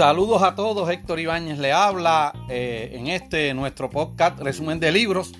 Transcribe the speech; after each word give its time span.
Saludos 0.00 0.42
a 0.42 0.54
todos, 0.54 0.88
Héctor 0.88 1.20
Ibáñez 1.20 1.58
le 1.58 1.72
habla 1.72 2.32
eh, 2.48 2.92
en 2.94 3.08
este 3.08 3.52
nuestro 3.52 3.90
podcast 3.90 4.38
resumen 4.40 4.80
de 4.80 4.92
libros. 4.92 5.32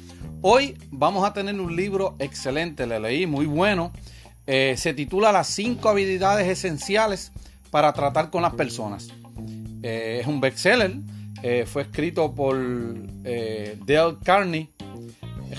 Hoy 0.42 0.76
vamos 0.90 1.24
a 1.24 1.32
tener 1.32 1.58
un 1.58 1.74
libro 1.74 2.14
excelente, 2.18 2.86
le 2.86 3.00
leí, 3.00 3.26
muy 3.26 3.46
bueno. 3.46 3.90
Eh, 4.46 4.74
se 4.76 4.92
titula 4.92 5.32
Las 5.32 5.46
cinco 5.46 5.88
habilidades 5.88 6.46
esenciales 6.46 7.32
para 7.70 7.92
tratar 7.94 8.28
con 8.28 8.42
las 8.42 8.52
personas. 8.52 9.08
Eh, 9.82 10.18
es 10.20 10.26
un 10.26 10.42
bestseller, 10.42 10.92
fue 11.64 11.80
escrito 11.82 12.34
por 12.34 12.58
Dale 13.22 14.16
Carney. 14.22 14.68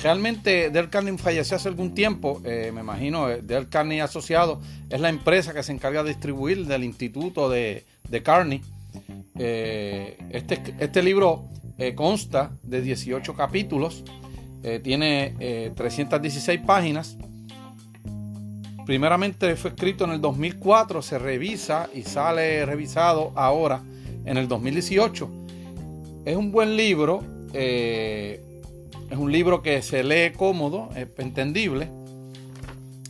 Realmente 0.01 0.69
Dale 0.69 0.89
Carney 0.89 1.17
falleció 1.17 1.57
hace 1.57 1.67
algún 1.67 1.93
tiempo, 1.93 2.41
me 2.43 2.67
imagino, 2.69 3.27
Dale 3.27 3.67
Carney 3.67 3.99
Asociado 3.99 4.61
es 4.89 4.99
la 4.99 5.09
empresa 5.09 5.53
que 5.53 5.63
se 5.63 5.71
encarga 5.71 6.03
de 6.03 6.09
distribuir 6.09 6.65
del 6.65 6.83
Instituto 6.83 7.49
de, 7.49 7.85
de 8.09 8.23
Carney. 8.23 8.61
Eh, 9.37 10.17
este, 10.29 10.61
este, 10.79 11.01
libro 11.01 11.45
eh, 11.77 11.95
consta 11.95 12.51
de 12.63 12.81
18 12.81 13.35
capítulos, 13.35 14.03
eh, 14.63 14.79
tiene 14.83 15.71
316 15.75 16.59
páginas. 16.61 17.17
Primeramente 18.85 19.55
fue 19.55 19.71
escrito 19.71 20.03
en 20.03 20.11
el 20.11 20.21
2004, 20.21 21.01
se 21.01 21.17
revisa 21.17 21.89
y 21.93 22.03
sale 22.03 22.65
revisado 22.65 23.31
ahora 23.35 23.81
en 24.25 24.37
el 24.37 24.47
2018. 24.47 25.29
Es 26.25 26.35
un 26.35 26.51
buen 26.51 26.75
libro, 26.75 27.23
es 29.11 29.17
un 29.17 29.31
libro 29.31 29.61
que 29.61 29.81
se 29.81 30.03
lee 30.03 30.31
cómodo, 30.35 30.89
es 30.95 31.07
entendible. 31.17 31.89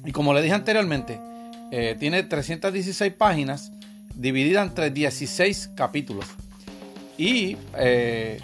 Y 0.03 0.11
como 0.11 0.33
le 0.33 0.41
dije 0.41 0.55
anteriormente, 0.55 1.19
tiene 1.99 2.23
316 2.23 3.13
páginas 3.13 3.71
dividida 4.15 4.61
entre 4.61 4.89
16 4.89 5.71
capítulos. 5.75 6.25
Y 7.17 7.57
eh, 7.77 8.39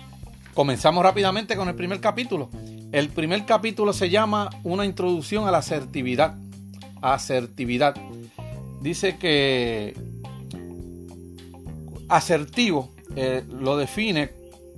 comenzamos 0.53 1.03
rápidamente 1.03 1.55
con 1.55 1.67
el 1.67 1.75
primer 1.75 1.99
capítulo. 1.99 2.49
El 2.91 3.09
primer 3.09 3.45
capítulo 3.45 3.93
se 3.93 4.09
llama 4.09 4.49
Una 4.63 4.85
introducción 4.85 5.47
a 5.47 5.51
la 5.51 5.59
asertividad. 5.59 6.35
Asertividad. 7.01 7.95
Dice 8.81 9.17
que 9.17 9.95
asertivo 12.09 12.93
eh, 13.15 13.43
lo 13.49 13.77
define 13.77 14.31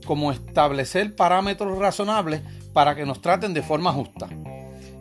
como 0.06 0.32
establecer 0.32 1.16
parámetros 1.16 1.78
razonables 1.78 2.42
para 2.80 2.96
que 2.96 3.06
nos 3.06 3.22
traten 3.22 3.54
de 3.54 3.62
forma 3.62 3.92
justa. 3.92 4.30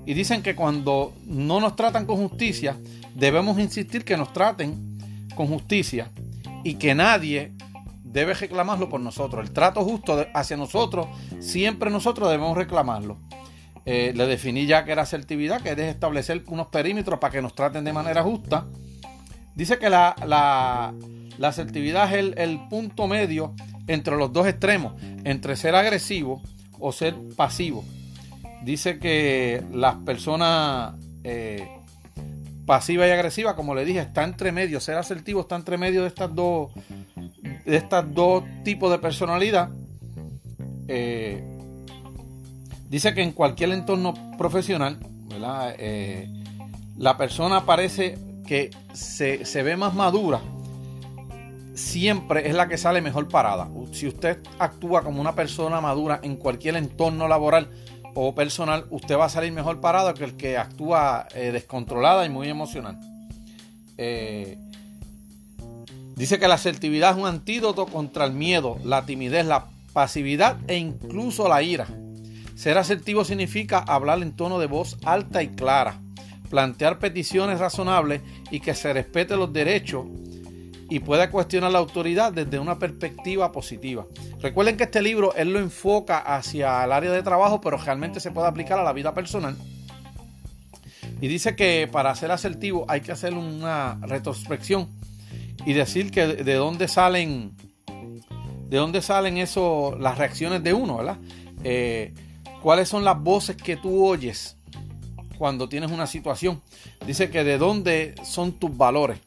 Y 0.05 0.13
dicen 0.13 0.43
que 0.43 0.57
cuando 0.57 1.15
no 1.27 1.61
nos 1.61 1.77
tratan 1.77 2.07
con 2.07 2.17
justicia, 2.17 2.77
debemos 3.15 3.57
insistir 3.61 4.05
que 4.05 4.17
nos 4.17 4.33
traten 4.33 4.99
con 5.37 5.47
justicia 5.47 6.11
y 6.65 6.75
que 6.75 6.97
nadie 6.97 7.53
debe 8.03 8.35
reclamarlo 8.35 8.89
por 8.89 8.99
nosotros. 8.99 9.47
El 9.47 9.53
trato 9.53 9.85
justo 9.85 10.27
hacia 10.35 10.57
nosotros, 10.57 11.07
siempre 11.39 11.89
nosotros 11.89 12.29
debemos 12.29 12.57
reclamarlo. 12.57 13.17
Eh, 13.87 14.13
le 14.13 14.27
definí 14.27 14.67
ya 14.67 14.85
que 14.85 14.91
era 14.91 15.03
asertividad, 15.03 15.63
que 15.63 15.71
es 15.71 15.79
establecer 15.79 16.43
unos 16.49 16.67
perímetros 16.67 17.21
para 17.21 17.31
que 17.31 17.43
nos 17.43 17.55
traten 17.55 17.85
de 17.85 17.93
manera 17.93 18.25
justa. 18.25 18.67
Dice 19.55 19.79
que 19.79 19.89
la, 19.89 20.17
la, 20.27 21.49
asertividad 21.49 22.13
es 22.13 22.35
el, 22.37 22.59
punto 22.69 23.07
medio 23.07 23.55
entre 23.87 24.17
los 24.17 24.33
dos 24.33 24.49
extremos, 24.49 24.95
entre 25.23 25.55
ser 25.55 25.77
agresivo 25.77 26.43
o 26.81 26.93
ser 26.93 27.15
pasivo. 27.37 27.85
Dice 28.63 28.99
que 28.99 29.63
las 29.73 29.97
personas 29.97 30.95
eh, 31.25 31.67
pasiva 32.67 33.07
y 33.07 33.11
agresiva, 33.11 33.57
como 33.57 33.75
le 33.75 33.85
dije, 33.85 34.01
está 34.01 34.25
entre 34.25 34.53
medio, 34.53 34.81
ser 34.81 34.97
asertivo 34.97 35.41
está 35.41 35.57
entre 35.57 35.79
medio 35.79 36.03
de 36.03 36.09
estas 36.09 36.35
dos, 36.35 36.71
de 37.65 37.77
estas 37.77 38.13
dos 38.15 38.45
tipos 38.65 38.91
de 38.91 38.99
personalidad. 38.99 39.71
Eh, 40.87 41.43
dice 42.89 43.15
que 43.15 43.23
en 43.23 43.33
cualquier 43.33 43.73
entorno 43.73 44.15
profesional, 44.37 44.99
eh, 45.79 46.29
la 46.97 47.17
persona 47.17 47.65
parece 47.65 48.19
que 48.47 48.71
se, 48.93 49.45
se 49.45 49.63
ve 49.63 49.77
más 49.77 49.95
madura, 49.95 50.41
siempre 51.79 52.49
es 52.49 52.55
la 52.55 52.69
que 52.69 52.77
sale 52.77 53.01
mejor 53.01 53.29
parada. 53.29 53.69
Si 53.93 54.07
usted 54.07 54.39
actúa 54.59 55.03
como 55.03 55.21
una 55.21 55.35
persona 55.35 55.81
madura 55.81 56.21
en 56.23 56.37
cualquier 56.37 56.77
entorno 56.77 57.29
laboral, 57.29 57.69
o 58.21 58.35
personal, 58.35 58.85
usted 58.91 59.17
va 59.17 59.27
a 59.27 59.29
salir 59.29 59.53
mejor 59.53 59.81
parado 59.81 60.13
que 60.13 60.25
el 60.25 60.37
que 60.37 60.57
actúa 60.57 61.29
eh, 61.35 61.53
descontrolada 61.53 62.27
y 62.27 62.29
muy 62.29 62.49
emocional. 62.49 62.99
Eh, 63.97 64.59
dice 66.17 66.41
que 66.41 66.49
la 66.49 66.55
asertividad 66.55 67.13
es 67.13 67.17
un 67.17 67.27
antídoto 67.29 67.87
contra 67.87 68.25
el 68.25 68.33
miedo, 68.33 68.79
la 68.83 69.07
timidez, 69.07 69.47
la 69.47 69.67
pasividad 69.93 70.57
e 70.67 70.77
incluso 70.77 71.49
la 71.49 71.63
ira. 71.63 71.87
Ser 72.57 72.77
asertivo 72.79 73.25
significa 73.25 73.79
hablar 73.79 74.21
en 74.23 74.33
tono 74.33 74.59
de 74.59 74.67
voz 74.67 74.99
alta 75.05 75.45
y 75.45 75.49
clara, 75.51 76.01
plantear 76.51 76.99
peticiones 76.99 77.61
razonables 77.61 78.21
y 78.51 78.59
que 78.59 78.75
se 78.75 78.93
respeten 78.93 79.39
los 79.39 79.53
derechos 79.53 80.07
y 80.91 81.01
pueda 81.01 81.31
cuestionar 81.31 81.73
la 81.73 81.79
autoridad 81.79 82.33
desde 82.33 82.59
una 82.59 82.79
perspectiva 82.79 83.53
positiva. 83.53 84.07
Recuerden 84.41 84.77
que 84.77 84.85
este 84.85 85.03
libro 85.03 85.35
él 85.35 85.53
lo 85.53 85.59
enfoca 85.59 86.19
hacia 86.19 86.85
el 86.85 86.93
área 86.93 87.13
de 87.13 87.23
trabajo, 87.23 87.61
pero 87.61 87.77
realmente 87.77 88.21
se 88.21 88.31
puede 88.31 88.49
aplicar 88.49 88.79
a 88.79 88.85
la 88.85 88.93
vida 88.93 89.15
personal. 89.15 89.57
Y 91.21 91.29
dice 91.29 91.57
que 91.57 91.89
para 91.91 92.15
ser 92.15 92.31
asertivo 92.31 92.87
hay 92.89 93.01
que 93.01 93.13
hacer 93.13 93.35
una 93.35 93.99
retrospección 94.03 94.89
y 95.67 95.73
decir 95.73 96.11
que 96.11 96.27
de 96.27 96.55
dónde 96.55 96.89
salen 96.89 97.53
de 98.69 98.77
dónde 98.77 99.01
salen 99.01 99.39
eso, 99.39 99.97
las 99.99 100.19
reacciones 100.19 100.63
de 100.63 100.75
uno, 100.75 100.99
¿verdad? 100.99 101.17
Eh, 101.65 102.13
¿Cuáles 102.63 102.89
son 102.89 103.03
las 103.03 103.21
voces 103.21 103.57
que 103.57 103.77
tú 103.77 104.05
oyes 104.05 104.57
cuando 105.39 105.69
tienes 105.69 105.91
una 105.91 106.07
situación? 106.07 106.61
Dice 107.07 107.31
que 107.31 107.45
de 107.45 107.57
dónde 107.57 108.15
son 108.25 108.53
tus 108.53 108.77
valores. 108.77 109.21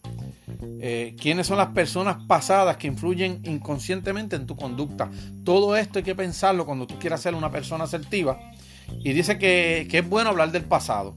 Eh, 0.63 1.15
quiénes 1.19 1.47
son 1.47 1.57
las 1.57 1.69
personas 1.69 2.17
pasadas 2.27 2.77
que 2.77 2.87
influyen 2.87 3.41
inconscientemente 3.43 4.35
en 4.35 4.45
tu 4.45 4.55
conducta. 4.55 5.09
Todo 5.43 5.75
esto 5.75 5.99
hay 5.99 6.03
que 6.03 6.15
pensarlo 6.15 6.65
cuando 6.65 6.87
tú 6.87 6.99
quieras 6.99 7.21
ser 7.21 7.35
una 7.35 7.51
persona 7.51 7.85
asertiva. 7.85 8.39
Y 9.03 9.13
dice 9.13 9.37
que, 9.37 9.87
es 9.89 10.09
bueno 10.09 10.29
hablar 10.29 10.51
del 10.51 10.63
pasado, 10.63 11.15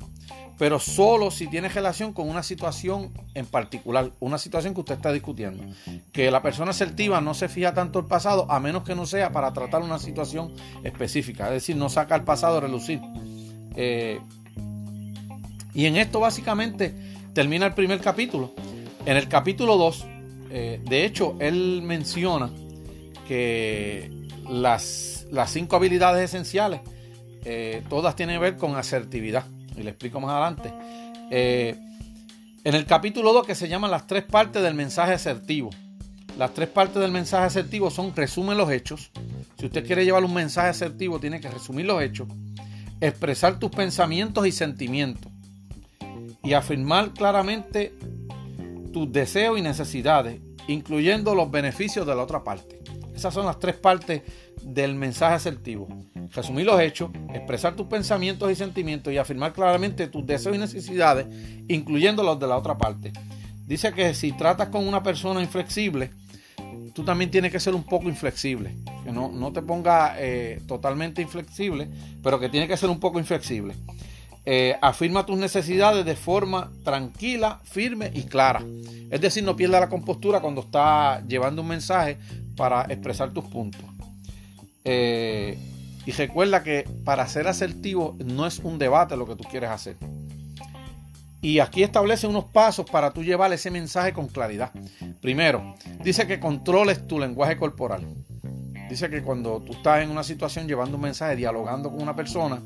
pero 0.59 0.79
solo 0.79 1.31
si 1.31 1.49
tiene 1.49 1.69
relación 1.69 2.13
con 2.13 2.29
una 2.29 2.43
situación 2.43 3.13
en 3.35 3.47
particular, 3.47 4.13
una 4.21 4.39
situación 4.39 4.75
que 4.75 4.81
usted 4.81 4.95
está 4.95 5.13
discutiendo. 5.13 5.65
Que 6.13 6.31
la 6.31 6.41
persona 6.41 6.71
asertiva 6.71 7.21
no 7.21 7.35
se 7.35 7.49
fija 7.49 7.75
tanto 7.75 7.99
el 7.99 8.07
pasado, 8.07 8.51
a 8.51 8.61
menos 8.61 8.85
que 8.85 8.95
no 8.95 9.07
sea 9.07 9.33
para 9.33 9.53
tratar 9.53 9.83
una 9.83 9.99
situación 9.99 10.53
específica, 10.85 11.47
es 11.47 11.55
decir, 11.55 11.77
no 11.77 11.89
saca 11.89 12.15
el 12.15 12.23
pasado 12.23 12.59
a 12.59 12.61
relucir. 12.61 13.01
Eh, 13.77 14.21
y 15.75 15.87
en 15.87 15.97
esto 15.97 16.21
básicamente 16.21 16.95
termina 17.35 17.67
el 17.67 17.75
primer 17.75 18.01
capítulo. 18.01 18.55
En 19.07 19.19
el 19.19 19.29
capítulo 19.29 19.77
2, 19.77 20.07
eh, 20.51 20.81
de 20.83 21.05
hecho, 21.05 21.37
él 21.39 21.83
menciona 21.83 22.51
que 23.29 24.11
las, 24.49 25.27
las 25.31 25.51
cinco 25.51 25.77
habilidades 25.77 26.31
esenciales, 26.31 26.81
eh, 27.45 27.83
todas 27.91 28.17
tienen 28.17 28.37
que 28.37 28.41
ver 28.41 28.57
con 28.57 28.77
asertividad. 28.77 29.45
Y 29.77 29.83
le 29.83 29.91
explico 29.91 30.21
más 30.21 30.31
adelante. 30.31 30.73
Eh, 31.31 31.77
en 32.65 32.75
el 32.75 32.87
capítulo 32.87 33.35
2, 33.35 33.47
que 33.47 33.55
se 33.55 33.69
llaman 33.69 33.91
las 33.91 34.07
tres 34.07 34.25
partes 34.25 34.63
del 34.63 34.73
mensaje 34.73 35.13
asertivo. 35.13 35.69
Las 36.39 36.55
tres 36.55 36.69
partes 36.71 37.03
del 37.03 37.11
mensaje 37.11 37.45
asertivo 37.45 37.91
son 37.91 38.17
resumen 38.17 38.57
los 38.57 38.71
hechos. 38.71 39.11
Si 39.59 39.67
usted 39.67 39.87
quiere 39.87 40.07
llevar 40.07 40.25
un 40.25 40.33
mensaje 40.33 40.69
asertivo, 40.69 41.21
tiene 41.21 41.41
que 41.41 41.51
resumir 41.51 41.85
los 41.85 42.03
hechos, 42.03 42.27
expresar 43.03 43.59
tus 43.59 43.71
pensamientos 43.71 44.47
y 44.47 44.53
sentimientos 44.53 45.31
y 46.43 46.53
afirmar 46.55 47.13
claramente 47.13 47.93
tus 48.95 49.13
deseos 49.13 49.59
y 49.59 49.63
necesidades, 49.63 50.41
incluyendo 50.69 51.35
los 51.35 51.51
beneficios 51.51 52.07
de 52.07 52.15
la 52.15 52.23
otra 52.23 52.45
parte. 52.45 52.79
Esas 53.15 53.35
son 53.35 53.45
las 53.45 53.59
tres 53.59 53.75
partes 53.75 54.23
del 54.63 54.95
mensaje 54.95 55.35
asertivo. 55.35 55.89
Resumir 56.33 56.65
los 56.65 56.81
hechos, 56.81 57.11
expresar 57.35 57.75
tus 57.75 57.89
pensamientos 57.89 58.51
y 58.51 58.55
sentimientos 58.55 59.13
y 59.13 59.19
afirmar 59.19 59.53
claramente 59.53 60.07
tus 60.07 60.25
deseos 60.25 60.55
y 60.55 60.61
necesidades, 60.61 61.27
incluyendo 61.69 62.23
los 62.23 62.39
de 62.39 62.47
la 62.47 62.57
otra 62.57 62.79
parte. 62.79 63.13
Dice 63.67 63.93
que 63.93 64.15
si 64.15 64.31
tratas 64.31 64.69
con 64.69 64.87
una 64.87 65.03
persona 65.03 65.43
inflexible, 65.43 66.11
tú 66.95 67.03
también 67.05 67.33
tienes 67.33 67.51
que 67.51 67.59
ser 67.59 67.75
un 67.75 67.83
poco 67.83 68.09
inflexible. 68.09 68.77
Que 69.03 69.11
no, 69.11 69.33
no 69.33 69.53
te 69.53 69.61
ponga 69.61 70.15
eh, 70.19 70.63
totalmente 70.69 71.21
inflexible, 71.21 71.89
pero 72.23 72.39
que 72.39 72.49
tiene 72.49 72.69
que 72.69 72.77
ser 72.77 72.91
un 72.91 73.01
poco 73.01 73.19
inflexible. 73.19 73.75
Eh, 74.47 74.77
afirma 74.83 75.25
tus 75.25 75.39
necesidades 75.39 76.05
de 76.05 76.17
forma 76.17 76.71
tranquila, 76.85 77.61
firme 77.65 78.11
y 78.13 78.25
clara. 78.25 78.63
Es 79.11 79.21
decir, 79.21 79.43
no 79.43 79.57
pierda 79.57 79.81
la 79.81 79.89
compostura 79.89 80.41
cuando 80.41 80.61
está 80.61 81.23
llevando 81.27 81.63
un 81.63 81.69
mensaje 81.69 82.19
para 82.57 82.83
expresar 82.83 83.33
tus 83.33 83.45
puntos. 83.45 83.83
Eh, 84.85 85.59
y 86.05 86.13
recuerda 86.13 86.63
que 86.63 86.87
para 87.05 87.27
ser 87.27 87.49
asertivo 87.49 88.17
no 88.23 88.47
es 88.47 88.59
un 88.59 88.79
debate 88.79 89.17
lo 89.17 89.27
que 89.27 89.37
tú 89.37 89.45
quieres 89.45 89.71
hacer. 89.71 89.97
Y 91.41 91.59
aquí 91.59 91.83
establece 91.83 92.27
unos 92.27 92.45
pasos 92.47 92.89
para 92.89 93.13
tú 93.13 93.23
llevar 93.23 93.53
ese 93.53 93.71
mensaje 93.71 94.13
con 94.13 94.29
claridad. 94.29 94.71
Primero, 95.21 95.75
dice 96.03 96.27
que 96.27 96.41
controles 96.41 97.07
tu 97.07 97.19
lenguaje 97.19 97.57
corporal. 97.57 98.03
Dice 98.95 99.11
que 99.11 99.23
cuando 99.23 99.61
tú 99.61 99.73
estás 99.73 100.05
en 100.05 100.11
una 100.11 100.23
situación 100.23 100.69
llevando 100.69 100.95
un 100.99 101.03
mensaje, 101.03 101.35
dialogando 101.35 101.91
con 101.91 102.01
una 102.01 102.15
persona 102.15 102.63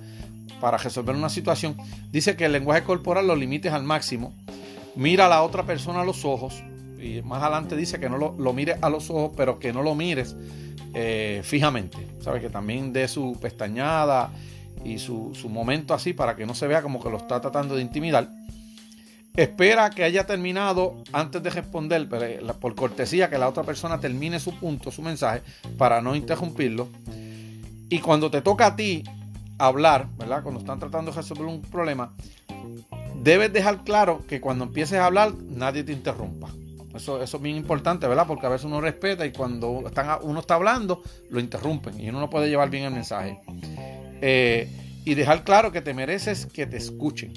para 0.60 0.76
resolver 0.76 1.16
una 1.16 1.30
situación, 1.30 1.74
dice 2.12 2.36
que 2.36 2.44
el 2.44 2.52
lenguaje 2.52 2.82
corporal 2.82 3.26
lo 3.26 3.34
limites 3.34 3.72
al 3.72 3.82
máximo. 3.82 4.34
Mira 4.94 5.24
a 5.24 5.30
la 5.30 5.42
otra 5.42 5.62
persona 5.62 6.02
a 6.02 6.04
los 6.04 6.26
ojos. 6.26 6.62
Y 7.00 7.22
más 7.22 7.42
adelante 7.42 7.76
dice 7.76 7.98
que 7.98 8.10
no 8.10 8.18
lo, 8.18 8.52
mires 8.52 8.76
a 8.82 8.90
los 8.90 9.08
ojos, 9.08 9.32
pero 9.38 9.58
que 9.58 9.72
no 9.72 9.82
lo 9.82 9.94
mires 9.94 10.36
eh, 10.92 11.40
fijamente. 11.44 11.96
Sabe 12.20 12.42
que 12.42 12.50
también 12.50 12.92
dé 12.92 13.08
su 13.08 13.38
pestañada 13.40 14.30
y 14.84 14.98
su, 14.98 15.34
su 15.34 15.48
momento 15.48 15.94
así 15.94 16.12
para 16.12 16.36
que 16.36 16.44
no 16.44 16.54
se 16.54 16.66
vea 16.66 16.82
como 16.82 17.02
que 17.02 17.08
lo 17.08 17.16
está 17.16 17.40
tratando 17.40 17.74
de 17.74 17.80
intimidar. 17.80 18.28
Espera 19.38 19.88
que 19.90 20.02
haya 20.02 20.26
terminado 20.26 20.96
antes 21.12 21.40
de 21.40 21.50
responder, 21.50 22.08
eh, 22.10 22.40
por 22.60 22.74
cortesía, 22.74 23.30
que 23.30 23.38
la 23.38 23.48
otra 23.48 23.62
persona 23.62 24.00
termine 24.00 24.40
su 24.40 24.58
punto, 24.58 24.90
su 24.90 25.00
mensaje, 25.00 25.42
para 25.76 26.02
no 26.02 26.16
interrumpirlo. 26.16 26.88
Y 27.88 28.00
cuando 28.00 28.32
te 28.32 28.42
toca 28.42 28.66
a 28.66 28.74
ti 28.74 29.04
hablar, 29.56 30.08
¿verdad? 30.18 30.42
Cuando 30.42 30.58
están 30.58 30.80
tratando 30.80 31.12
de 31.12 31.18
resolver 31.18 31.46
un 31.46 31.62
problema, 31.62 32.12
debes 33.22 33.52
dejar 33.52 33.84
claro 33.84 34.24
que 34.26 34.40
cuando 34.40 34.64
empieces 34.64 34.98
a 34.98 35.06
hablar, 35.06 35.32
nadie 35.34 35.84
te 35.84 35.92
interrumpa. 35.92 36.48
Eso, 36.96 37.22
eso 37.22 37.36
es 37.36 37.42
bien 37.44 37.54
importante, 37.54 38.08
¿verdad? 38.08 38.26
Porque 38.26 38.46
a 38.46 38.48
veces 38.48 38.64
uno 38.64 38.80
respeta 38.80 39.24
y 39.24 39.30
cuando 39.30 39.84
están, 39.86 40.18
uno 40.22 40.40
está 40.40 40.54
hablando, 40.54 41.00
lo 41.30 41.38
interrumpen 41.38 42.00
y 42.00 42.08
uno 42.08 42.18
no 42.18 42.28
puede 42.28 42.48
llevar 42.48 42.70
bien 42.70 42.86
el 42.86 42.92
mensaje. 42.92 43.38
Eh, 44.20 44.68
y 45.04 45.14
dejar 45.14 45.44
claro 45.44 45.70
que 45.70 45.80
te 45.80 45.94
mereces 45.94 46.46
que 46.46 46.66
te 46.66 46.76
escuchen. 46.76 47.34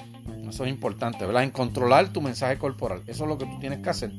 Eso 0.51 0.65
es 0.65 0.69
importante, 0.69 1.25
¿verdad? 1.25 1.43
En 1.43 1.51
controlar 1.51 2.09
tu 2.09 2.21
mensaje 2.21 2.57
corporal. 2.57 3.01
Eso 3.07 3.23
es 3.23 3.29
lo 3.29 3.37
que 3.37 3.45
tú 3.45 3.57
tienes 3.61 3.79
que 3.79 3.89
hacer. 3.89 4.11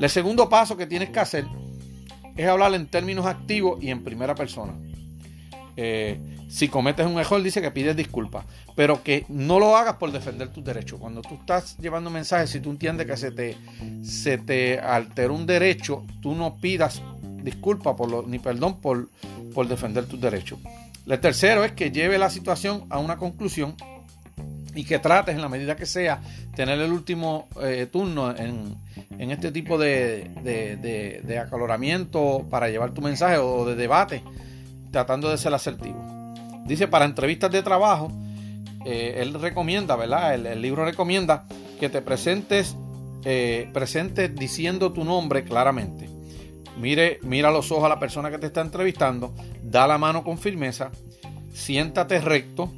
El 0.00 0.08
segundo 0.08 0.48
paso 0.48 0.74
que 0.78 0.86
tienes 0.86 1.10
que 1.10 1.20
hacer 1.20 1.44
es 2.34 2.48
hablar 2.48 2.72
en 2.72 2.86
términos 2.86 3.26
activos 3.26 3.82
y 3.82 3.90
en 3.90 4.02
primera 4.02 4.34
persona. 4.34 4.72
Eh, 5.76 6.18
si 6.48 6.68
cometes 6.68 7.04
un 7.04 7.18
error, 7.18 7.42
dice 7.42 7.60
que 7.60 7.70
pides 7.70 7.94
disculpas, 7.94 8.46
pero 8.74 9.02
que 9.02 9.26
no 9.28 9.58
lo 9.58 9.76
hagas 9.76 9.96
por 9.96 10.12
defender 10.12 10.48
tus 10.48 10.64
derechos. 10.64 10.98
Cuando 10.98 11.20
tú 11.20 11.34
estás 11.34 11.76
llevando 11.76 12.08
mensajes, 12.08 12.48
si 12.48 12.60
tú 12.60 12.70
entiendes 12.70 13.06
que 13.06 13.18
se 13.18 13.30
te, 13.30 13.58
se 14.02 14.38
te 14.38 14.80
alteró 14.80 15.34
un 15.34 15.44
derecho, 15.44 16.06
tú 16.22 16.34
no 16.34 16.56
pidas 16.56 17.02
disculpas 17.42 17.96
por 17.96 18.10
lo, 18.10 18.22
ni 18.22 18.38
perdón 18.38 18.80
por, 18.80 19.10
por 19.52 19.68
defender 19.68 20.06
tus 20.06 20.22
derechos. 20.22 20.58
El 21.06 21.20
tercero 21.20 21.64
es 21.64 21.72
que 21.72 21.90
lleve 21.90 22.16
la 22.16 22.30
situación 22.30 22.84
a 22.88 22.98
una 22.98 23.18
conclusión 23.18 23.76
y 24.76 24.84
que 24.84 24.98
trates 24.98 25.34
en 25.34 25.40
la 25.40 25.48
medida 25.48 25.74
que 25.74 25.86
sea 25.86 26.20
tener 26.54 26.78
el 26.78 26.92
último 26.92 27.48
eh, 27.62 27.88
turno 27.90 28.34
en, 28.36 28.76
este 29.18 29.50
tipo 29.50 29.78
de, 29.78 30.30
de, 31.24 31.38
acaloramiento 31.38 32.46
para 32.50 32.68
llevar 32.68 32.92
tu 32.92 33.00
mensaje 33.00 33.38
o 33.38 33.64
de 33.64 33.74
debate, 33.74 34.22
tratando 34.92 35.30
de 35.30 35.38
ser 35.38 35.52
asertivo. 35.54 35.98
Dice, 36.66 36.88
para 36.88 37.06
entrevistas 37.06 37.50
de 37.50 37.62
trabajo, 37.62 38.12
eh, 38.84 39.22
él 39.22 39.34
recomienda, 39.34 39.96
¿verdad? 39.96 40.34
El, 40.34 40.60
libro 40.60 40.84
recomienda 40.84 41.44
que 41.80 41.88
te 41.88 42.02
presentes, 42.02 42.76
eh, 43.24 43.68
presentes 43.72 44.34
diciendo 44.34 44.92
tu 44.92 45.04
nombre 45.04 45.42
claramente. 45.44 46.08
Mire, 46.78 47.18
mira 47.22 47.50
los 47.50 47.72
ojos 47.72 47.84
a 47.84 47.88
la 47.88 47.98
persona 47.98 48.30
que 48.30 48.38
te 48.38 48.46
está 48.46 48.60
entrevistando, 48.60 49.34
da 49.62 49.86
la 49.86 49.96
mano 49.96 50.22
con 50.22 50.38
firmeza, 50.38 50.90
siéntate 51.54 52.20
recto, 52.20 52.70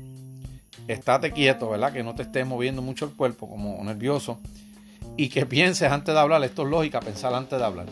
estate 0.87 1.33
quieto, 1.33 1.71
¿verdad? 1.71 1.93
Que 1.93 2.03
no 2.03 2.15
te 2.15 2.23
estés 2.23 2.47
moviendo 2.47 2.83
mucho 2.83 3.05
el 3.05 3.13
cuerpo 3.13 3.49
como 3.49 3.83
nervioso 3.85 4.39
y 5.17 5.29
que 5.29 5.47
pienses 5.47 5.91
antes 5.91 6.15
de 6.15 6.21
hablar. 6.21 6.43
Esto 6.45 6.63
es 6.63 6.69
lógica, 6.69 7.01
pensar 7.01 7.35
antes 7.35 7.59
de 7.59 7.65
hablar. 7.65 7.87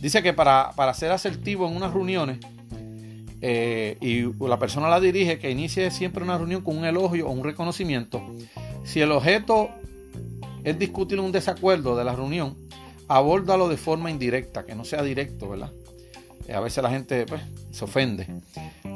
Dice 0.00 0.22
que 0.22 0.32
para, 0.32 0.72
ser 0.94 1.12
asertivo 1.12 1.66
en 1.66 1.76
unas 1.76 1.92
reuniones 1.92 2.38
eh, 3.40 3.96
y 4.00 4.22
la 4.46 4.58
persona 4.58 4.88
la 4.88 5.00
dirige, 5.00 5.38
que 5.38 5.50
inicie 5.50 5.90
siempre 5.90 6.22
una 6.22 6.36
reunión 6.36 6.62
con 6.62 6.76
un 6.76 6.84
elogio 6.84 7.28
o 7.28 7.32
un 7.32 7.44
reconocimiento. 7.44 8.22
Si 8.84 9.00
el 9.00 9.12
objeto 9.12 9.70
es 10.64 10.78
discutir 10.78 11.20
un 11.20 11.32
desacuerdo 11.32 11.96
de 11.96 12.04
la 12.04 12.14
reunión, 12.14 12.56
abórdalo 13.08 13.68
de 13.68 13.76
forma 13.76 14.10
indirecta, 14.10 14.64
que 14.64 14.74
no 14.74 14.84
sea 14.84 15.02
directo, 15.02 15.48
¿verdad? 15.48 15.72
Eh, 16.48 16.54
a 16.54 16.60
veces 16.60 16.82
la 16.82 16.90
gente 16.90 17.26
pues, 17.26 17.40
se 17.70 17.84
ofende 17.84 18.26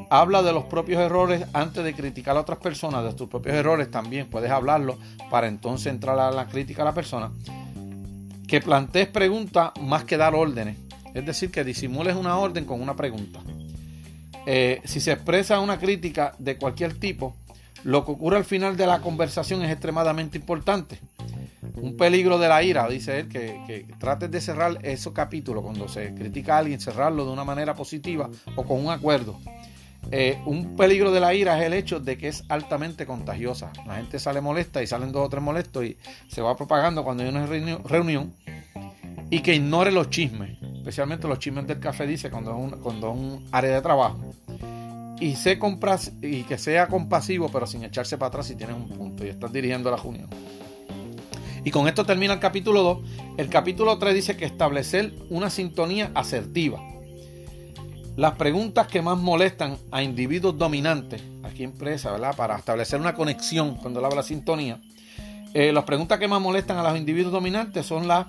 habla 0.09 0.43
de 0.43 0.53
los 0.53 0.65
propios 0.65 1.01
errores 1.01 1.43
antes 1.53 1.83
de 1.83 1.95
criticar 1.95 2.37
a 2.37 2.41
otras 2.41 2.59
personas, 2.59 3.03
de 3.03 3.13
tus 3.13 3.27
propios 3.27 3.55
errores 3.55 3.89
también 3.89 4.27
puedes 4.27 4.51
hablarlo 4.51 4.99
para 5.31 5.47
entonces 5.47 5.87
entrar 5.87 6.19
a 6.19 6.29
la 6.29 6.45
crítica 6.45 6.83
a 6.83 6.85
la 6.85 6.93
persona. 6.93 7.31
Que 8.47 8.61
plantees 8.61 9.07
preguntas 9.07 9.71
más 9.81 10.03
que 10.03 10.17
dar 10.17 10.35
órdenes, 10.35 10.77
es 11.15 11.25
decir, 11.25 11.49
que 11.49 11.63
disimules 11.63 12.15
una 12.15 12.37
orden 12.37 12.65
con 12.65 12.79
una 12.79 12.95
pregunta. 12.95 13.39
Eh, 14.45 14.81
si 14.83 14.99
se 14.99 15.13
expresa 15.13 15.59
una 15.59 15.79
crítica 15.79 16.35
de 16.37 16.57
cualquier 16.57 16.93
tipo, 16.99 17.35
lo 17.83 18.05
que 18.05 18.11
ocurre 18.11 18.37
al 18.37 18.45
final 18.45 18.77
de 18.77 18.85
la 18.85 18.99
conversación 18.99 19.63
es 19.63 19.71
extremadamente 19.71 20.37
importante. 20.37 20.99
Un 21.75 21.97
peligro 21.97 22.37
de 22.37 22.47
la 22.47 22.63
ira, 22.63 22.87
dice 22.87 23.19
él, 23.19 23.27
que, 23.27 23.85
trates 23.99 24.29
de 24.31 24.41
cerrar 24.41 24.77
esos 24.83 25.13
capítulos 25.13 25.63
cuando 25.63 25.87
se 25.87 26.13
critica 26.13 26.55
a 26.55 26.59
alguien, 26.59 26.79
cerrarlo 26.79 27.25
de 27.25 27.31
una 27.31 27.43
manera 27.43 27.73
positiva 27.75 28.29
o 28.55 28.63
con 28.63 28.85
un 28.85 28.91
acuerdo. 28.91 29.39
Eh, 30.11 30.37
un 30.45 30.75
peligro 30.75 31.11
de 31.11 31.19
la 31.19 31.33
ira 31.33 31.57
es 31.59 31.65
el 31.65 31.73
hecho 31.73 31.99
de 31.99 32.17
que 32.17 32.27
es 32.27 32.43
altamente 32.49 33.05
contagiosa. 33.05 33.71
La 33.87 33.95
gente 33.95 34.19
sale 34.19 34.41
molesta 34.41 34.83
y 34.83 34.87
salen 34.87 35.11
dos 35.11 35.25
o 35.25 35.29
tres 35.29 35.41
molestos 35.41 35.85
y 35.85 35.97
se 36.27 36.41
va 36.41 36.55
propagando 36.57 37.03
cuando 37.03 37.23
hay 37.23 37.29
una 37.29 37.45
reunión. 37.45 38.33
Y 39.29 39.39
que 39.39 39.55
ignore 39.55 39.91
los 39.91 40.09
chismes, 40.09 40.61
especialmente 40.61 41.27
los 41.27 41.39
chismes 41.39 41.65
del 41.65 41.79
café, 41.79 42.05
dice, 42.05 42.29
cuando 42.29 42.51
es 42.51 42.57
un, 42.57 42.81
cuando 42.81 43.11
un 43.11 43.47
área 43.51 43.73
de 43.73 43.81
trabajo. 43.81 44.19
Y 46.21 46.43
que 46.43 46.57
sea 46.57 46.87
compasivo, 46.87 47.49
pero 47.49 47.65
sin 47.65 47.83
echarse 47.83 48.17
para 48.17 48.27
atrás 48.27 48.47
si 48.47 48.55
tienes 48.55 48.75
un 48.75 48.89
punto 48.89 49.25
y 49.25 49.29
estás 49.29 49.51
dirigiendo 49.53 49.89
la 49.89 49.97
reunión. 49.97 50.29
Y 51.63 51.71
con 51.71 51.87
esto 51.87 52.05
termina 52.05 52.33
el 52.33 52.39
capítulo 52.39 52.81
2. 52.83 52.97
El 53.37 53.49
capítulo 53.49 53.97
3 53.97 54.15
dice 54.15 54.37
que 54.37 54.45
establecer 54.45 55.13
una 55.29 55.49
sintonía 55.49 56.11
asertiva 56.13 56.81
las 58.15 58.33
preguntas 58.33 58.87
que 58.87 59.01
más 59.01 59.17
molestan 59.17 59.77
a 59.91 60.03
individuos 60.03 60.57
dominantes, 60.57 61.21
aquí 61.43 61.63
empresa, 61.63 62.11
¿verdad? 62.11 62.35
Para 62.35 62.57
establecer 62.57 62.99
una 62.99 63.15
conexión 63.15 63.75
cuando 63.75 63.99
él 63.99 64.05
habla 64.05 64.21
de 64.21 64.27
sintonía. 64.27 64.79
Eh, 65.53 65.71
las 65.71 65.83
preguntas 65.83 66.19
que 66.19 66.27
más 66.27 66.41
molestan 66.41 66.77
a 66.77 66.83
los 66.83 66.97
individuos 66.97 67.31
dominantes 67.31 67.85
son 67.85 68.07
las 68.07 68.27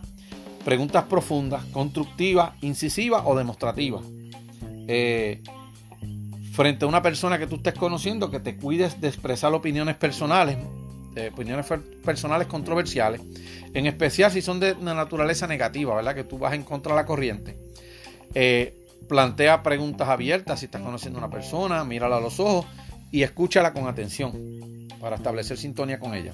preguntas 0.64 1.04
profundas, 1.04 1.64
constructivas, 1.66 2.52
incisivas 2.62 3.22
o 3.26 3.36
demostrativas. 3.36 4.02
Eh, 4.88 5.42
frente 6.52 6.86
a 6.86 6.88
una 6.88 7.02
persona 7.02 7.38
que 7.38 7.46
tú 7.46 7.56
estés 7.56 7.74
conociendo, 7.74 8.30
que 8.30 8.40
te 8.40 8.56
cuides 8.56 9.00
de 9.00 9.08
expresar 9.08 9.52
opiniones 9.52 9.96
personales, 9.96 10.56
opiniones 11.32 11.66
personales 12.04 12.46
controversiales, 12.46 13.20
en 13.72 13.86
especial 13.86 14.30
si 14.30 14.42
son 14.42 14.60
de 14.60 14.74
naturaleza 14.76 15.46
negativa, 15.46 15.94
¿verdad? 15.94 16.14
Que 16.14 16.24
tú 16.24 16.38
vas 16.38 16.54
en 16.54 16.62
contra 16.62 16.92
de 16.94 17.00
la 17.00 17.06
corriente. 17.06 17.56
Eh, 18.34 18.74
Plantea 19.08 19.62
preguntas 19.62 20.08
abiertas 20.08 20.60
si 20.60 20.66
estás 20.66 20.80
conociendo 20.80 21.18
a 21.18 21.24
una 21.24 21.30
persona, 21.30 21.84
mírala 21.84 22.16
a 22.16 22.20
los 22.20 22.40
ojos 22.40 22.66
y 23.10 23.22
escúchala 23.22 23.72
con 23.72 23.86
atención 23.86 24.32
para 25.00 25.16
establecer 25.16 25.58
sintonía 25.58 25.98
con 25.98 26.14
ella. 26.14 26.32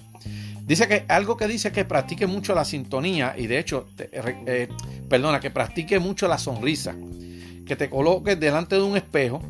Dice 0.65 0.87
que 0.87 1.05
algo 1.09 1.37
que 1.37 1.49
dice 1.49 1.73
que 1.73 1.85
practique 1.85 2.27
mucho 2.27 2.55
la 2.55 2.65
sintonía 2.65 3.35
y 3.37 3.49
de 3.49 3.59
hecho, 3.59 3.89
eh, 3.99 4.69
perdona, 5.09 5.41
que 5.41 5.51
practique 5.51 5.99
mucho 5.99 6.29
la 6.29 6.39
sonrisa. 6.39 6.95
Que 7.67 7.77
te 7.77 7.91
coloques 7.91 8.39
delante 8.39 8.77
de 8.77 8.83
un 8.83 8.97
espejo 8.97 9.43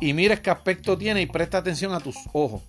y 0.00 0.12
mires 0.12 0.40
qué 0.40 0.50
aspecto 0.50 0.98
tiene 0.98 1.22
y 1.22 1.26
presta 1.26 1.58
atención 1.58 1.92
a 1.92 2.00
tus 2.00 2.16
ojos. 2.32 2.62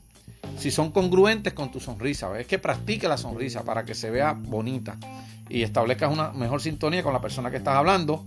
Si 0.57 0.71
son 0.71 0.91
congruentes 0.91 1.53
con 1.53 1.71
tu 1.71 1.79
sonrisa, 1.79 2.39
es 2.39 2.47
que 2.47 2.59
practique 2.59 3.07
la 3.07 3.17
sonrisa 3.17 3.63
para 3.63 3.83
que 3.83 3.95
se 3.95 4.09
vea 4.09 4.33
bonita 4.33 4.97
y 5.49 5.63
establezcas 5.63 6.11
una 6.11 6.31
mejor 6.31 6.61
sintonía 6.61 7.03
con 7.03 7.13
la 7.13 7.21
persona 7.21 7.51
que 7.51 7.57
estás 7.57 7.75
hablando 7.75 8.23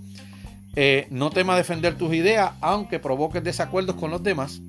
eh, 0.78 1.06
no 1.09 1.30
tema 1.30 1.56
defender 1.56 1.97
tus 1.97 2.12
ideas, 2.14 2.52
aunque 2.61 2.99
provoques 2.99 3.42
desacuerdos 3.42 3.97
con 3.97 4.11
los 4.11 4.23
demás. 4.23 4.61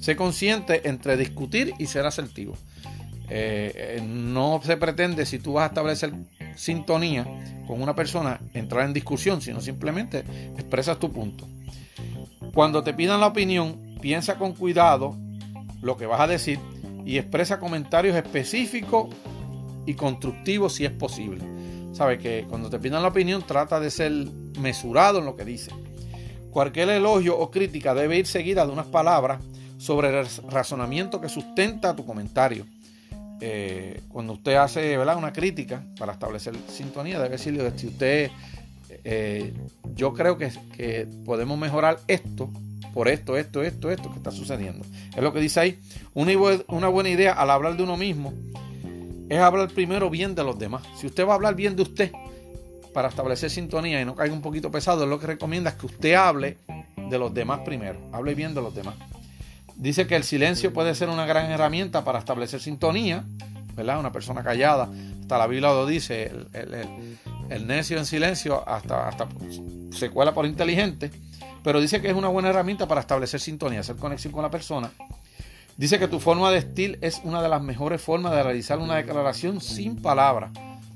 Sé 0.00 0.14
consciente 0.14 0.88
entre 0.88 1.16
discutir 1.16 1.74
y 1.78 1.86
ser 1.86 2.06
asertivo. 2.06 2.56
Eh, 3.28 3.72
eh, 3.98 4.02
no 4.06 4.60
se 4.64 4.76
pretende, 4.76 5.26
si 5.26 5.40
tú 5.40 5.54
vas 5.54 5.64
a 5.64 5.66
establecer 5.66 6.12
sintonía 6.54 7.26
con 7.66 7.82
una 7.82 7.94
persona, 7.94 8.40
entrar 8.54 8.84
en 8.84 8.92
discusión, 8.92 9.42
sino 9.42 9.60
simplemente 9.60 10.24
expresas 10.56 10.98
tu 11.00 11.10
punto. 11.10 11.48
Cuando 12.54 12.84
te 12.84 12.94
pidan 12.94 13.20
la 13.20 13.28
opinión, 13.28 13.96
piensa 14.00 14.36
con 14.36 14.52
cuidado 14.52 15.16
lo 15.80 15.96
que 15.96 16.06
vas 16.06 16.20
a 16.20 16.28
decir 16.28 16.60
y 17.04 17.18
expresa 17.18 17.58
comentarios 17.58 18.16
específicos 18.16 19.08
y 19.86 19.94
constructivos 19.94 20.74
si 20.74 20.84
es 20.84 20.92
posible. 20.92 21.44
Sabe 21.92 22.18
que 22.18 22.46
cuando 22.48 22.70
te 22.70 22.78
pidan 22.78 23.02
la 23.02 23.08
opinión, 23.08 23.44
trata 23.46 23.78
de 23.80 23.90
ser 23.90 24.12
mesurado 24.58 25.18
en 25.18 25.26
lo 25.26 25.36
que 25.36 25.44
dice. 25.44 25.70
Cualquier 26.50 26.90
elogio 26.90 27.38
o 27.38 27.50
crítica 27.50 27.94
debe 27.94 28.18
ir 28.18 28.26
seguida 28.26 28.66
de 28.66 28.72
unas 28.72 28.86
palabras 28.86 29.40
sobre 29.78 30.08
el 30.18 30.26
razonamiento 30.48 31.20
que 31.20 31.28
sustenta 31.28 31.94
tu 31.94 32.06
comentario. 32.06 32.66
eh, 33.40 34.00
cuando 34.08 34.34
usted 34.34 34.54
hace 34.54 34.96
¿verdad? 34.96 35.16
una 35.16 35.32
crítica 35.32 35.82
para 35.98 36.12
establecer 36.12 36.54
sintonía, 36.68 37.18
debe 37.18 37.30
decirle, 37.30 37.72
si 37.76 37.88
usted, 37.88 38.30
eh, 39.02 39.52
yo 39.96 40.14
creo 40.14 40.38
que, 40.38 40.52
que, 40.76 41.08
podemos 41.24 41.58
mejorar 41.58 41.98
esto 42.06 42.48
por 42.92 43.08
esto, 43.08 43.36
esto, 43.36 43.62
esto, 43.62 43.90
esto 43.90 44.10
que 44.10 44.16
está 44.16 44.30
sucediendo. 44.30 44.84
Es 45.14 45.22
lo 45.22 45.32
que 45.32 45.40
dice 45.40 45.60
ahí. 45.60 45.78
Una, 46.14 46.88
buena 46.88 47.08
idea 47.08 47.32
al 47.32 47.50
hablar 47.50 47.76
de 47.76 47.82
uno 47.82 47.96
mismo 47.96 48.32
es 49.28 49.38
hablar 49.38 49.68
primero 49.68 50.10
bien 50.10 50.34
de 50.34 50.44
los 50.44 50.58
demás. 50.58 50.82
Si 50.98 51.06
usted 51.06 51.26
va 51.26 51.32
a 51.32 51.34
hablar 51.36 51.54
bien 51.54 51.74
de 51.76 51.82
usted 51.82 52.12
para 52.92 53.08
establecer 53.08 53.50
sintonía 53.50 54.00
y 54.00 54.04
no 54.04 54.14
caiga 54.14 54.34
un 54.34 54.42
poquito 54.42 54.70
pesado, 54.70 55.04
es 55.04 55.08
lo 55.08 55.18
que 55.18 55.26
recomienda 55.26 55.70
es 55.70 55.76
que 55.76 55.86
usted 55.86 56.14
hable 56.14 56.58
de 57.08 57.18
los 57.18 57.32
demás 57.32 57.60
primero. 57.64 57.98
Hable 58.12 58.34
bien 58.34 58.54
de 58.54 58.60
los 58.60 58.74
demás. 58.74 58.94
Dice 59.76 60.06
que 60.06 60.16
el 60.16 60.24
silencio 60.24 60.72
puede 60.72 60.94
ser 60.94 61.08
una 61.08 61.24
gran 61.24 61.50
herramienta 61.50 62.04
para 62.04 62.18
establecer 62.18 62.60
sintonía, 62.60 63.24
¿verdad? 63.74 63.98
Una 63.98 64.12
persona 64.12 64.42
callada, 64.42 64.88
hasta 65.22 65.38
la 65.38 65.46
Biblia 65.46 65.70
lo 65.70 65.86
dice, 65.86 66.30
el, 67.48 67.66
necio 67.66 67.96
en 67.96 68.04
silencio 68.04 68.68
hasta, 68.68 69.08
hasta 69.08 69.28
se 69.92 70.10
cuela 70.10 70.34
por 70.34 70.44
inteligente, 70.46 71.10
pero 71.62 71.80
dice 71.80 72.00
que 72.00 72.08
es 72.08 72.14
una 72.14 72.28
buena 72.28 72.50
herramienta 72.50 72.86
para 72.86 73.00
establecer 73.00 73.40
sintonía, 73.40 73.80
hacer 73.80 73.96
conexión 73.96 74.32
con 74.32 74.42
la 74.42 74.50
persona. 74.50 74.90
Dice 75.76 75.98
que 75.98 76.08
tu 76.08 76.20
forma 76.20 76.50
de 76.50 76.56
vestir 76.56 76.98
es 77.00 77.20
una 77.24 77.42
de 77.42 77.48
las 77.48 77.62
mejores 77.62 78.00
formas 78.02 78.32
de 78.32 78.42
realizar 78.42 78.78
una 78.78 78.96
declaración 78.96 79.60
sin 79.60 80.00
palabras, 80.00 80.50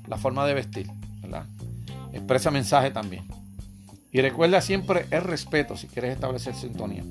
la 0.07 0.17
forma 0.17 0.45
de 0.45 0.53
vestir. 0.53 0.87
Expresa 2.13 2.51
mensaje 2.51 2.91
también. 2.91 3.25
Y 4.11 4.21
recuerda 4.21 4.61
siempre 4.61 5.05
el 5.11 5.21
respeto 5.21 5.77
si 5.77 5.87
quieres 5.87 6.13
establecer 6.13 6.55
sintonía. 6.55 7.03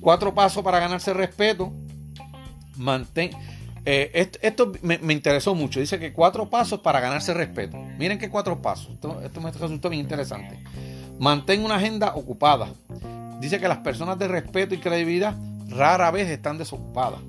Cuatro 0.00 0.34
pasos 0.34 0.62
para 0.62 0.78
ganarse 0.78 1.12
respeto. 1.12 1.72
Mantén. 2.76 3.30
Eh, 3.84 4.30
esto, 4.42 4.72
me, 4.82 5.12
interesó 5.12 5.54
mucho. 5.54 5.80
Dice 5.80 5.98
que 5.98 6.12
cuatro 6.12 6.48
pasos 6.48 6.80
para 6.80 7.00
ganarse 7.00 7.32
respeto. 7.34 7.76
Miren 7.98 8.18
qué 8.18 8.28
cuatro 8.28 8.60
pasos. 8.60 8.90
Esto, 9.22 9.40
me 9.40 9.50
resultó 9.50 9.88
bien 9.88 10.02
interesante. 10.02 10.62
Mantén 11.18 11.64
una 11.64 11.76
agenda 11.76 12.14
ocupada. 12.14 12.68
Dice 13.40 13.60
que 13.60 13.68
las 13.68 13.78
personas 13.78 14.18
de 14.18 14.28
respeto 14.28 14.74
y 14.74 14.78
credibilidad 14.78 15.36
rara 15.68 16.10
vez 16.10 16.28
están 16.28 16.58
desocupadas. 16.58 17.20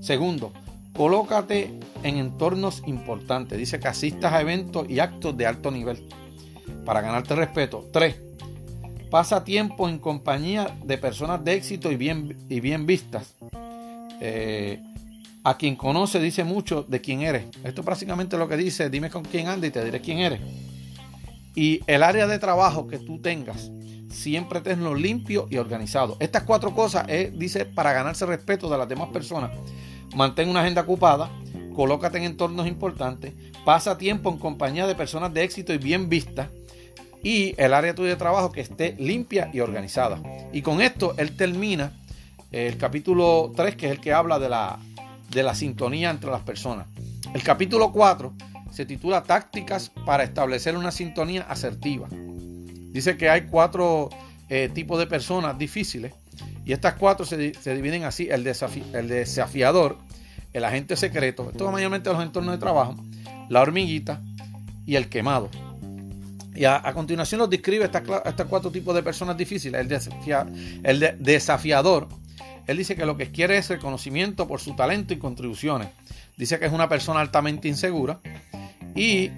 Segundo, 0.00 0.52
colócate 0.94 1.72
en 2.02 2.16
entornos 2.16 2.82
importantes. 2.86 3.58
Dice 3.58 3.80
que 3.80 3.88
asistas 3.88 4.32
a 4.32 4.40
eventos 4.40 4.88
y 4.88 5.00
actos 5.00 5.36
de 5.36 5.46
alto 5.46 5.70
nivel 5.70 6.08
para 6.84 7.00
ganarte 7.00 7.34
respeto. 7.34 7.88
Tres, 7.92 8.16
Pasa 9.10 9.42
tiempo 9.42 9.88
en 9.88 9.98
compañía 9.98 10.76
de 10.84 10.98
personas 10.98 11.42
de 11.42 11.54
éxito 11.54 11.90
y 11.90 11.96
bien, 11.96 12.36
y 12.50 12.60
bien 12.60 12.84
vistas. 12.84 13.34
Eh, 14.20 14.80
a 15.44 15.56
quien 15.56 15.76
conoce 15.76 16.20
dice 16.20 16.44
mucho 16.44 16.84
de 16.86 17.00
quién 17.00 17.22
eres. 17.22 17.44
Esto 17.64 17.82
prácticamente 17.82 18.36
lo 18.36 18.48
que 18.48 18.58
dice, 18.58 18.90
dime 18.90 19.08
con 19.08 19.24
quién 19.24 19.48
anda 19.48 19.66
y 19.66 19.70
te 19.70 19.82
diré 19.82 20.02
quién 20.02 20.18
eres. 20.18 20.40
Y 21.58 21.82
el 21.88 22.04
área 22.04 22.28
de 22.28 22.38
trabajo 22.38 22.86
que 22.86 23.00
tú 23.00 23.18
tengas, 23.18 23.72
siempre 24.10 24.60
tenlo 24.60 24.94
limpio 24.94 25.48
y 25.50 25.56
organizado. 25.56 26.16
Estas 26.20 26.44
cuatro 26.44 26.72
cosas 26.72 27.08
dice 27.32 27.64
para 27.64 27.92
ganarse 27.92 28.26
respeto 28.26 28.70
de 28.70 28.78
las 28.78 28.88
demás 28.88 29.08
personas. 29.08 29.50
Mantén 30.14 30.48
una 30.48 30.60
agenda 30.60 30.82
ocupada, 30.82 31.28
colócate 31.74 32.18
en 32.18 32.22
entornos 32.22 32.68
importantes, 32.68 33.34
pasa 33.64 33.98
tiempo 33.98 34.30
en 34.30 34.38
compañía 34.38 34.86
de 34.86 34.94
personas 34.94 35.34
de 35.34 35.42
éxito 35.42 35.74
y 35.74 35.78
bien 35.78 36.08
vistas 36.08 36.46
y 37.24 37.56
el 37.60 37.74
área 37.74 37.92
tuya 37.92 38.10
de 38.10 38.16
trabajo 38.16 38.52
que 38.52 38.60
esté 38.60 38.94
limpia 38.96 39.50
y 39.52 39.58
organizada. 39.58 40.22
Y 40.52 40.62
con 40.62 40.80
esto 40.80 41.14
él 41.16 41.36
termina 41.36 41.90
el 42.52 42.76
capítulo 42.76 43.50
3, 43.56 43.74
que 43.74 43.86
es 43.86 43.92
el 43.94 44.00
que 44.00 44.12
habla 44.12 44.38
de 44.38 44.48
la, 44.48 44.78
de 45.28 45.42
la 45.42 45.56
sintonía 45.56 46.10
entre 46.10 46.30
las 46.30 46.42
personas. 46.42 46.86
El 47.34 47.42
capítulo 47.42 47.90
4 47.90 48.32
se 48.78 48.86
titula 48.86 49.24
Tácticas 49.24 49.90
para 50.06 50.22
establecer 50.22 50.76
una 50.76 50.92
sintonía 50.92 51.42
asertiva. 51.48 52.06
Dice 52.12 53.16
que 53.16 53.28
hay 53.28 53.48
cuatro 53.48 54.08
eh, 54.48 54.70
tipos 54.72 55.00
de 55.00 55.08
personas 55.08 55.58
difíciles 55.58 56.12
y 56.64 56.72
estas 56.72 56.94
cuatro 56.94 57.26
se, 57.26 57.36
dividen 57.74 58.04
así, 58.04 58.28
el, 58.30 58.44
desafiador, 58.44 59.98
el 60.52 60.64
agente 60.64 60.94
secreto, 60.94 61.48
esto 61.50 61.72
mayormente 61.72 62.08
los 62.12 62.22
entornos 62.22 62.54
de 62.54 62.58
trabajo, 62.58 62.94
la 63.48 63.62
hormiguita 63.62 64.22
y 64.86 64.94
el 64.94 65.08
quemado. 65.08 65.50
Y 66.54 66.64
a, 66.64 66.80
continuación 66.94 67.40
nos 67.40 67.50
describe 67.50 67.86
estos 67.86 68.46
cuatro 68.48 68.70
tipos 68.70 68.94
de 68.94 69.02
personas 69.02 69.36
difíciles. 69.36 69.88
El, 70.24 71.02
el 71.02 71.16
desafiador, 71.18 72.06
él 72.68 72.76
dice 72.76 72.94
que 72.94 73.04
lo 73.04 73.16
que 73.16 73.32
quiere 73.32 73.58
es 73.58 73.70
reconocimiento 73.70 74.46
por 74.46 74.60
su 74.60 74.76
talento 74.76 75.14
y 75.14 75.18
contribuciones. 75.18 75.88
Dice 76.38 76.58
que 76.58 76.66
es 76.66 76.72
una 76.72 76.88
persona 76.88 77.20
altamente 77.20 77.68
insegura 77.68 78.20
y 78.94 79.30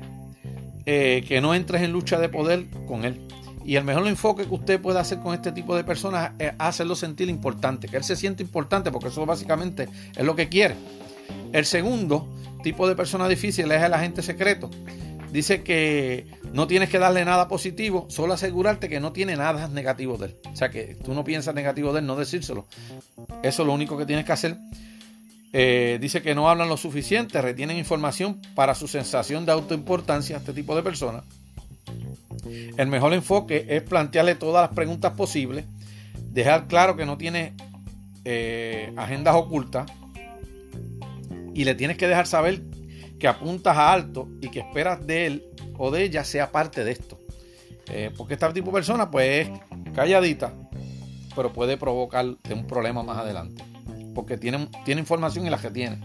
eh, 0.86 1.24
que 1.26 1.40
no 1.40 1.54
entres 1.54 1.82
en 1.82 1.92
lucha 1.92 2.20
de 2.20 2.28
poder 2.28 2.66
con 2.86 3.04
él. 3.04 3.26
Y 3.64 3.76
el 3.76 3.84
mejor 3.84 4.06
enfoque 4.06 4.44
que 4.44 4.54
usted 4.54 4.80
puede 4.80 5.00
hacer 5.00 5.18
con 5.18 5.34
este 5.34 5.50
tipo 5.50 5.74
de 5.76 5.82
personas 5.82 6.32
es 6.38 6.52
hacerlo 6.58 6.94
sentir 6.94 7.28
importante, 7.28 7.88
que 7.88 7.96
él 7.96 8.04
se 8.04 8.16
siente 8.16 8.42
importante, 8.42 8.90
porque 8.90 9.08
eso 9.08 9.26
básicamente 9.26 9.88
es 10.16 10.24
lo 10.24 10.36
que 10.36 10.48
quiere. 10.48 10.76
El 11.52 11.66
segundo 11.66 12.28
tipo 12.62 12.88
de 12.88 12.94
persona 12.94 13.28
difícil 13.28 13.70
es 13.72 13.82
el 13.82 13.94
agente 13.94 14.22
secreto 14.22 14.70
dice 15.32 15.62
que 15.62 16.26
no 16.52 16.66
tienes 16.66 16.88
que 16.88 16.98
darle 16.98 17.24
nada 17.24 17.48
positivo, 17.48 18.06
solo 18.08 18.34
asegurarte 18.34 18.88
que 18.88 19.00
no 19.00 19.12
tiene 19.12 19.36
nada 19.36 19.68
negativo 19.68 20.16
de 20.16 20.26
él. 20.26 20.36
O 20.52 20.56
sea, 20.56 20.70
que 20.70 20.96
tú 20.96 21.14
no 21.14 21.24
piensas 21.24 21.54
negativo 21.54 21.92
de 21.92 22.00
él, 22.00 22.06
no 22.06 22.16
decírselo. 22.16 22.66
Eso 23.42 23.62
es 23.62 23.66
lo 23.66 23.72
único 23.72 23.96
que 23.96 24.06
tienes 24.06 24.24
que 24.24 24.32
hacer. 24.32 24.56
Eh, 25.52 25.98
dice 26.00 26.22
que 26.22 26.34
no 26.34 26.48
hablan 26.48 26.68
lo 26.68 26.76
suficiente, 26.76 27.42
retienen 27.42 27.76
información 27.76 28.40
para 28.54 28.74
su 28.74 28.86
sensación 28.86 29.46
de 29.46 29.52
autoimportancia 29.52 30.36
a 30.36 30.38
este 30.38 30.52
tipo 30.52 30.76
de 30.76 30.82
personas. 30.82 31.24
El 32.76 32.86
mejor 32.86 33.12
enfoque 33.14 33.66
es 33.68 33.82
plantearle 33.82 34.36
todas 34.36 34.68
las 34.68 34.74
preguntas 34.74 35.12
posibles, 35.12 35.64
dejar 36.32 36.68
claro 36.68 36.96
que 36.96 37.04
no 37.04 37.18
tiene 37.18 37.54
eh, 38.24 38.92
agendas 38.96 39.34
ocultas 39.34 39.90
y 41.52 41.64
le 41.64 41.74
tienes 41.74 41.96
que 41.96 42.06
dejar 42.06 42.26
saber 42.26 42.60
que 43.18 43.28
apuntas 43.28 43.76
a 43.76 43.92
alto 43.92 44.28
y 44.40 44.48
que 44.48 44.60
esperas 44.60 45.06
de 45.06 45.26
él 45.26 45.44
o 45.76 45.90
de 45.90 46.04
ella 46.04 46.24
sea 46.24 46.52
parte 46.52 46.84
de 46.84 46.92
esto. 46.92 47.18
Eh, 47.88 48.12
porque 48.16 48.34
este 48.34 48.52
tipo 48.52 48.66
de 48.66 48.74
persona 48.74 49.10
pues 49.10 49.48
es 49.48 49.92
calladita, 49.94 50.52
pero 51.34 51.52
puede 51.52 51.76
provocar 51.76 52.24
un 52.24 52.66
problema 52.66 53.02
más 53.02 53.18
adelante. 53.18 53.69
Porque 54.14 54.36
tiene, 54.36 54.68
tiene 54.84 55.00
información 55.00 55.46
y 55.46 55.50
la 55.50 55.58
que 55.58 55.70
tiene. 55.70 55.98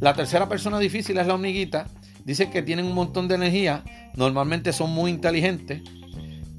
La 0.00 0.14
tercera 0.14 0.48
persona 0.48 0.78
difícil 0.78 1.18
es 1.18 1.26
la 1.26 1.34
hormiguita. 1.34 1.86
Dice 2.24 2.50
que 2.50 2.62
tienen 2.62 2.86
un 2.86 2.94
montón 2.94 3.28
de 3.28 3.34
energía. 3.34 3.82
Normalmente 4.14 4.72
son 4.72 4.90
muy 4.90 5.10
inteligentes. 5.10 5.82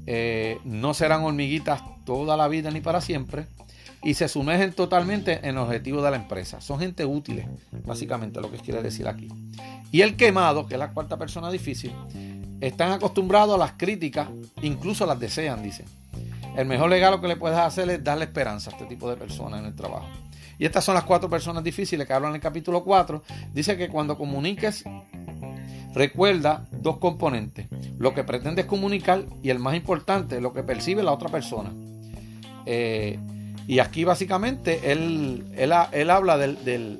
Eh, 0.06 0.58
no 0.64 0.94
serán 0.94 1.22
hormiguitas 1.22 1.82
toda 2.04 2.36
la 2.36 2.46
vida 2.48 2.70
ni 2.70 2.80
para 2.80 3.00
siempre 3.00 3.46
y 4.06 4.14
se 4.14 4.28
sumergen 4.28 4.72
totalmente 4.72 5.40
en 5.40 5.56
el 5.56 5.58
objetivo 5.58 6.00
de 6.00 6.12
la 6.12 6.16
empresa. 6.16 6.60
Son 6.60 6.78
gente 6.78 7.04
útiles, 7.04 7.46
básicamente 7.84 8.40
lo 8.40 8.50
que 8.50 8.58
quiere 8.58 8.80
decir 8.80 9.08
aquí. 9.08 9.28
Y 9.90 10.02
el 10.02 10.16
quemado, 10.16 10.68
que 10.68 10.74
es 10.74 10.78
la 10.78 10.92
cuarta 10.92 11.16
persona 11.16 11.50
difícil, 11.50 11.92
están 12.60 12.92
acostumbrados 12.92 13.56
a 13.56 13.58
las 13.58 13.72
críticas, 13.72 14.28
incluso 14.62 15.06
las 15.06 15.18
desean, 15.18 15.60
dicen. 15.62 15.86
El 16.56 16.66
mejor 16.66 16.90
regalo 16.90 17.20
que 17.20 17.28
le 17.28 17.36
puedes 17.36 17.58
hacer 17.58 17.90
es 17.90 18.04
darle 18.04 18.26
esperanza 18.26 18.70
a 18.70 18.74
este 18.74 18.86
tipo 18.86 19.10
de 19.10 19.16
personas 19.16 19.60
en 19.60 19.66
el 19.66 19.74
trabajo. 19.74 20.06
Y 20.58 20.64
estas 20.64 20.84
son 20.84 20.94
las 20.94 21.04
cuatro 21.04 21.28
personas 21.28 21.62
difíciles 21.62 22.06
que 22.06 22.12
hablan 22.12 22.30
en 22.30 22.36
el 22.36 22.40
capítulo 22.40 22.82
4. 22.82 23.22
Dice 23.52 23.76
que 23.76 23.88
cuando 23.88 24.16
comuniques, 24.16 24.84
recuerda 25.94 26.66
dos 26.72 26.98
componentes. 26.98 27.66
Lo 27.98 28.14
que 28.14 28.24
pretendes 28.24 28.66
comunicar 28.66 29.24
y 29.42 29.50
el 29.50 29.58
más 29.58 29.74
importante, 29.74 30.40
lo 30.40 30.52
que 30.52 30.62
percibe 30.62 31.02
la 31.02 31.12
otra 31.12 31.28
persona. 31.28 31.72
Eh, 32.64 33.18
y 33.66 33.78
aquí 33.80 34.04
básicamente 34.04 34.92
él, 34.92 35.44
él, 35.56 36.10
habla 36.10 36.38
de 36.38 36.96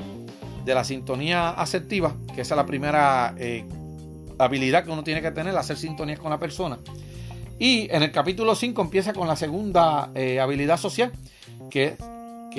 la 0.66 0.84
sintonía 0.84 1.50
asertiva, 1.50 2.14
que 2.34 2.40
esa 2.40 2.54
es 2.54 2.56
la 2.56 2.66
primera 2.66 3.34
eh, 3.38 3.64
habilidad 4.38 4.84
que 4.84 4.90
uno 4.90 5.04
tiene 5.04 5.22
que 5.22 5.30
tener, 5.30 5.56
hacer 5.56 5.76
sintonías 5.76 6.18
con 6.18 6.30
la 6.30 6.38
persona. 6.38 6.78
Y 7.58 7.88
en 7.90 8.02
el 8.02 8.12
capítulo 8.12 8.54
5 8.54 8.82
empieza 8.82 9.12
con 9.12 9.28
la 9.28 9.36
segunda 9.36 10.10
eh, 10.14 10.40
habilidad 10.40 10.76
social, 10.76 11.12
que, 11.70 11.96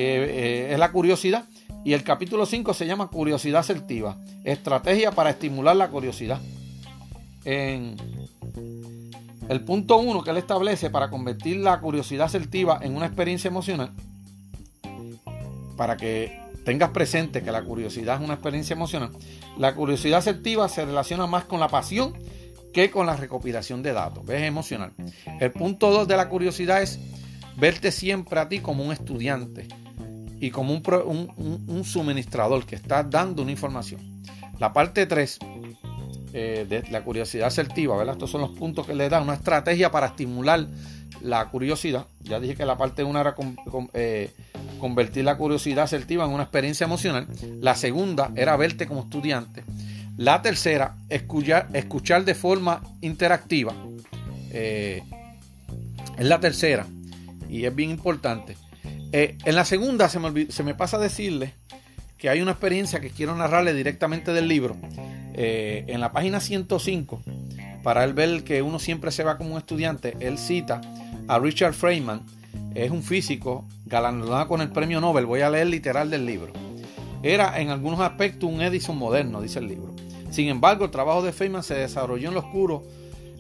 eh, 0.04 0.74
es 0.74 0.80
la 0.80 0.92
curiosidad. 0.92 1.46
Y 1.84 1.94
el 1.94 2.04
capítulo 2.04 2.46
5 2.46 2.74
se 2.74 2.86
llama 2.86 3.08
curiosidad 3.08 3.62
asertiva, 3.62 4.18
estrategia 4.44 5.12
para 5.12 5.30
estimular 5.30 5.76
la 5.76 5.90
curiosidad. 5.90 6.42
En, 7.46 7.96
el 9.50 9.62
punto 9.62 9.98
uno 9.98 10.24
que 10.24 10.32
él 10.32 10.38
establece 10.38 10.90
para 10.90 11.10
convertir 11.10 11.58
la 11.58 11.80
curiosidad 11.80 12.26
asertiva 12.26 12.80
en 12.82 12.96
una 12.96 13.06
experiencia 13.06 13.48
emocional, 13.48 13.92
para 15.78 15.96
que 15.96 16.38
tengas 16.66 16.90
presente 16.90 17.42
que 17.42 17.52
la 17.52 17.64
curiosidad 17.64 18.18
es 18.18 18.22
una 18.22 18.34
experiencia 18.34 18.74
emocional, 18.74 19.12
la 19.58 19.74
curiosidad 19.74 20.20
asertiva 20.20 20.68
se 20.68 20.84
relaciona 20.84 21.28
más 21.28 21.46
con 21.46 21.62
la 21.62 21.70
pasión 21.70 22.14
que 22.74 22.92
con 22.92 23.06
la 23.06 23.16
recopilación 23.16 23.82
de 23.82 23.94
datos, 23.94 24.26
ves 24.26 24.42
emocional. 24.42 24.92
El 25.40 25.52
punto 25.52 25.92
dos 25.92 26.08
de 26.08 26.18
la 26.18 26.28
curiosidad 26.28 26.82
es 26.82 27.00
verte 27.56 27.92
siempre 27.92 28.40
a 28.40 28.50
ti 28.50 28.60
como 28.60 28.84
un 28.84 28.92
estudiante 28.92 29.68
y 30.40 30.52
como 30.52 30.74
un, 30.74 31.64
un 31.68 31.84
suministrador 31.84 32.66
que 32.66 32.76
está 32.76 33.04
dando 33.04 33.42
una 33.42 33.52
información. 33.52 34.02
La 34.60 34.74
parte 34.74 35.06
3 35.06 35.40
eh, 36.34 36.66
de 36.68 36.84
la 36.92 37.04
curiosidad 37.04 37.48
asertiva, 37.48 37.98
¿verdad? 37.98 38.16
Estos 38.16 38.30
son 38.30 38.42
los 38.42 38.52
puntos 38.52 38.86
que 38.86 38.94
le 38.94 39.10
dan 39.10 39.24
una 39.24 39.36
estrategia 39.36 39.92
para 39.92 40.08
estimular 40.08 40.68
la 41.22 41.46
curiosidad. 41.46 42.06
Ya 42.22 42.40
dije 42.40 42.56
que 42.56 42.66
la 42.66 42.78
parte 42.78 43.04
1 43.04 43.20
era 43.20 43.36
eh, 43.94 44.32
convertir 44.80 45.24
la 45.24 45.38
curiosidad 45.38 45.86
asertiva 45.86 46.26
en 46.26 46.32
una 46.32 46.44
experiencia 46.44 46.86
emocional. 46.86 47.28
La 47.62 47.76
segunda 47.76 48.32
era 48.36 48.56
verte 48.58 48.88
como 48.88 49.02
estudiante. 49.02 49.64
La 50.18 50.42
tercera, 50.42 50.98
escuchar, 51.10 51.70
escuchar 51.74 52.26
de 52.26 52.36
forma 52.36 52.82
interactiva. 53.02 53.74
Eh, 54.52 55.04
es 56.18 56.26
la 56.26 56.40
tercera 56.40 56.86
y 57.50 57.66
es 57.66 57.74
bien 57.74 57.90
importante. 57.90 58.58
Eh, 59.12 59.38
en 59.46 59.56
la 59.56 59.66
segunda 59.66 60.10
se 60.10 60.20
me, 60.20 60.52
se 60.52 60.64
me 60.64 60.76
pasa 60.76 60.98
decirle 60.98 61.54
que 62.18 62.30
hay 62.30 62.42
una 62.42 62.52
experiencia 62.52 63.00
que 63.00 63.10
quiero 63.10 63.36
narrarle 63.36 63.74
directamente 63.74 64.34
del 64.34 64.48
libro. 64.48 64.76
Eh, 65.34 65.86
en 65.88 66.00
la 66.00 66.12
página 66.12 66.40
105, 66.40 67.22
para 67.84 68.04
él 68.04 68.14
ver 68.14 68.44
que 68.44 68.62
uno 68.62 68.80
siempre 68.80 69.12
se 69.12 69.24
va 69.24 69.38
como 69.38 69.52
un 69.52 69.58
estudiante, 69.58 70.18
él 70.20 70.38
cita 70.38 70.82
a 71.28 71.38
Richard 71.40 71.74
Feynman, 71.74 72.22
es 72.74 72.90
un 72.90 73.04
físico 73.04 73.64
galardonado 73.86 74.48
con 74.48 74.62
el 74.62 74.70
premio 74.70 75.00
Nobel, 75.00 75.26
voy 75.26 75.42
a 75.42 75.50
leer 75.50 75.68
literal 75.68 76.10
del 76.10 76.26
libro. 76.26 76.54
Era 77.22 77.60
en 77.60 77.70
algunos 77.70 78.00
aspectos 78.00 78.50
un 78.50 78.62
Edison 78.62 78.98
moderno, 78.98 79.42
dice 79.42 79.60
el 79.60 79.68
libro. 79.68 79.96
Sin 80.32 80.50
embargo, 80.50 80.86
el 80.86 80.92
trabajo 80.92 81.22
de 81.22 81.34
Feynman 81.34 81.64
se 81.64 81.76
desarrolló 81.76 82.30
en 82.30 82.38
oscuro, 82.38 82.84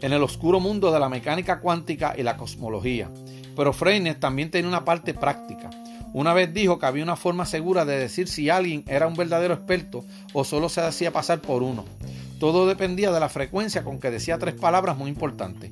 en 0.01 0.13
el 0.13 0.21
oscuro 0.21 0.59
mundo 0.59 0.91
de 0.91 0.99
la 0.99 1.09
mecánica 1.09 1.59
cuántica 1.59 2.13
y 2.15 2.23
la 2.23 2.37
cosmología. 2.37 3.09
Pero 3.57 3.73
Feynman 3.73 4.19
también 4.19 4.51
tenía 4.51 4.69
una 4.69 4.85
parte 4.85 5.15
práctica. 5.15 5.71
Una 6.13 6.33
vez 6.33 6.53
dijo 6.53 6.79
que 6.79 6.85
había 6.85 7.03
una 7.03 7.15
forma 7.15 7.45
segura 7.45 7.83
de 7.83 7.97
decir 7.97 8.27
si 8.27 8.49
alguien 8.49 8.85
era 8.87 9.07
un 9.07 9.15
verdadero 9.15 9.55
experto 9.55 10.05
o 10.31 10.43
solo 10.43 10.69
se 10.69 10.81
hacía 10.81 11.11
pasar 11.11 11.41
por 11.41 11.63
uno. 11.63 11.83
Todo 12.39 12.67
dependía 12.67 13.11
de 13.11 13.19
la 13.19 13.29
frecuencia 13.29 13.83
con 13.83 13.99
que 13.99 14.11
decía 14.11 14.37
tres 14.37 14.53
palabras 14.53 14.95
muy 14.95 15.09
importantes. 15.09 15.71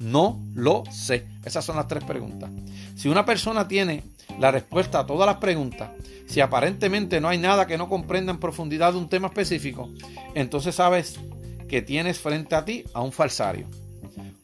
No 0.00 0.40
lo 0.54 0.84
sé. 0.90 1.26
Esas 1.44 1.64
son 1.64 1.76
las 1.76 1.86
tres 1.86 2.02
preguntas. 2.02 2.50
Si 2.96 3.08
una 3.08 3.26
persona 3.26 3.68
tiene 3.68 4.04
la 4.38 4.50
respuesta 4.50 5.00
a 5.00 5.06
todas 5.06 5.26
las 5.26 5.36
preguntas, 5.36 5.90
si 6.26 6.40
aparentemente 6.40 7.20
no 7.20 7.28
hay 7.28 7.38
nada 7.38 7.66
que 7.66 7.78
no 7.78 7.88
comprenda 7.88 8.32
en 8.32 8.40
profundidad 8.40 8.92
de 8.92 8.98
un 8.98 9.08
tema 9.08 9.28
específico, 9.28 9.90
entonces 10.34 10.76
sabes 10.76 11.20
que 11.68 11.82
tienes 11.82 12.18
frente 12.18 12.54
a 12.54 12.64
ti 12.64 12.84
a 12.94 13.02
un 13.02 13.12
falsario. 13.12 13.66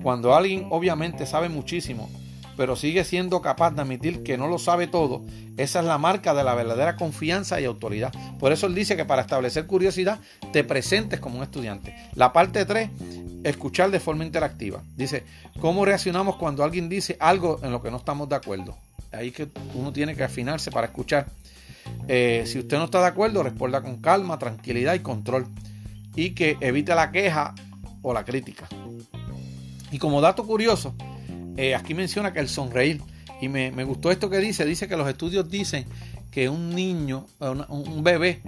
Cuando 0.03 0.35
alguien 0.35 0.67
obviamente 0.71 1.25
sabe 1.25 1.49
muchísimo, 1.49 2.11
pero 2.57 2.77
sigue 2.77 3.05
siendo 3.05 3.41
capaz 3.41 3.73
de 3.73 3.83
admitir 3.83 4.23
que 4.23 4.39
no 4.39 4.49
lo 4.49 4.59
sabe 4.59 4.87
todo, 4.87 5.23
esa 5.57 5.81
es 5.81 5.87
la 5.87 5.99
marca 5.99 6.35
de 6.35 6.45
la 6.45 6.55
verdadera 6.55 6.97
confianza 6.97 7.61
y 7.61 7.65
autoridad. 7.65 8.13
Por 8.39 8.53
eso 8.53 8.67
él 8.67 8.75
dice 8.75 8.97
que 8.97 9.05
para 9.05 9.23
establecer 9.23 9.67
curiosidad 9.67 10.21
te 10.53 10.65
presentes 10.65 11.21
como 11.21 11.39
un 11.39 11.45
estudiante. 11.45 11.95
La 12.15 12.33
parte 12.33 12.65
3, 12.65 12.91
escuchar 13.45 13.91
de 13.91 14.01
forma 14.01 14.25
interactiva. 14.25 14.83
Dice, 14.97 15.25
¿cómo 15.61 15.85
reaccionamos 15.85 16.37
cuando 16.37 16.65
alguien 16.65 16.89
dice 16.89 17.17
algo 17.21 17.61
en 17.63 17.73
lo 17.73 17.83
que 17.83 17.91
no 17.91 17.99
estamos 17.99 18.29
de 18.29 18.37
acuerdo? 18.37 18.77
Ahí 19.13 19.31
que 19.31 19.49
uno 19.75 19.93
tiene 19.93 20.17
que 20.17 20.25
afinarse 20.25 20.71
para 20.71 20.89
escuchar. 20.89 21.27
Eh, 22.09 22.45
si 22.47 22.59
usted 22.59 22.79
no 22.79 22.85
está 22.85 23.01
de 23.01 23.07
acuerdo, 23.07 23.43
responda 23.43 23.83
con 23.83 24.01
calma, 24.01 24.39
tranquilidad 24.39 24.95
y 24.95 25.01
control. 25.01 25.47
Y 26.17 26.31
que 26.31 26.57
evite 26.61 26.95
la 26.95 27.11
queja 27.11 27.55
o 28.03 28.13
la 28.13 28.25
crítica. 28.25 28.69
Y 29.91 29.99
como 29.99 30.21
dato 30.21 30.47
curioso, 30.47 30.95
eh, 31.57 31.75
aquí 31.75 31.95
menciona 31.95 32.33
que 32.33 32.41
el 32.41 32.49
sonreír, 32.49 33.01
y 33.41 33.49
me, 33.49 33.85
gustó 33.85 34.11
esto 34.11 34.31
que 34.31 34.39
dice, 34.39 34.65
dice 34.65 34.89
que 34.89 34.97
los 34.97 35.09
estudios 35.09 35.51
dicen 35.51 35.85
que 36.31 36.49
un 36.49 36.75
niño, 36.75 37.27
un 37.69 38.03
bebé, 38.03 38.41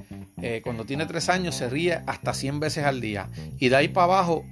eh, 0.43 0.61
cuando 0.63 0.85
tiene 0.85 1.07
tres 1.07 1.29
años 1.29 1.55
se 1.55 1.69
ríe 1.69 2.01
hasta 2.07 2.35
100 2.35 2.61
veces 2.61 2.85
al 2.85 3.01
día. 3.01 3.29
Y 3.59 3.69
de 3.69 3.77
ahí 3.77 3.89
para 3.89 4.05
abajo 4.05 4.45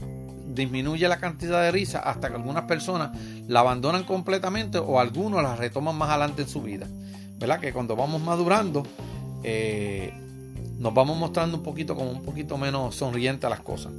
disminuye 0.54 1.08
la 1.08 1.18
cantidad 1.18 1.62
de 1.62 1.72
risa 1.72 1.98
hasta 1.98 2.28
que 2.28 2.36
algunas 2.36 2.64
personas 2.64 3.10
la 3.48 3.60
abandonan 3.60 4.04
completamente 4.04 4.78
o 4.78 5.00
algunos 5.00 5.42
la 5.42 5.56
retoman 5.56 5.96
más 5.96 6.10
adelante 6.10 6.42
en 6.42 6.48
su 6.48 6.62
vida. 6.62 6.86
¿Verdad? 7.38 7.60
Que 7.60 7.72
cuando 7.72 7.96
vamos 7.96 8.22
madurando, 8.22 8.84
eh, 9.42 10.12
nos 10.78 10.94
vamos 10.94 11.18
mostrando 11.18 11.56
un 11.56 11.62
poquito 11.62 11.96
como 11.96 12.10
un 12.10 12.22
poquito 12.22 12.56
menos 12.56 12.94
sonriente 12.94 13.46
a 13.46 13.50
las 13.50 13.60
cosas. 13.60 13.92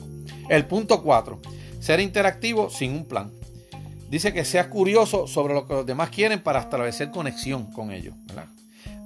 El 0.49 0.65
punto 0.65 1.03
4. 1.03 1.39
Ser 1.79 1.99
interactivo 1.99 2.69
sin 2.69 2.91
un 2.91 3.05
plan. 3.05 3.31
Dice 4.09 4.33
que 4.33 4.45
seas 4.45 4.67
curioso 4.67 5.27
sobre 5.27 5.53
lo 5.53 5.67
que 5.67 5.73
los 5.73 5.85
demás 5.85 6.09
quieren 6.09 6.39
para 6.41 6.59
establecer 6.59 7.11
conexión 7.11 7.71
con 7.71 7.91
ellos. 7.91 8.13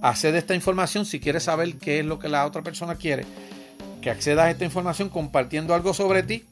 Accede 0.02 0.38
a 0.38 0.40
esta 0.40 0.56
información 0.56 1.06
si 1.06 1.20
quieres 1.20 1.44
saber 1.44 1.78
qué 1.78 2.00
es 2.00 2.06
lo 2.06 2.20
que 2.20 2.30
la 2.30 2.46
otra 2.46 2.62
persona 2.62 2.96
quiere. 2.96 3.26
Que 4.02 4.10
accedas 4.10 4.46
a 4.46 4.52
esta 4.52 4.66
información 4.66 5.10
compartiendo 5.10 5.74
algo 5.74 5.94
sobre 5.94 6.24
ti. 6.24 6.46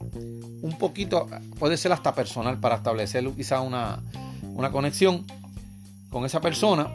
Un 0.61 0.77
poquito, 0.77 1.27
puede 1.59 1.77
ser 1.77 1.91
hasta 1.91 2.15
personal 2.15 2.59
para 2.59 2.75
establecer 2.75 3.25
quizá 3.35 3.61
una, 3.61 4.01
conexión 4.71 5.25
con 6.09 6.25
esa 6.25 6.41
persona. 6.41 6.89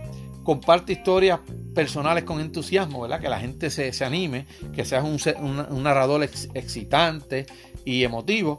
Comparte 0.45 0.93
historias 0.93 1.39
personales 1.75 2.25
con 2.25 2.41
entusiasmo, 2.41 3.03
¿verdad? 3.03 3.21
Que 3.21 3.29
la 3.29 3.39
gente 3.39 3.71
se, 3.71 4.05
anime, 4.05 4.47
que 4.75 4.85
seas 4.85 5.05
un, 5.05 5.83
narrador 5.83 6.23
excitante 6.23 7.47
y 7.85 8.05
emotivo 8.05 8.59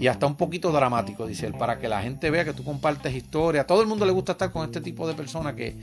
y 0.00 0.06
hasta 0.06 0.26
un 0.26 0.34
poquito 0.34 0.72
dramático, 0.72 1.26
dice 1.26 1.46
él, 1.46 1.52
para 1.52 1.78
que 1.78 1.86
la 1.86 2.00
gente 2.00 2.30
vea 2.30 2.42
que 2.42 2.54
tú 2.54 2.64
compartes 2.64 3.14
historia. 3.14 3.60
A 3.60 3.66
todo 3.66 3.82
el 3.82 3.86
mundo 3.86 4.06
le 4.06 4.12
gusta 4.12 4.32
estar 4.32 4.50
con 4.50 4.64
este 4.64 4.80
tipo 4.80 5.06
de 5.06 5.12
persona 5.12 5.54
que, 5.54 5.76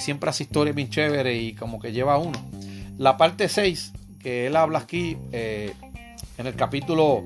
siempre 0.00 0.28
hace 0.28 0.42
historias 0.42 0.74
bien 0.74 0.90
chéveres 0.90 1.40
y 1.40 1.54
como 1.54 1.78
que 1.78 1.92
lleva 1.92 2.14
a 2.14 2.18
uno. 2.18 2.36
La 2.98 3.16
parte 3.16 3.48
6, 3.48 3.92
que 4.18 4.48
él 4.48 4.56
habla 4.56 4.80
aquí 4.80 5.16
eh, 5.30 5.72
en 6.36 6.48
el 6.48 6.56
capítulo 6.56 7.22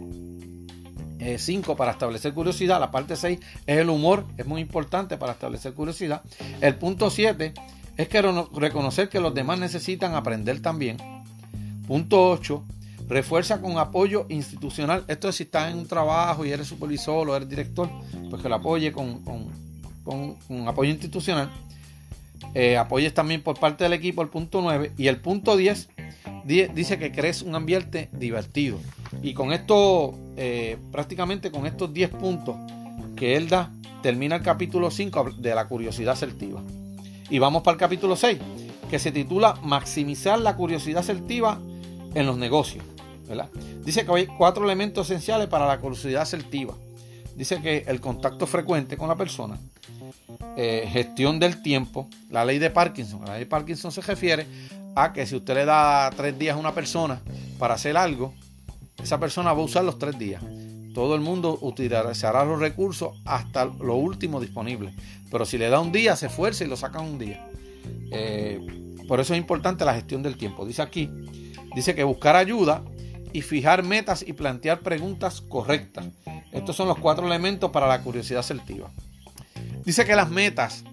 5 1.18 1.72
eh, 1.72 1.76
para 1.76 1.92
establecer 1.92 2.34
curiosidad. 2.34 2.78
La 2.78 2.90
parte 2.90 3.16
6 3.16 3.40
es 3.66 3.78
el 3.78 3.88
humor, 3.88 4.26
es 4.36 4.44
muy 4.44 4.60
importante 4.60 5.16
para 5.16 5.32
establecer 5.32 5.72
curiosidad. 5.72 6.20
El 6.60 6.74
punto 6.74 7.08
7 7.08 7.54
es 7.96 8.08
que 8.08 8.22
reconocer 8.52 9.08
que 9.08 9.18
los 9.18 9.34
demás 9.34 9.58
necesitan 9.58 10.14
aprender 10.14 10.60
también. 10.60 10.98
Punto 11.86 12.28
8 12.28 12.62
Refuerza 13.08 13.60
con 13.60 13.78
apoyo 13.78 14.26
institucional. 14.28 15.04
Esto 15.08 15.28
es 15.28 15.36
si 15.36 15.42
estás 15.42 15.70
en 15.70 15.78
un 15.78 15.86
trabajo 15.86 16.44
y 16.44 16.52
eres 16.52 16.66
supervisor 16.66 17.28
o 17.28 17.36
eres 17.36 17.48
director, 17.48 17.88
pues 18.30 18.42
que 18.42 18.48
lo 18.48 18.54
apoye 18.54 18.92
con, 18.92 19.22
con, 20.04 20.68
apoyo 20.68 20.90
institucional. 20.90 21.50
Eh, 22.54 22.76
apoyes 22.76 23.12
también 23.12 23.42
por 23.42 23.58
parte 23.58 23.84
del 23.84 23.92
equipo 23.92 24.22
el 24.22 24.28
punto 24.28 24.62
9. 24.62 24.92
Y 24.96 25.08
el 25.08 25.18
punto 25.18 25.56
10 25.56 25.88
dice 26.44 26.98
que 26.98 27.12
crees 27.12 27.42
un 27.42 27.54
ambiente 27.54 28.08
divertido. 28.12 28.78
Y 29.22 29.34
con 29.34 29.52
esto, 29.52 30.14
eh, 30.36 30.78
prácticamente 30.90 31.50
con 31.50 31.66
estos 31.66 31.92
10 31.92 32.10
puntos 32.10 32.56
que 33.16 33.36
él 33.36 33.48
da, 33.48 33.70
termina 34.02 34.36
el 34.36 34.42
capítulo 34.42 34.90
5 34.90 35.30
de 35.38 35.54
la 35.54 35.66
curiosidad 35.66 36.14
asertiva. 36.14 36.62
Y 37.30 37.38
vamos 37.38 37.62
para 37.62 37.74
el 37.74 37.78
capítulo 37.78 38.16
6, 38.16 38.38
que 38.90 38.98
se 38.98 39.12
titula 39.12 39.58
Maximizar 39.62 40.38
la 40.38 40.56
curiosidad 40.56 41.00
asertiva 41.00 41.58
en 42.14 42.26
los 42.26 42.36
negocios. 42.36 42.84
Dice 43.84 44.04
que 44.04 44.12
hay 44.12 44.26
cuatro 44.26 44.64
elementos 44.64 45.10
esenciales 45.10 45.48
para 45.48 45.66
la 45.66 45.78
curiosidad 45.78 46.22
asertiva. 46.22 46.74
Dice 47.36 47.60
que 47.60 47.84
el 47.86 48.00
contacto 48.00 48.46
frecuente 48.46 48.96
con 48.96 49.08
la 49.08 49.16
persona, 49.16 49.58
eh, 50.56 50.88
gestión 50.90 51.40
del 51.40 51.62
tiempo, 51.62 52.08
la 52.30 52.44
ley 52.44 52.58
de 52.58 52.70
Parkinson. 52.70 53.24
La 53.24 53.32
ley 53.32 53.40
de 53.40 53.46
Parkinson 53.46 53.90
se 53.90 54.00
refiere 54.02 54.46
a 54.94 55.12
que 55.12 55.26
si 55.26 55.36
usted 55.36 55.54
le 55.54 55.64
da 55.64 56.10
tres 56.16 56.38
días 56.38 56.56
a 56.56 56.58
una 56.58 56.72
persona 56.72 57.20
para 57.58 57.74
hacer 57.74 57.96
algo, 57.96 58.32
esa 59.02 59.18
persona 59.18 59.52
va 59.52 59.60
a 59.60 59.64
usar 59.64 59.84
los 59.84 59.98
tres 59.98 60.18
días. 60.18 60.42
Todo 60.94 61.16
el 61.16 61.20
mundo 61.20 61.58
utilizará 61.60 62.44
los 62.44 62.60
recursos 62.60 63.18
hasta 63.24 63.64
lo 63.64 63.96
último 63.96 64.40
disponible. 64.40 64.94
Pero 65.30 65.44
si 65.44 65.58
le 65.58 65.68
da 65.68 65.80
un 65.80 65.90
día, 65.90 66.14
se 66.14 66.26
esfuerza 66.26 66.64
y 66.64 66.68
lo 66.68 66.76
saca 66.76 67.00
un 67.00 67.18
día. 67.18 67.44
Eh, 68.12 68.60
por 69.08 69.18
eso 69.18 69.34
es 69.34 69.40
importante 69.40 69.84
la 69.84 69.94
gestión 69.94 70.22
del 70.22 70.36
tiempo. 70.36 70.64
Dice 70.64 70.82
aquí, 70.82 71.10
dice 71.74 71.96
que 71.96 72.04
buscar 72.04 72.36
ayuda 72.36 72.82
y 73.34 73.42
fijar 73.42 73.82
metas 73.82 74.24
y 74.26 74.32
plantear 74.32 74.78
preguntas 74.78 75.40
correctas. 75.40 76.06
Estos 76.52 76.76
son 76.76 76.86
los 76.86 76.96
cuatro 76.98 77.26
elementos 77.26 77.72
para 77.72 77.88
la 77.88 78.00
curiosidad 78.00 78.40
asertiva. 78.40 78.88
Dice 79.84 80.04
que 80.04 80.14
las 80.14 80.30
metas 80.30 80.84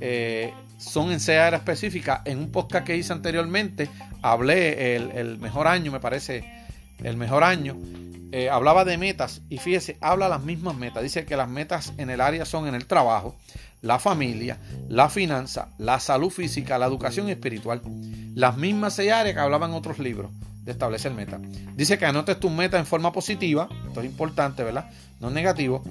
eh, 0.00 0.54
son 0.78 1.10
en 1.10 1.16
esa 1.16 1.46
área 1.46 1.58
específica. 1.58 2.22
En 2.24 2.38
un 2.38 2.50
podcast 2.50 2.86
que 2.86 2.96
hice 2.96 3.12
anteriormente, 3.12 3.90
hablé 4.22 4.96
el, 4.96 5.38
mejor 5.38 5.68
año, 5.68 5.92
me 5.92 6.00
parece, 6.00 6.44
el 7.04 7.18
mejor 7.18 7.44
año. 7.44 7.76
Eh, 8.32 8.48
hablaba 8.48 8.86
de 8.86 8.96
metas 8.96 9.42
y 9.50 9.58
fíjese, 9.58 9.98
habla 10.00 10.30
las 10.30 10.42
mismas 10.42 10.74
metas. 10.74 11.02
Dice 11.02 11.26
que 11.26 11.36
las 11.36 11.50
metas 11.50 11.92
en 11.98 12.08
el 12.08 12.22
área 12.22 12.46
son 12.46 12.68
en 12.68 12.74
el 12.74 12.86
trabajo, 12.86 13.36
la 13.82 13.98
familia, 13.98 14.58
la 14.88 15.10
finanza, 15.10 15.68
la 15.78 16.00
salud 16.00 16.30
física, 16.30 16.78
la 16.78 16.86
educación 16.86 17.28
espiritual. 17.28 17.82
Las 18.34 18.56
mismas 18.56 18.94
seis 18.94 19.12
áreas 19.12 19.34
que 19.34 19.40
hablaban 19.40 19.72
otros 19.72 19.98
libros 19.98 20.30
de 20.64 20.72
establecer 20.72 21.12
metas. 21.12 21.40
Dice 21.74 21.98
que 21.98 22.06
anotes 22.06 22.38
tus 22.38 22.50
metas 22.50 22.80
en 22.80 22.86
forma 22.86 23.12
positiva, 23.12 23.68
esto 23.88 24.00
es 24.00 24.06
importante, 24.06 24.62
¿verdad? 24.62 24.90
No 25.20 25.28
es 25.28 25.34
negativo. 25.34 25.82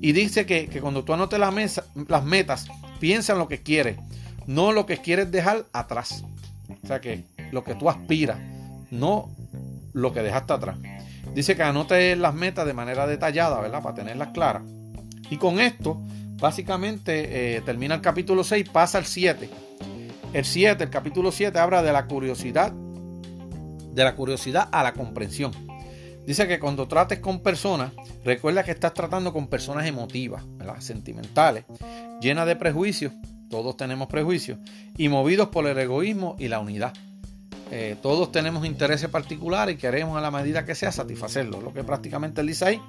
Y 0.00 0.12
dice 0.12 0.46
que, 0.46 0.68
cuando 0.80 1.04
tú 1.04 1.12
anotes 1.12 1.38
las, 1.38 2.24
metas, 2.24 2.68
piensa 3.00 3.32
en 3.32 3.38
lo 3.40 3.48
que 3.48 3.60
quieres, 3.62 3.98
no 4.46 4.72
lo 4.72 4.86
que 4.86 4.98
quieres 4.98 5.30
dejar 5.30 5.66
atrás. 5.72 6.24
O 6.82 6.86
sea 6.86 7.00
que 7.00 7.24
lo 7.50 7.64
que 7.64 7.74
tú 7.74 7.90
aspiras, 7.90 8.38
no 8.90 9.28
lo 9.92 10.12
que 10.12 10.22
dejaste 10.22 10.52
atrás. 10.52 10.78
Dice 11.34 11.56
que 11.56 11.62
anote 11.64 12.14
las 12.16 12.34
metas 12.34 12.66
de 12.66 12.72
manera 12.72 13.06
detallada, 13.06 13.60
¿verdad? 13.60 13.82
Para 13.82 13.96
tenerlas 13.96 14.28
claras. 14.28 14.62
Y 15.28 15.36
con 15.36 15.60
esto, 15.60 16.00
básicamente, 16.40 17.56
eh, 17.56 17.60
termina 17.62 17.94
el 17.94 18.00
capítulo 18.00 18.44
6, 18.44 18.68
pasa 18.70 18.98
al 18.98 19.06
7. 19.06 19.48
El 20.32 20.44
7, 20.44 20.84
el 20.84 20.90
capítulo 20.90 21.32
7, 21.32 21.58
habla 21.58 21.82
de 21.82 21.92
la 21.92 22.06
curiosidad, 22.06 22.72
de 22.72 24.04
la 24.04 24.14
curiosidad 24.14 24.68
a 24.70 24.82
la 24.82 24.92
comprensión. 24.92 25.52
Dice 26.26 26.46
que 26.46 26.60
cuando 26.60 26.86
trates 26.86 27.18
con 27.18 27.40
personas, 27.40 27.92
recuerda 28.24 28.62
que 28.62 28.70
estás 28.70 28.94
tratando 28.94 29.32
con 29.32 29.48
personas 29.48 29.86
emotivas, 29.86 30.44
sentimentales, 30.78 31.64
llenas 32.20 32.46
de 32.46 32.56
prejuicios, 32.56 33.12
todos 33.50 33.76
tenemos 33.76 34.08
prejuicios, 34.08 34.58
y 34.96 35.08
movidos 35.08 35.48
por 35.48 35.66
el 35.66 35.76
egoísmo 35.78 36.36
y 36.38 36.48
la 36.48 36.60
unidad. 36.60 36.92
Eh, 37.72 37.96
todos 38.02 38.32
tenemos 38.32 38.66
intereses 38.66 39.08
particulares 39.08 39.74
y 39.74 39.78
queremos 39.78 40.16
a 40.16 40.20
la 40.20 40.30
medida 40.30 40.64
que 40.64 40.74
sea 40.74 40.92
satisfacerlos. 40.92 41.62
Lo 41.62 41.72
que 41.72 41.84
prácticamente 41.84 42.40
él 42.40 42.48
dice 42.48 42.64
ahí. 42.64 42.82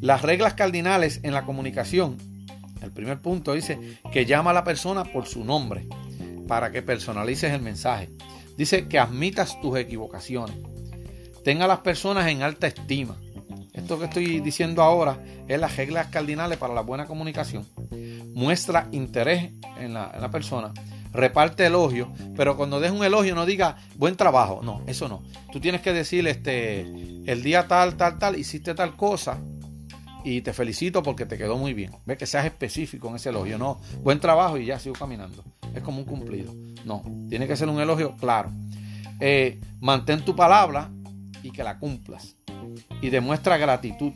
Las 0.00 0.22
reglas 0.22 0.54
cardinales 0.54 1.20
en 1.22 1.34
la 1.34 1.44
comunicación. 1.44 2.16
El 2.82 2.92
primer 2.92 3.20
punto 3.20 3.54
dice 3.54 3.98
que 4.12 4.26
llama 4.26 4.50
a 4.50 4.54
la 4.54 4.64
persona 4.64 5.04
por 5.04 5.26
su 5.26 5.44
nombre 5.44 5.86
para 6.46 6.72
que 6.72 6.82
personalices 6.82 7.52
el 7.52 7.62
mensaje. 7.62 8.08
Dice 8.56 8.88
que 8.88 8.98
admitas 8.98 9.60
tus 9.60 9.78
equivocaciones. 9.78 10.56
Tenga 11.44 11.66
a 11.66 11.68
las 11.68 11.80
personas 11.80 12.26
en 12.28 12.42
alta 12.42 12.66
estima. 12.66 13.16
Esto 13.72 13.98
que 13.98 14.06
estoy 14.06 14.40
diciendo 14.40 14.82
ahora 14.82 15.22
es 15.46 15.60
las 15.60 15.76
reglas 15.76 16.08
cardinales 16.08 16.58
para 16.58 16.74
la 16.74 16.80
buena 16.80 17.06
comunicación. 17.06 17.66
Muestra 18.34 18.88
interés 18.92 19.52
en 19.78 19.94
la, 19.94 20.30
persona 20.30 20.72
reparte 21.12 21.64
elogio, 21.64 22.12
pero 22.36 22.56
cuando 22.56 22.80
des 22.80 22.90
un 22.90 23.04
elogio 23.04 23.34
no 23.34 23.46
diga 23.46 23.76
buen 23.96 24.16
trabajo, 24.16 24.60
no, 24.62 24.82
eso 24.86 25.08
no. 25.08 25.22
Tú 25.52 25.60
tienes 25.60 25.80
que 25.80 25.92
decir 25.92 26.26
este 26.26 26.82
el 27.26 27.42
día 27.42 27.66
tal, 27.68 27.96
tal, 27.96 28.18
tal, 28.18 28.38
hiciste 28.38 28.74
tal 28.74 28.96
cosa 28.96 29.38
y 30.30 30.42
te 30.42 30.52
felicito 30.52 31.02
porque 31.02 31.24
te 31.24 31.38
quedó 31.38 31.56
muy 31.56 31.72
bien. 31.72 31.90
Ve 32.04 32.18
que 32.18 32.26
seas 32.26 32.44
específico 32.44 33.08
en 33.08 33.16
ese 33.16 33.30
elogio, 33.30 33.56
no, 33.56 33.80
buen 34.02 34.20
trabajo 34.20 34.58
y 34.58 34.66
ya 34.66 34.78
sigo 34.78 34.94
caminando. 34.94 35.42
Es 35.74 35.82
como 35.82 35.98
un 36.00 36.04
cumplido. 36.04 36.52
No, 36.84 37.02
tiene 37.30 37.46
que 37.46 37.56
ser 37.56 37.68
un 37.70 37.80
elogio 37.80 38.14
claro. 38.16 38.50
Eh, 39.20 39.58
mantén 39.80 40.22
tu 40.26 40.36
palabra 40.36 40.90
y 41.42 41.50
que 41.50 41.64
la 41.64 41.78
cumplas. 41.78 42.36
Y 43.00 43.08
demuestra 43.08 43.56
gratitud, 43.56 44.12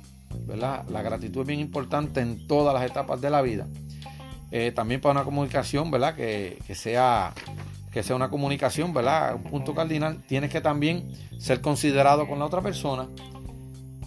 ¿verdad? 0.47 0.85
La 0.91 1.01
gratitud 1.01 1.41
es 1.41 1.47
bien 1.47 1.61
importante 1.61 2.21
en 2.21 2.47
todas 2.47 2.75
las 2.75 2.85
etapas 2.85 3.19
de 3.23 3.31
la 3.31 3.41
vida. 3.41 3.67
Eh, 4.51 4.71
también 4.71 5.01
para 5.01 5.13
una 5.13 5.25
comunicación, 5.25 5.91
¿verdad? 5.91 6.15
Que, 6.15 6.59
sea, 6.75 7.33
que 7.91 8.03
sea 8.03 8.17
una 8.17 8.29
comunicación, 8.29 8.93
¿verdad? 8.93 9.37
Un 9.37 9.45
punto 9.45 9.75
cardinal. 9.75 10.23
Tienes 10.29 10.51
que 10.51 10.61
también 10.61 11.11
ser 11.39 11.63
considerado 11.63 12.29
con 12.29 12.39
la 12.39 12.45
otra 12.45 12.61
persona 12.61 13.09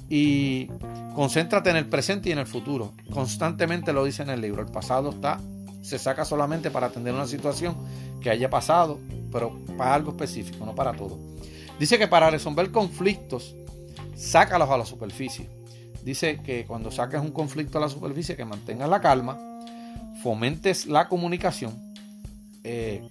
y 0.10 0.68
concéntrate 1.16 1.70
en 1.70 1.78
el 1.78 1.86
presente 1.88 2.30
y 2.30 2.32
en 2.32 2.40
el 2.40 2.48
futuro. 2.48 2.94
Constantemente 3.12 3.94
lo 3.94 4.06
dice 4.06 4.24
en 4.24 4.30
el 4.30 4.42
libro. 4.42 4.62
El 4.62 4.72
pasado 4.72 5.10
está, 5.10 5.40
se 5.82 6.00
saca 6.00 6.26
solamente 6.26 6.72
para 6.72 6.88
atender 6.88 7.14
una 7.14 7.28
situación 7.28 7.76
que 8.22 8.30
haya 8.30 8.50
pasado, 8.50 9.00
pero 9.32 9.58
para 9.78 9.94
algo 9.94 10.12
específico, 10.12 10.66
no 10.66 10.76
para 10.76 10.94
todo. 10.94 11.18
Dice 11.80 11.98
que 11.98 12.08
para 12.08 12.30
resolver 12.30 12.72
conflictos, 12.72 13.56
sácalos 14.16 14.70
a 14.70 14.78
la 14.78 14.86
superficie. 14.86 15.50
Dice 16.04 16.40
que 16.44 16.66
cuando 16.66 16.92
saques 16.92 17.20
un 17.20 17.32
conflicto 17.32 17.78
a 17.78 17.82
la 17.82 17.90
superficie, 17.90 18.36
que 18.36 18.46
mantengas 18.46 18.90
la 18.90 19.02
calma 19.02 19.38
fomentes 20.22 20.88
la 20.88 21.08
comunicación. 21.08 21.80
Eh, 22.64 23.08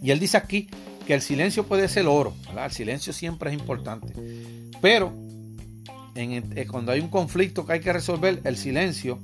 y 0.00 0.10
él 0.10 0.18
dice 0.18 0.38
aquí 0.38 0.66
que 1.06 1.12
el 1.12 1.20
silencio 1.20 1.66
puede 1.66 1.88
ser 1.88 2.06
oro, 2.06 2.32
el 2.56 2.70
silencio 2.70 3.12
siempre 3.12 3.50
es 3.50 3.58
importante. 3.58 4.14
Pero 4.80 5.12
eh, 6.16 6.66
cuando 6.66 6.92
hay 6.92 7.00
un 7.00 7.08
conflicto 7.08 7.66
que 7.66 7.74
hay 7.74 7.80
que 7.80 7.92
resolver, 7.92 8.40
el 8.44 8.56
silencio 8.56 9.18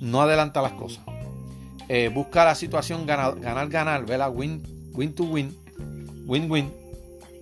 no 0.00 0.22
adelanta 0.22 0.62
las 0.62 0.72
cosas. 0.72 1.04
Eh, 1.88 2.10
busca 2.12 2.44
la 2.44 2.54
situación 2.54 3.06
ganar, 3.06 3.38
ganar, 3.40 3.68
ganar, 3.68 4.30
Win, 4.30 4.62
win 4.92 5.14
to 5.14 5.24
win, 5.24 5.56
win, 6.26 6.50
win, 6.50 6.72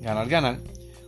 ganar, 0.01 0.29
ganar 0.29 0.59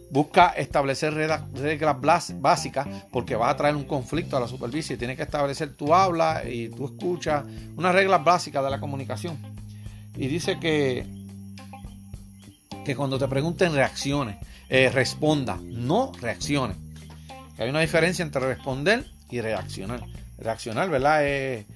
Busca 0.09 0.51
establecer 0.51 1.13
reglas 1.15 2.33
básicas 2.41 2.87
porque 3.11 3.35
va 3.35 3.51
a 3.51 3.57
traer 3.57 3.75
un 3.75 3.85
conflicto 3.85 4.37
a 4.37 4.41
la 4.41 4.47
superficie. 4.47 4.97
Tienes 4.97 5.17
que 5.17 5.25
establecer 5.25 5.75
tu 5.75 5.93
habla 5.93 6.49
y 6.49 6.69
tu 6.69 6.85
escucha, 6.87 7.45
unas 7.77 7.93
reglas 7.93 8.23
básicas 8.23 8.63
de 8.65 8.71
la 8.71 8.79
comunicación. 8.79 9.37
Y 10.17 10.29
dice 10.29 10.61
que, 10.61 11.05
que 12.85 12.95
cuando 12.95 13.19
te 13.19 13.27
pregunten 13.27 13.75
reacciones, 13.75 14.37
eh, 14.69 14.91
responda, 14.91 15.59
no 15.61 16.13
reacciones. 16.21 16.77
Hay 17.59 17.69
una 17.69 17.81
diferencia 17.81 18.23
entre 18.23 18.41
responder 18.41 19.05
y 19.31 19.41
reaccionar. 19.41 20.03
Reaccionar, 20.39 20.91
¿verdad? 20.91 21.27
Es 21.27 21.67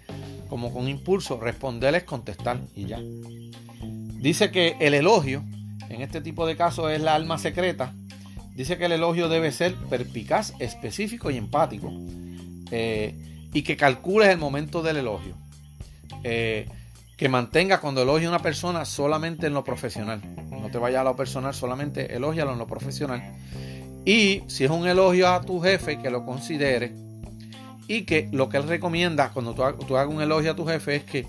como 0.48 0.72
con 0.72 0.88
impulso. 0.88 1.40
Responder 1.40 1.94
es 1.94 2.04
contestar 2.04 2.58
y 2.74 2.86
ya. 2.86 3.00
Dice 3.00 4.50
que 4.50 4.76
el 4.80 4.94
elogio, 4.94 5.42
en 5.88 6.02
este 6.02 6.20
tipo 6.20 6.46
de 6.46 6.56
casos, 6.56 6.90
es 6.92 7.00
la 7.00 7.14
alma 7.14 7.38
secreta 7.38 7.92
Dice 8.60 8.76
que 8.76 8.84
el 8.84 8.92
elogio 8.92 9.30
debe 9.30 9.52
ser 9.52 9.74
perpicaz, 9.74 10.52
específico 10.58 11.30
y 11.30 11.38
empático. 11.38 11.90
Eh, 12.70 13.14
y 13.54 13.62
que 13.62 13.74
calcules 13.76 14.28
el 14.28 14.36
momento 14.36 14.82
del 14.82 14.98
elogio. 14.98 15.34
Eh, 16.24 16.68
que 17.16 17.28
mantenga 17.30 17.80
cuando 17.80 18.02
elogie 18.02 18.26
a 18.26 18.28
una 18.28 18.40
persona 18.40 18.84
solamente 18.84 19.46
en 19.46 19.54
lo 19.54 19.64
profesional. 19.64 20.20
No 20.50 20.70
te 20.70 20.76
vayas 20.76 21.00
a 21.00 21.04
lo 21.04 21.16
personal, 21.16 21.54
solamente 21.54 22.14
elógialo 22.14 22.52
en 22.52 22.58
lo 22.58 22.66
profesional. 22.66 23.22
Y 24.04 24.42
si 24.46 24.64
es 24.64 24.70
un 24.70 24.86
elogio 24.86 25.28
a 25.28 25.42
tu 25.42 25.60
jefe, 25.60 25.98
que 25.98 26.10
lo 26.10 26.24
considere. 26.24 26.92
Y 27.86 28.02
que 28.02 28.28
lo 28.32 28.48
que 28.48 28.56
él 28.56 28.68
recomienda 28.68 29.30
cuando 29.32 29.54
tú, 29.54 29.64
hagas 29.96 30.14
un 30.14 30.22
elogio 30.22 30.52
a 30.52 30.56
tu 30.56 30.66
jefe 30.66 30.96
es 30.96 31.04
que 31.04 31.26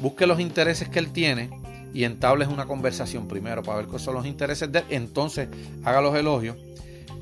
busque 0.00 0.26
los 0.26 0.40
intereses 0.40 0.88
que 0.88 0.98
él 0.98 1.12
tiene 1.12 1.50
y 1.94 2.04
entables 2.04 2.48
una 2.48 2.66
conversación 2.66 3.28
primero 3.28 3.62
para 3.62 3.78
ver 3.78 3.86
cuáles 3.86 4.02
son 4.02 4.14
los 4.14 4.26
intereses 4.26 4.70
de 4.72 4.80
él. 4.80 4.84
Entonces 4.90 5.48
haga 5.84 6.00
los 6.00 6.14
elogios. 6.16 6.56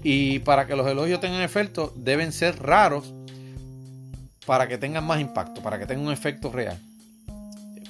Y 0.02 0.38
para 0.40 0.66
que 0.66 0.76
los 0.76 0.86
elogios 0.86 1.20
tengan 1.20 1.42
efecto, 1.42 1.92
deben 1.94 2.32
ser 2.32 2.60
raros 2.62 3.12
para 4.46 4.66
que 4.66 4.78
tengan 4.78 5.04
más 5.04 5.20
impacto, 5.20 5.62
para 5.62 5.78
que 5.78 5.86
tengan 5.86 6.06
un 6.06 6.12
efecto 6.12 6.50
real. 6.50 6.78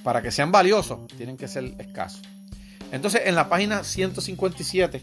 Para 0.02 0.22
que 0.22 0.32
sean 0.32 0.50
valiosos, 0.50 1.06
tienen 1.16 1.36
que 1.36 1.46
ser 1.46 1.72
escasos. 1.78 2.22
Entonces, 2.90 3.22
en 3.26 3.36
la 3.36 3.48
página 3.48 3.84
157, 3.84 5.02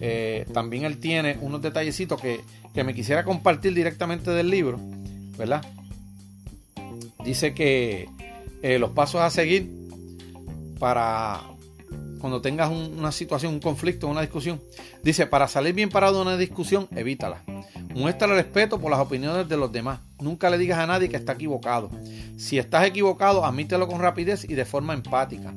eh, 0.00 0.46
también 0.52 0.84
él 0.84 0.98
tiene 0.98 1.38
unos 1.40 1.62
detallecitos 1.62 2.20
que, 2.20 2.40
me 2.82 2.94
quisiera 2.94 3.24
compartir 3.24 3.72
directamente 3.72 4.30
del 4.32 4.50
libro, 4.50 4.80
¿verdad? 5.38 5.64
Dice 7.24 7.54
que 7.54 8.08
eh, 8.62 8.78
los 8.78 8.90
pasos 8.90 9.20
a 9.20 9.30
seguir 9.30 9.70
para 10.80 11.42
cuando 12.24 12.40
tengas 12.40 12.70
una 12.70 13.12
situación, 13.12 13.52
un 13.52 13.60
conflicto, 13.60 14.08
una 14.08 14.22
discusión. 14.22 14.58
Dice, 15.02 15.26
para 15.26 15.46
salir 15.46 15.74
bien 15.74 15.90
parado 15.90 16.16
de 16.16 16.22
una 16.22 16.36
discusión, 16.38 16.88
evítala. 16.96 17.42
Muestra 17.94 18.26
respeto 18.26 18.80
por 18.80 18.90
las 18.90 19.00
opiniones 19.00 19.46
de 19.46 19.58
los 19.58 19.70
demás. 19.70 20.00
Nunca 20.20 20.48
le 20.48 20.56
digas 20.56 20.78
a 20.78 20.86
nadie 20.86 21.10
que 21.10 21.16
está 21.16 21.32
equivocado. 21.32 21.90
Si 22.38 22.58
estás 22.58 22.86
equivocado, 22.86 23.44
admítelo 23.44 23.86
con 23.86 24.00
rapidez 24.00 24.44
y 24.48 24.54
de 24.54 24.64
forma 24.64 24.94
empática. 24.94 25.52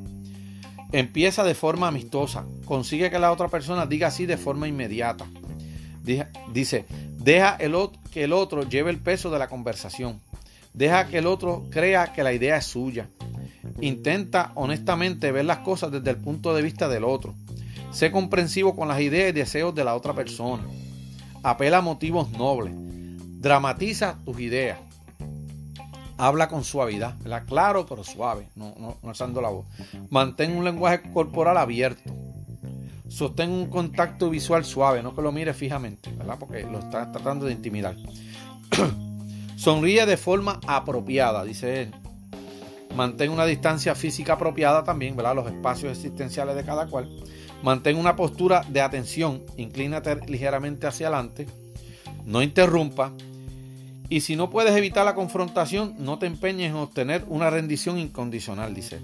Empieza 0.92 1.44
de 1.44 1.54
forma 1.54 1.88
amistosa. 1.88 2.46
Consigue 2.66 3.12
que 3.12 3.20
la 3.20 3.32
otra 3.32 3.50
persona 3.50 3.86
diga 3.86 4.08
así 4.08 4.26
de 4.26 4.38
forma 4.38 4.68
inmediata. 4.68 5.26
Dice, 6.54 6.86
deja 7.18 7.58
el 7.60 7.76
que 8.12 8.24
el 8.24 8.34
otro 8.34 8.64
lleve 8.64 8.92
el 8.92 9.00
peso 9.00 9.30
de 9.30 9.40
la 9.40 9.50
conversación. 9.50 10.22
Deja 10.74 11.08
que 11.08 11.18
el 11.18 11.28
otro 11.28 11.66
crea 11.70 12.14
que 12.14 12.24
la 12.24 12.34
idea 12.34 12.58
es 12.58 12.66
suya. 12.66 13.08
Intenta 13.82 14.52
honestamente 14.56 15.32
ver 15.32 15.46
las 15.46 15.60
cosas 15.60 15.92
desde 15.92 16.12
el 16.12 16.18
punto 16.18 16.56
de 16.56 16.62
vista 16.62 16.88
del 16.88 17.04
otro. 17.04 17.34
Sé 17.92 18.12
comprensivo 18.12 18.76
con 18.76 18.88
las 18.88 19.02
ideas 19.02 19.30
y 19.30 19.34
deseos 19.34 19.76
de 19.76 19.84
la 19.84 19.96
otra 19.96 20.14
persona. 20.14 20.64
Apela 21.44 21.80
a 21.80 21.82
motivos 21.82 22.32
nobles. 22.32 22.74
Dramatiza 22.76 24.18
tus 24.24 24.40
ideas. 24.40 24.80
Habla 26.18 26.48
con 26.48 26.64
suavidad, 26.64 27.16
claro 27.46 27.86
pero 27.86 28.04
suave, 28.04 28.48
no, 28.56 28.74
no, 28.80 28.98
alzando 29.08 29.42
la 29.42 29.50
voz. 29.50 29.66
Mantén 30.10 30.56
un 30.56 30.64
lenguaje 30.64 31.02
corporal 31.14 31.58
abierto. 31.58 32.12
Sostén 33.08 33.52
un 33.52 33.68
contacto 33.68 34.30
visual 34.30 34.66
suave, 34.66 35.02
no 35.02 35.16
que 35.16 35.22
lo 35.22 35.32
mire 35.32 35.54
fijamente, 35.54 36.12
¿verdad? 36.12 36.38
porque 36.40 36.64
lo 36.64 36.80
está 36.80 37.12
tratando 37.12 37.46
de 37.46 37.54
intimidar. 37.54 37.96
Sonríe 39.58 40.06
de 40.06 40.18
forma 40.18 40.60
apropiada, 40.68 41.44
dice 41.44 41.84
él. 41.84 41.92
Mantén 42.96 43.32
una 43.32 43.46
distancia 43.46 43.96
física 43.96 44.34
apropiada 44.34 44.84
también, 44.84 45.16
¿verdad? 45.16 45.36
Los 45.36 45.48
espacios 45.48 45.92
existenciales 45.92 46.56
de 46.56 46.64
cada 46.64 46.88
cual. 46.88 47.10
Mantén 47.64 47.98
una 47.98 48.16
postura 48.16 48.64
de 48.70 48.82
atención, 48.82 49.44
inclínate 49.56 50.16
ligeramente 50.28 50.88
hacia 50.88 51.08
adelante, 51.08 51.48
no 52.26 52.42
interrumpa. 52.42 53.14
Y 54.10 54.22
si 54.22 54.36
no 54.36 54.50
puedes 54.50 54.76
evitar 54.76 55.06
la 55.06 55.16
confrontación, 55.16 55.96
no 56.00 56.18
te 56.18 56.28
empeñes 56.28 56.70
en 56.70 56.78
obtener 56.78 57.26
una 57.28 57.50
rendición 57.50 58.00
incondicional, 58.00 58.74
dice. 58.74 59.02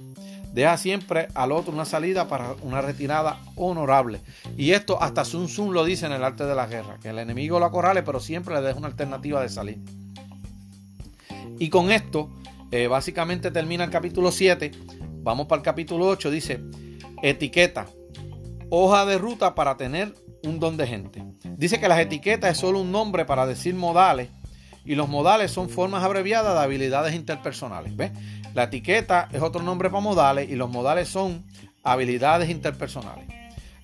Deja 0.53 0.77
siempre 0.77 1.27
al 1.33 1.51
otro 1.51 1.73
una 1.73 1.83
salida 1.83 2.27
para 2.27 2.55
una 2.61 2.79
retirada 2.79 3.39
honorable. 3.55 4.21
Y 4.55 4.71
esto 4.71 5.01
hasta 5.01 5.25
Sun 5.25 5.47
Tzu 5.47 5.71
lo 5.71 5.83
dice 5.83 6.05
en 6.05 6.13
el 6.13 6.23
arte 6.23 6.45
de 6.45 6.55
la 6.55 6.67
guerra, 6.67 6.99
que 7.01 7.09
el 7.09 7.19
enemigo 7.19 7.59
lo 7.59 7.65
acorrale, 7.65 8.03
pero 8.03 8.19
siempre 8.19 8.53
le 8.53 8.61
deja 8.61 8.77
una 8.77 8.87
alternativa 8.87 9.41
de 9.41 9.49
salir. 9.49 9.79
Y 11.59 11.69
con 11.69 11.91
esto, 11.91 12.29
eh, 12.71 12.87
básicamente 12.87 13.51
termina 13.51 13.83
el 13.83 13.89
capítulo 13.89 14.31
7. 14.31 14.71
Vamos 15.23 15.47
para 15.47 15.59
el 15.59 15.65
capítulo 15.65 16.07
8. 16.07 16.31
Dice, 16.31 16.61
etiqueta, 17.21 17.87
hoja 18.69 19.05
de 19.05 19.17
ruta 19.17 19.55
para 19.55 19.75
tener 19.75 20.13
un 20.43 20.59
don 20.59 20.77
de 20.77 20.87
gente. 20.87 21.23
Dice 21.43 21.79
que 21.79 21.87
las 21.87 21.99
etiquetas 21.99 22.51
es 22.51 22.57
solo 22.57 22.79
un 22.79 22.91
nombre 22.91 23.25
para 23.25 23.45
decir 23.45 23.73
modales 23.75 24.29
y 24.85 24.95
los 24.95 25.09
modales 25.09 25.51
son 25.51 25.69
formas 25.69 26.03
abreviadas 26.03 26.53
de 26.53 26.59
habilidades 26.59 27.15
interpersonales. 27.15 27.95
¿ves? 27.95 28.11
La 28.53 28.63
etiqueta 28.63 29.29
es 29.31 29.41
otro 29.41 29.63
nombre 29.63 29.89
para 29.89 30.01
modales 30.01 30.49
y 30.49 30.55
los 30.55 30.69
modales 30.69 31.09
son 31.09 31.43
habilidades 31.83 32.49
interpersonales. 32.49 33.25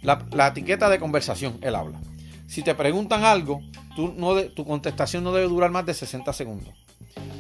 La, 0.01 0.47
etiqueta 0.47 0.89
de 0.89 0.99
conversación, 0.99 1.57
él 1.61 1.75
habla. 1.75 1.99
Si 2.47 2.63
te 2.63 2.73
preguntan 2.73 3.23
algo, 3.23 3.61
tú 3.95 4.13
no 4.15 4.41
tu 4.43 4.65
contestación 4.65 5.23
no 5.23 5.33
debe 5.33 5.47
durar 5.47 5.71
más 5.71 5.85
de 5.85 5.93
60 5.93 6.31
segundos. 6.33 6.73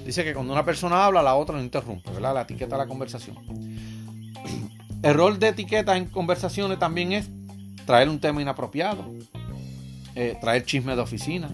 Dice 0.05 0.23
que 0.23 0.33
cuando 0.33 0.53
una 0.53 0.65
persona 0.65 1.05
habla, 1.05 1.21
la 1.21 1.35
otra 1.35 1.55
no 1.55 1.63
interrumpe, 1.63 2.11
¿verdad? 2.11 2.33
La 2.33 2.41
etiqueta 2.41 2.75
de 2.75 2.83
la 2.83 2.87
conversación. 2.87 3.37
El 5.03 5.13
rol 5.13 5.39
de 5.39 5.49
etiqueta 5.49 5.95
en 5.95 6.05
conversaciones 6.05 6.77
también 6.79 7.13
es 7.13 7.29
traer 7.85 8.09
un 8.09 8.19
tema 8.19 8.41
inapropiado, 8.41 9.05
eh, 10.15 10.37
traer 10.41 10.65
chisme 10.65 10.95
de 10.95 11.01
oficina, 11.01 11.49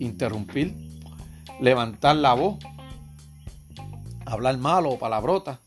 interrumpir, 0.00 0.87
levantar 1.60 2.16
la 2.16 2.34
voz, 2.34 2.58
hablar 4.26 4.58
malo 4.58 4.90
o 4.90 4.98
palabrota 4.98 5.58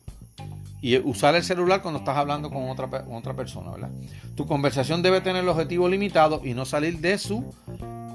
y 0.82 0.97
usar 0.97 1.36
el 1.36 1.43
celular 1.43 1.82
cuando 1.82 1.99
estás 1.99 2.17
hablando 2.17 2.49
con 2.49 2.69
otra, 2.69 2.88
otra 3.10 3.34
persona, 3.36 3.71
¿verdad? 3.71 3.91
Tu 4.36 4.47
conversación 4.47 5.01
debe 5.01 5.21
tener 5.21 5.43
el 5.43 5.49
objetivo 5.49 5.88
limitado 5.88 6.41
y 6.43 6.54
no 6.54 6.65
salir 6.65 6.99
de 6.99 7.17
su 7.17 7.54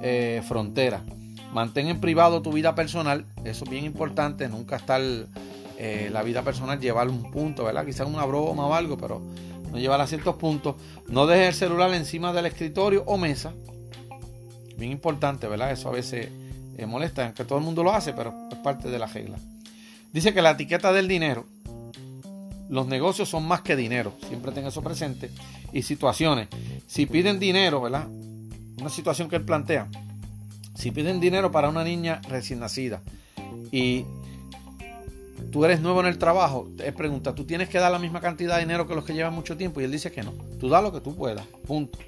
eh, 0.02 0.42
frontera. 0.46 1.02
Mantén 1.52 1.88
en 1.88 2.00
privado 2.00 2.42
tu 2.42 2.52
vida 2.52 2.74
personal, 2.74 3.24
eso 3.44 3.64
es 3.64 3.70
bien 3.70 3.84
importante, 3.84 4.48
nunca 4.48 4.76
estar 4.76 5.00
eh, 5.78 6.08
la 6.12 6.22
vida 6.22 6.42
personal, 6.42 6.80
llevar 6.80 7.08
un 7.08 7.30
punto, 7.30 7.64
¿verdad? 7.64 7.86
Quizás 7.86 8.06
una 8.06 8.24
broma 8.24 8.66
o 8.66 8.74
algo, 8.74 8.96
pero 8.96 9.22
no 9.70 9.78
llevar 9.78 10.00
a 10.00 10.06
ciertos 10.06 10.36
puntos. 10.36 10.74
No 11.08 11.26
dejes 11.26 11.48
el 11.48 11.54
celular 11.54 11.92
encima 11.94 12.32
del 12.32 12.46
escritorio 12.46 13.04
o 13.06 13.16
mesa. 13.16 13.52
Bien 14.76 14.90
importante, 14.90 15.46
¿verdad? 15.46 15.70
Eso 15.70 15.88
a 15.88 15.92
veces 15.92 16.28
eh, 16.76 16.86
molesta, 16.86 17.24
aunque 17.24 17.44
todo 17.44 17.58
el 17.58 17.64
mundo 17.64 17.82
lo 17.82 17.92
hace, 17.92 18.12
pero 18.12 18.34
es 18.50 18.58
parte 18.58 18.88
de 18.88 18.98
la 18.98 19.06
regla. 19.06 19.38
Dice 20.12 20.32
que 20.32 20.42
la 20.42 20.52
etiqueta 20.52 20.92
del 20.92 21.08
dinero, 21.08 21.46
los 22.68 22.86
negocios 22.86 23.28
son 23.28 23.46
más 23.46 23.62
que 23.62 23.76
dinero, 23.76 24.14
siempre 24.28 24.52
tenga 24.52 24.68
eso 24.68 24.82
presente. 24.82 25.30
Y 25.72 25.82
situaciones, 25.82 26.48
si 26.86 27.06
piden 27.06 27.38
dinero, 27.38 27.80
¿verdad? 27.80 28.06
Una 28.78 28.90
situación 28.90 29.28
que 29.28 29.36
él 29.36 29.44
plantea, 29.44 29.88
si 30.74 30.90
piden 30.90 31.20
dinero 31.20 31.50
para 31.50 31.68
una 31.68 31.84
niña 31.84 32.20
recién 32.28 32.60
nacida 32.60 33.00
y 33.72 34.04
tú 35.50 35.64
eres 35.64 35.80
nuevo 35.80 36.00
en 36.00 36.06
el 36.06 36.18
trabajo, 36.18 36.68
él 36.78 36.94
pregunta, 36.94 37.34
¿tú 37.34 37.44
tienes 37.44 37.68
que 37.68 37.78
dar 37.78 37.90
la 37.90 37.98
misma 37.98 38.20
cantidad 38.20 38.56
de 38.56 38.60
dinero 38.60 38.86
que 38.86 38.94
los 38.94 39.04
que 39.04 39.14
llevan 39.14 39.34
mucho 39.34 39.56
tiempo? 39.56 39.80
Y 39.80 39.84
él 39.84 39.92
dice 39.92 40.12
que 40.12 40.22
no, 40.22 40.32
tú 40.60 40.68
da 40.68 40.82
lo 40.82 40.92
que 40.92 41.00
tú 41.00 41.16
puedas, 41.16 41.46
punto. 41.66 41.98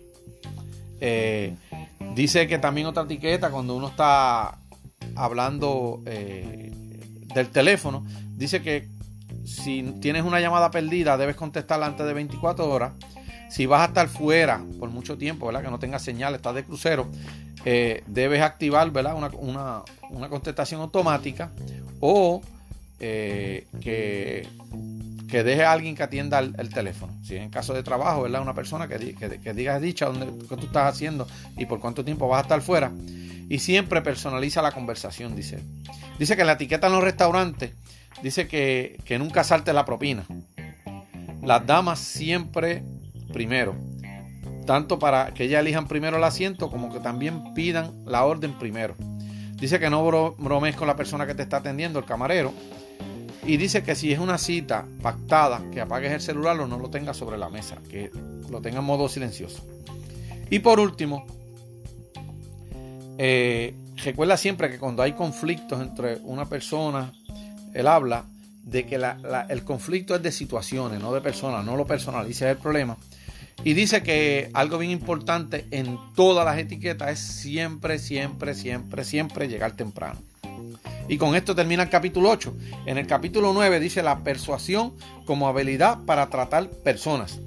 Eh, 1.00 1.54
dice 2.18 2.48
que 2.48 2.58
también 2.58 2.88
otra 2.88 3.04
etiqueta, 3.04 3.48
cuando 3.48 3.76
uno 3.76 3.86
está 3.86 4.58
hablando 5.14 6.02
eh, 6.04 6.72
del 7.32 7.48
teléfono, 7.50 8.04
dice 8.36 8.60
que 8.60 8.88
si 9.44 9.82
tienes 10.00 10.24
una 10.24 10.40
llamada 10.40 10.72
perdida, 10.72 11.16
debes 11.16 11.36
contestarla 11.36 11.86
antes 11.86 12.04
de 12.04 12.12
24 12.12 12.68
horas. 12.68 12.92
Si 13.48 13.66
vas 13.66 13.82
a 13.82 13.84
estar 13.86 14.08
fuera 14.08 14.60
por 14.80 14.90
mucho 14.90 15.16
tiempo, 15.16 15.46
¿verdad? 15.46 15.62
Que 15.62 15.70
no 15.70 15.78
tengas 15.78 16.02
señal, 16.02 16.34
estás 16.34 16.56
de 16.56 16.64
crucero, 16.64 17.06
eh, 17.64 18.02
debes 18.08 18.42
activar, 18.42 18.90
¿verdad? 18.90 19.14
Una, 19.38 19.82
contestación 20.28 20.80
automática 20.80 21.52
o 22.00 22.42
eh, 22.98 23.68
que, 23.80 24.48
que, 25.28 25.44
deje 25.44 25.64
a 25.64 25.72
alguien 25.72 25.94
que 25.94 26.02
atienda 26.02 26.38
el, 26.38 26.68
teléfono. 26.70 27.12
Si 27.24 27.36
en 27.36 27.50
caso 27.50 27.74
de 27.74 27.82
trabajo, 27.82 28.22
¿verdad? 28.22 28.42
Una 28.42 28.54
persona 28.54 28.88
que, 28.88 28.98
diga 29.54 29.80
dicha 29.80 30.06
dónde, 30.06 30.26
qué 30.48 30.56
tú 30.56 30.66
estás 30.66 30.94
haciendo 30.94 31.26
y 31.56 31.66
por 31.66 31.80
cuánto 31.80 32.04
tiempo 32.04 32.28
vas 32.28 32.38
a 32.38 32.42
estar 32.42 32.60
fuera. 32.60 32.92
Y 33.48 33.60
siempre 33.60 34.02
personaliza 34.02 34.60
la 34.60 34.72
conversación, 34.72 35.34
dice 35.34 35.62
Dice 36.18 36.36
que 36.36 36.44
la 36.44 36.52
etiqueta 36.52 36.88
en 36.88 36.94
los 36.94 37.04
restaurantes 37.04 37.72
dice 38.22 38.48
que, 38.48 38.98
nunca 39.18 39.44
salte 39.44 39.72
la 39.72 39.84
propina. 39.84 40.26
Las 41.42 41.64
damas 41.64 42.00
siempre 42.00 42.82
primero. 43.32 43.76
Tanto 44.66 44.98
para 44.98 45.32
que 45.32 45.44
ellas 45.44 45.60
elijan 45.60 45.86
primero 45.86 46.16
el 46.16 46.24
asiento 46.24 46.70
como 46.70 46.92
que 46.92 47.00
también 47.00 47.54
pidan 47.54 48.04
la 48.04 48.24
orden 48.24 48.58
primero. 48.58 48.96
Dice 49.54 49.78
que 49.78 49.90
no 49.90 50.04
bromes 50.36 50.76
con 50.76 50.88
la 50.88 50.96
persona 50.96 51.26
que 51.26 51.34
te 51.34 51.42
está 51.42 51.58
atendiendo, 51.58 51.98
el 51.98 52.04
camarero. 52.04 52.52
Y 53.48 53.56
dice 53.56 53.82
que 53.82 53.94
si 53.94 54.12
es 54.12 54.18
una 54.18 54.36
cita 54.36 54.84
pactada, 55.00 55.62
que 55.72 55.80
apagues 55.80 56.12
el 56.12 56.20
celular 56.20 56.60
o 56.60 56.66
no 56.66 56.78
lo 56.78 56.90
tengas 56.90 57.16
sobre 57.16 57.38
la 57.38 57.48
mesa, 57.48 57.78
que 57.90 58.10
lo 58.50 58.60
tenga 58.60 58.80
en 58.80 58.84
modo 58.84 59.08
silencioso. 59.08 59.64
Y 60.50 60.58
por 60.58 60.78
último, 60.78 61.26
eh, 63.16 63.74
recuerda 64.04 64.36
siempre 64.36 64.70
que 64.70 64.78
cuando 64.78 65.02
hay 65.02 65.14
conflictos 65.14 65.80
entre 65.80 66.16
una 66.24 66.44
persona, 66.44 67.10
él 67.72 67.86
habla 67.86 68.26
de 68.64 68.84
que 68.84 69.00
el 69.48 69.64
conflicto 69.64 70.14
es 70.14 70.22
de 70.22 70.30
situaciones, 70.30 71.00
no 71.00 71.14
de 71.14 71.22
personas, 71.22 71.64
no 71.64 71.74
lo 71.74 71.86
personaliza 71.86 72.50
el 72.50 72.58
problema. 72.58 72.98
Y 73.64 73.72
dice 73.72 74.02
que 74.02 74.50
algo 74.52 74.76
bien 74.76 74.92
importante 74.92 75.66
en 75.70 75.98
todas 76.14 76.44
las 76.44 76.58
etiquetas 76.58 77.12
es 77.12 77.18
siempre, 77.18 77.98
siempre, 77.98 78.54
siempre, 78.54 79.04
siempre 79.04 79.48
llegar 79.48 79.72
temprano. 79.72 80.20
Y 81.08 81.16
con 81.16 81.34
esto 81.34 81.54
termina 81.54 81.82
el 81.82 81.88
capítulo 81.88 82.30
8. 82.30 82.54
En 82.86 82.98
el 82.98 83.06
capítulo 83.06 83.52
9 83.52 83.80
dice 83.80 84.02
la 84.02 84.18
persuasión 84.18 84.92
como 85.24 85.48
habilidad 85.48 85.98
para 86.04 86.28
tratar 86.28 86.68
personas. 86.68 87.40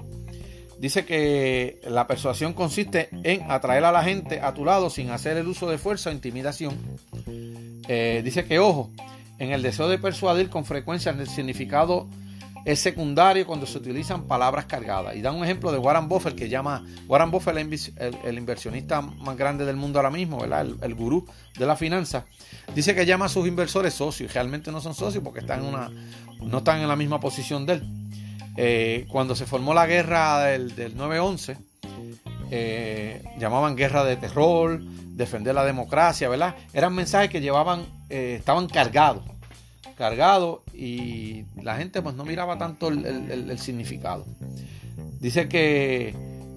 Dice 0.78 1.04
que 1.04 1.80
la 1.84 2.08
persuasión 2.08 2.54
consiste 2.54 3.08
en 3.22 3.48
atraer 3.48 3.84
a 3.84 3.92
la 3.92 4.02
gente 4.02 4.40
a 4.40 4.52
tu 4.52 4.64
lado 4.64 4.90
sin 4.90 5.10
hacer 5.10 5.36
el 5.36 5.46
uso 5.46 5.70
de 5.70 5.78
fuerza 5.78 6.10
o 6.10 6.12
intimidación. 6.12 6.76
Eh, 7.86 8.20
dice 8.24 8.44
que, 8.44 8.58
ojo, 8.58 8.90
en 9.38 9.52
el 9.52 9.62
deseo 9.62 9.88
de 9.88 9.98
persuadir 9.98 10.50
con 10.50 10.64
frecuencia 10.64 11.12
el 11.12 11.28
significado 11.28 12.08
es 12.64 12.80
secundario 12.80 13.46
cuando 13.46 13.66
se 13.66 13.78
utilizan 13.78 14.24
palabras 14.24 14.66
cargadas. 14.66 15.16
Y 15.16 15.22
da 15.22 15.32
un 15.32 15.42
ejemplo 15.42 15.72
de 15.72 15.78
Warren 15.78 16.08
Buffett 16.08 16.36
que 16.36 16.48
llama, 16.48 16.84
Warren 17.08 17.30
Buffett 17.30 17.56
el, 17.56 18.16
el, 18.24 18.38
inversionista 18.38 19.00
más 19.00 19.36
grande 19.36 19.64
del 19.64 19.76
mundo 19.76 19.98
ahora 19.98 20.10
mismo, 20.10 20.44
El, 20.44 20.94
gurú 20.94 21.26
de 21.58 21.66
la 21.66 21.76
finanza. 21.76 22.24
Dice 22.74 22.94
que 22.94 23.04
llama 23.04 23.26
a 23.26 23.28
sus 23.28 23.46
inversores 23.46 23.94
socios. 23.94 24.32
Realmente 24.32 24.70
no 24.70 24.80
son 24.80 24.94
socios 24.94 25.22
porque 25.24 25.40
están 25.40 25.60
en 25.60 25.66
una, 25.66 25.90
no 26.40 26.58
están 26.58 26.80
en 26.80 26.88
la 26.88 26.96
misma 26.96 27.20
posición 27.20 27.66
de 27.66 27.74
él. 27.74 27.82
Eh, 28.56 29.06
cuando 29.08 29.34
se 29.34 29.46
formó 29.46 29.74
la 29.74 29.86
guerra 29.86 30.44
del, 30.44 30.74
9-11, 30.96 31.56
eh, 32.50 33.24
llamaban 33.38 33.76
guerra 33.76 34.04
de 34.04 34.16
terror, 34.16 34.80
defender 34.82 35.54
la 35.54 35.64
democracia, 35.64 36.28
¿verdad? 36.28 36.54
Eran 36.72 36.94
mensajes 36.94 37.30
que 37.30 37.40
llevaban, 37.40 37.86
eh, 38.10 38.36
estaban 38.38 38.68
cargados, 38.68 39.24
cargados 39.92 40.60
y 40.74 41.44
la 41.62 41.76
gente 41.76 42.02
pues 42.02 42.14
no 42.14 42.24
miraba 42.24 42.58
tanto 42.58 42.88
el, 42.88 43.58
significado. 43.58 44.26
Dice 45.20 45.48
que 45.48 46.14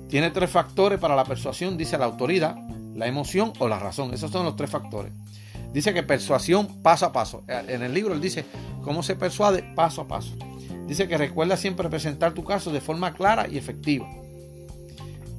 tiene 0.09 0.31
tres 0.31 0.49
factores 0.49 0.99
para 0.99 1.15
la 1.15 1.25
persuasión, 1.25 1.77
dice 1.77 1.97
la 1.97 2.05
autoridad, 2.05 2.55
la 2.95 3.07
emoción 3.07 3.53
o 3.59 3.67
la 3.67 3.79
razón. 3.79 4.13
Esos 4.13 4.31
son 4.31 4.45
los 4.45 4.55
tres 4.55 4.69
factores. 4.69 5.11
Dice 5.73 5.93
que 5.93 6.03
persuasión 6.03 6.81
paso 6.81 7.05
a 7.05 7.11
paso. 7.11 7.43
En 7.47 7.83
el 7.83 7.93
libro 7.93 8.13
él 8.13 8.21
dice 8.21 8.45
cómo 8.83 9.03
se 9.03 9.15
persuade 9.15 9.63
paso 9.75 10.01
a 10.01 10.07
paso. 10.07 10.35
Dice 10.87 11.07
que 11.07 11.17
recuerda 11.17 11.57
siempre 11.57 11.89
presentar 11.89 12.33
tu 12.33 12.43
caso 12.43 12.71
de 12.71 12.81
forma 12.81 13.13
clara 13.13 13.47
y 13.47 13.57
efectiva. 13.57 14.07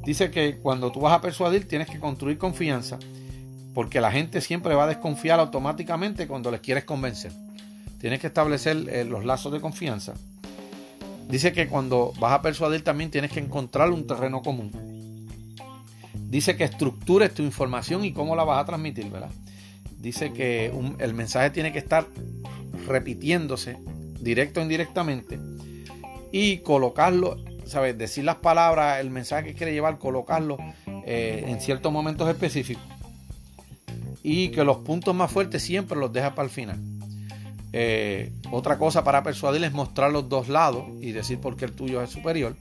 Dice 0.05 0.31
que 0.31 0.59
cuando 0.59 0.93
tú 0.93 1.01
vas 1.01 1.15
a 1.15 1.21
persuadir 1.21 1.67
tienes 1.67 1.89
que 1.89 1.99
construir 1.99 2.39
confianza 2.39 2.99
porque 3.77 4.01
la 4.01 4.11
gente 4.11 4.41
siempre 4.41 4.75
va 4.75 4.85
a 4.85 4.87
desconfiar 4.87 5.39
automáticamente 5.39 6.27
cuando 6.27 6.51
les 6.51 6.63
quieres 6.63 6.85
convencer. 6.85 7.31
Tienes 8.07 8.21
que 8.21 8.29
establecer 8.29 8.89
eh, 8.89 9.05
los 9.05 9.25
lazos 9.25 9.53
de 9.53 9.61
confianza. 9.61 10.15
Dice 11.29 11.53
que 11.53 11.67
cuando 11.67 12.13
vas 12.21 12.35
a 12.35 12.41
persuadir 12.41 12.85
también 12.85 13.11
tienes 13.11 13.33
que 13.33 13.41
encontrar 13.41 13.91
un 13.91 14.07
terreno 14.07 14.43
común. 14.43 14.71
Dice 16.15 16.57
que 16.57 16.63
estructures 16.63 17.35
tu 17.35 17.43
información 17.43 18.05
y 18.05 18.13
cómo 18.13 18.37
la 18.37 18.45
vas 18.45 18.63
a 18.63 18.65
transmitir, 18.65 19.11
¿verdad? 19.11 19.33
Dice 19.99 20.33
que 20.33 20.73
el 21.01 21.15
mensaje 21.15 21.51
tiene 21.51 21.73
que 21.73 21.81
estar 21.81 22.07
repitiéndose 22.87 23.77
directo 24.21 24.61
o 24.61 24.63
indirectamente, 24.63 25.41
y 26.31 26.59
colocarlo, 26.59 27.39
¿sabes? 27.67 27.99
Decir 27.99 28.23
las 28.23 28.37
palabras, 28.37 29.01
el 29.01 29.11
mensaje 29.11 29.49
que 29.49 29.55
quiere 29.55 29.73
llevar, 29.73 29.99
colocarlo 29.99 30.59
eh, 30.87 31.43
en 31.49 31.61
ciertos 31.61 31.93
momentos 31.93 32.29
específicos. 32.29 32.85
Y 34.23 34.51
que 34.51 34.63
los 34.63 34.77
puntos 34.77 35.13
más 35.13 35.33
fuertes 35.33 35.61
siempre 35.65 35.99
los 35.99 36.13
deja 36.13 36.37
para 36.37 36.45
el 36.45 36.51
final. 36.51 36.96
Eh, 37.79 38.33
otra 38.53 38.79
cosa 38.79 39.05
para 39.05 39.23
persuadir 39.23 39.63
es 39.63 39.73
mostrar 39.73 40.11
los 40.11 40.31
dos 40.31 40.49
lados 40.49 40.87
y 41.03 41.13
decir 41.13 41.39
por 41.39 41.59
qué 41.59 41.67
el 41.67 41.73
tuyo 41.73 42.01
es 42.01 42.09
superior. 42.09 42.57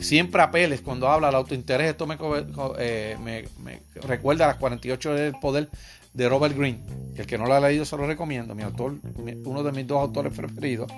siempre 0.00 0.42
apeles 0.42 0.82
cuando 0.82 1.08
habla 1.08 1.28
del 1.28 1.36
autointerés. 1.36 1.92
Esto 1.92 2.06
me, 2.06 2.18
eh, 2.78 3.16
me, 3.18 3.80
recuerda 4.02 4.44
a 4.44 4.48
las 4.48 4.56
48 4.58 5.14
del 5.14 5.32
poder 5.40 5.70
de 6.12 6.28
Robert 6.28 6.54
Greene. 6.54 6.80
El 7.16 7.24
que 7.24 7.38
no 7.38 7.46
lo 7.46 7.54
ha 7.54 7.60
leído 7.60 7.86
se 7.86 7.96
lo 7.96 8.06
recomiendo. 8.06 8.54
Mi 8.54 8.62
autor, 8.62 8.96
uno 9.46 9.62
de 9.62 9.72
mis 9.72 9.86
dos 9.86 10.02
autores 10.02 10.34
preferidos. 10.34 10.92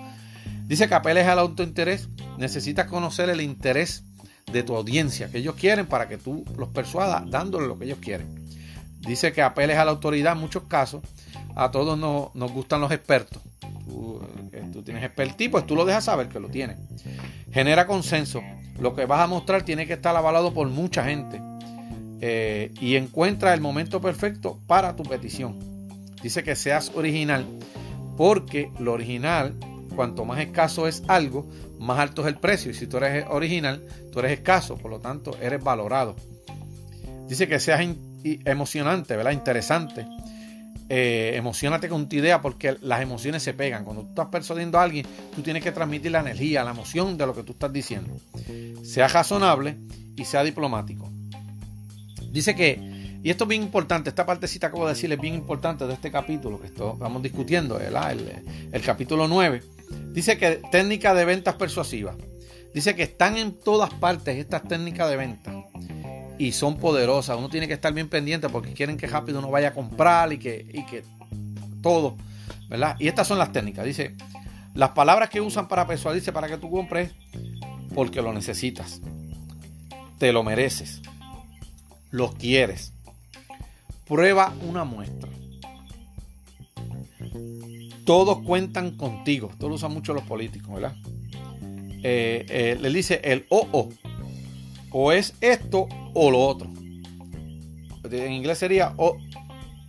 Dice 0.66 0.88
que 0.88 0.94
apeles 0.96 1.28
al 1.28 1.38
autointerés. 1.38 2.08
Necesitas 2.38 2.88
conocer 2.88 3.30
el 3.30 3.40
interés 3.40 4.02
de 4.52 4.64
tu 4.64 4.74
audiencia 4.74 5.30
que 5.30 5.38
ellos 5.38 5.54
quieren 5.54 5.86
para 5.86 6.08
que 6.08 6.18
tú 6.18 6.44
los 6.58 6.70
persuadas 6.70 7.22
dándole 7.30 7.68
lo 7.68 7.78
que 7.78 7.84
ellos 7.84 7.98
quieren. 8.00 8.50
Dice 8.98 9.32
que 9.32 9.42
apeles 9.42 9.76
a 9.76 9.84
la 9.84 9.92
autoridad 9.92 10.32
en 10.32 10.40
muchos 10.40 10.64
casos. 10.64 11.04
A 11.54 11.70
todos 11.70 11.98
nos, 11.98 12.34
nos 12.34 12.52
gustan 12.52 12.80
los 12.80 12.90
expertos. 12.90 13.42
Tú, 13.86 14.20
eh, 14.52 14.64
tú 14.72 14.82
tienes 14.82 15.04
expertise, 15.04 15.50
pues 15.50 15.66
tú 15.66 15.76
lo 15.76 15.84
dejas 15.84 16.04
saber 16.04 16.28
que 16.28 16.40
lo 16.40 16.48
tienes. 16.48 16.78
Genera 17.52 17.86
consenso. 17.86 18.42
Lo 18.78 18.94
que 18.94 19.06
vas 19.06 19.20
a 19.20 19.26
mostrar 19.26 19.62
tiene 19.62 19.86
que 19.86 19.92
estar 19.94 20.16
avalado 20.16 20.54
por 20.54 20.68
mucha 20.68 21.04
gente. 21.04 21.40
Eh, 22.24 22.72
y 22.80 22.94
encuentra 22.94 23.52
el 23.52 23.60
momento 23.60 24.00
perfecto 24.00 24.58
para 24.68 24.94
tu 24.94 25.02
petición. 25.02 25.58
Dice 26.22 26.44
que 26.44 26.54
seas 26.54 26.92
original, 26.94 27.44
porque 28.16 28.70
lo 28.78 28.92
original, 28.92 29.54
cuanto 29.96 30.24
más 30.24 30.38
escaso 30.38 30.86
es 30.86 31.02
algo, 31.08 31.44
más 31.80 31.98
alto 31.98 32.22
es 32.22 32.28
el 32.28 32.38
precio. 32.38 32.70
Y 32.70 32.74
si 32.74 32.86
tú 32.86 32.98
eres 32.98 33.26
original, 33.28 33.82
tú 34.12 34.20
eres 34.20 34.32
escaso, 34.32 34.76
por 34.76 34.90
lo 34.90 35.00
tanto, 35.00 35.36
eres 35.42 35.62
valorado. 35.62 36.14
Dice 37.28 37.48
que 37.48 37.58
seas 37.58 37.84
emocionante, 38.22 39.16
¿verdad? 39.16 39.32
Interesante. 39.32 40.06
Eh, 40.88 41.32
emocionate 41.36 41.88
con 41.88 42.08
tu 42.08 42.16
idea 42.16 42.42
porque 42.42 42.76
las 42.82 43.00
emociones 43.00 43.42
se 43.42 43.54
pegan. 43.54 43.84
Cuando 43.84 44.02
tú 44.02 44.08
estás 44.10 44.26
persuadiendo 44.26 44.78
a 44.78 44.82
alguien, 44.82 45.06
tú 45.34 45.42
tienes 45.42 45.62
que 45.62 45.72
transmitir 45.72 46.12
la 46.12 46.20
energía, 46.20 46.64
la 46.64 46.72
emoción 46.72 47.16
de 47.16 47.26
lo 47.26 47.34
que 47.34 47.42
tú 47.42 47.52
estás 47.52 47.72
diciendo. 47.72 48.14
Sea 48.82 49.08
razonable 49.08 49.76
y 50.16 50.24
sea 50.24 50.44
diplomático. 50.44 51.10
Dice 52.30 52.54
que, 52.54 53.18
y 53.22 53.30
esto 53.30 53.44
es 53.44 53.48
bien 53.48 53.62
importante, 53.62 54.10
esta 54.10 54.26
partecita 54.26 54.68
acabo 54.68 54.86
de 54.86 54.94
decir 54.94 55.12
es 55.12 55.20
bien 55.20 55.34
importante 55.34 55.86
de 55.86 55.94
este 55.94 56.10
capítulo 56.10 56.60
que 56.60 56.66
estamos 56.66 57.22
discutiendo, 57.22 57.78
¿verdad? 57.78 58.12
El, 58.12 58.42
el 58.72 58.82
capítulo 58.82 59.28
9. 59.28 59.62
Dice 60.12 60.36
que 60.36 60.60
técnica 60.70 61.14
de 61.14 61.24
ventas 61.24 61.54
persuasivas. 61.54 62.16
Dice 62.74 62.94
que 62.94 63.02
están 63.02 63.36
en 63.36 63.52
todas 63.52 63.92
partes 63.94 64.38
estas 64.38 64.62
técnicas 64.66 65.10
de 65.10 65.16
ventas 65.16 65.54
y 66.42 66.50
son 66.50 66.76
poderosas. 66.76 67.38
Uno 67.38 67.48
tiene 67.48 67.68
que 67.68 67.74
estar 67.74 67.94
bien 67.94 68.08
pendiente 68.08 68.48
porque 68.48 68.72
quieren 68.72 68.96
que 68.96 69.06
rápido 69.06 69.38
uno 69.38 69.48
vaya 69.48 69.68
a 69.68 69.72
comprar 69.72 70.32
y 70.32 70.38
que, 70.38 70.66
y 70.72 70.84
que 70.86 71.04
todo, 71.82 72.16
¿verdad? 72.68 72.96
Y 72.98 73.06
estas 73.06 73.28
son 73.28 73.38
las 73.38 73.52
técnicas. 73.52 73.84
Dice, 73.84 74.16
las 74.74 74.90
palabras 74.90 75.30
que 75.30 75.40
usan 75.40 75.68
para 75.68 75.86
persuadirse 75.86 76.32
para 76.32 76.48
que 76.48 76.56
tú 76.56 76.68
compres, 76.68 77.12
porque 77.94 78.22
lo 78.22 78.32
necesitas, 78.32 79.00
te 80.18 80.32
lo 80.32 80.42
mereces, 80.42 81.00
lo 82.10 82.32
quieres. 82.32 82.92
Prueba 84.08 84.52
una 84.68 84.82
muestra. 84.82 85.28
Todos 88.04 88.42
cuentan 88.42 88.96
contigo. 88.96 89.50
Esto 89.52 89.68
lo 89.68 89.76
usan 89.76 89.92
mucho 89.92 90.12
los 90.12 90.24
políticos, 90.24 90.74
¿verdad? 90.74 90.96
Eh, 92.02 92.44
eh, 92.48 92.78
le 92.80 92.90
dice 92.90 93.20
el 93.22 93.46
o, 93.48 93.68
o 93.70 93.90
o 94.92 95.12
es 95.12 95.34
esto 95.40 95.86
o 96.14 96.30
lo 96.30 96.40
otro. 96.40 96.70
En 98.10 98.32
inglés 98.32 98.58
sería 98.58 98.92
o, 98.96 99.16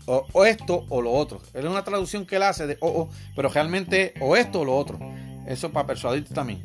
o, 0.05 0.45
esto 0.45 0.85
o 0.89 1.01
lo 1.01 1.11
otro. 1.11 1.41
Es 1.53 1.63
una 1.65 1.83
traducción 1.83 2.25
que 2.25 2.37
él 2.37 2.43
hace 2.43 2.67
de 2.67 2.77
o, 2.79 3.09
pero 3.35 3.49
realmente 3.49 4.13
o 4.19 4.35
esto 4.35 4.61
o 4.61 4.65
lo 4.65 4.75
otro. 4.75 4.99
Eso 5.47 5.71
para 5.71 5.87
persuadirte 5.87 6.33
también. 6.33 6.63